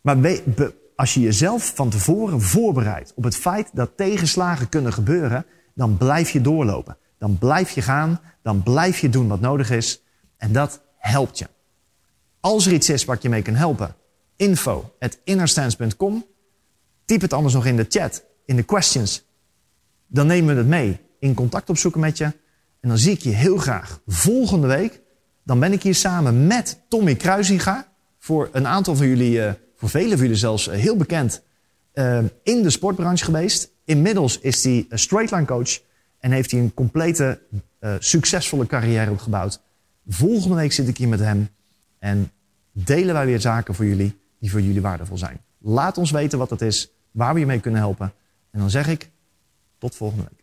Maar 0.00 0.40
als 0.96 1.14
je 1.14 1.20
jezelf 1.20 1.72
van 1.74 1.90
tevoren 1.90 2.40
voorbereidt 2.40 3.12
op 3.14 3.24
het 3.24 3.36
feit 3.36 3.70
dat 3.72 3.96
tegenslagen 3.96 4.68
kunnen 4.68 4.92
gebeuren, 4.92 5.46
dan 5.74 5.96
blijf 5.96 6.30
je 6.30 6.40
doorlopen. 6.40 6.96
Dan 7.18 7.38
blijf 7.38 7.70
je 7.70 7.82
gaan, 7.82 8.20
dan 8.42 8.62
blijf 8.62 8.98
je 8.98 9.08
doen 9.08 9.28
wat 9.28 9.40
nodig 9.40 9.70
is. 9.70 10.02
En 10.36 10.52
dat 10.52 10.82
helpt 10.98 11.38
je. 11.38 11.48
Als 12.40 12.66
er 12.66 12.72
iets 12.72 12.88
is 12.88 13.04
wat 13.04 13.22
je 13.22 13.28
mee 13.28 13.42
kan 13.42 13.54
helpen, 13.54 13.94
info 14.36 14.94
at 14.98 15.18
innerstance.com. 15.24 16.30
Typ 17.12 17.20
het 17.20 17.32
anders 17.32 17.54
nog 17.54 17.66
in 17.66 17.76
de 17.76 17.86
chat, 17.88 18.24
in 18.44 18.56
de 18.56 18.62
questions. 18.62 19.24
Dan 20.06 20.26
nemen 20.26 20.54
we 20.54 20.60
het 20.60 20.68
mee. 20.68 21.00
In 21.18 21.34
contact 21.34 21.70
opzoeken 21.70 22.00
met 22.00 22.18
je. 22.18 22.24
En 22.80 22.88
dan 22.88 22.98
zie 22.98 23.12
ik 23.12 23.20
je 23.20 23.30
heel 23.30 23.56
graag 23.56 24.00
volgende 24.06 24.66
week. 24.66 25.00
Dan 25.44 25.60
ben 25.60 25.72
ik 25.72 25.82
hier 25.82 25.94
samen 25.94 26.46
met 26.46 26.80
Tommy 26.88 27.14
Kruisinga. 27.14 27.92
Voor 28.18 28.48
een 28.52 28.66
aantal 28.66 28.96
van 28.96 29.06
jullie, 29.06 29.42
eh, 29.42 29.52
voor 29.76 29.88
velen 29.88 30.10
van 30.10 30.20
jullie 30.20 30.36
zelfs 30.36 30.68
eh, 30.68 30.78
heel 30.78 30.96
bekend. 30.96 31.42
Eh, 31.92 32.18
in 32.42 32.62
de 32.62 32.70
sportbranche 32.70 33.24
geweest. 33.24 33.70
Inmiddels 33.84 34.38
is 34.38 34.64
hij 34.64 34.86
straightline 34.90 35.44
coach. 35.44 35.80
En 36.18 36.30
heeft 36.30 36.50
hij 36.50 36.60
een 36.60 36.74
complete 36.74 37.40
succesvolle 37.98 38.66
carrière 38.66 39.10
opgebouwd. 39.10 39.60
Volgende 40.08 40.56
week 40.56 40.72
zit 40.72 40.88
ik 40.88 40.96
hier 40.96 41.08
met 41.08 41.20
hem. 41.20 41.48
En 41.98 42.30
delen 42.72 43.14
wij 43.14 43.26
weer 43.26 43.40
zaken 43.40 43.74
voor 43.74 43.86
jullie 43.86 44.20
die 44.38 44.50
voor 44.50 44.60
jullie 44.60 44.80
waardevol 44.80 45.18
zijn. 45.18 45.40
Laat 45.58 45.98
ons 45.98 46.10
weten 46.10 46.38
wat 46.38 46.48
dat 46.48 46.60
is, 46.60 46.92
waar 47.12 47.34
we 47.34 47.40
je 47.40 47.46
mee 47.46 47.60
kunnen 47.60 47.80
helpen. 47.80 48.12
En 48.50 48.58
dan 48.58 48.70
zeg 48.70 48.88
ik 48.88 49.10
tot 49.78 49.94
volgende 49.94 50.24
week. 50.30 50.41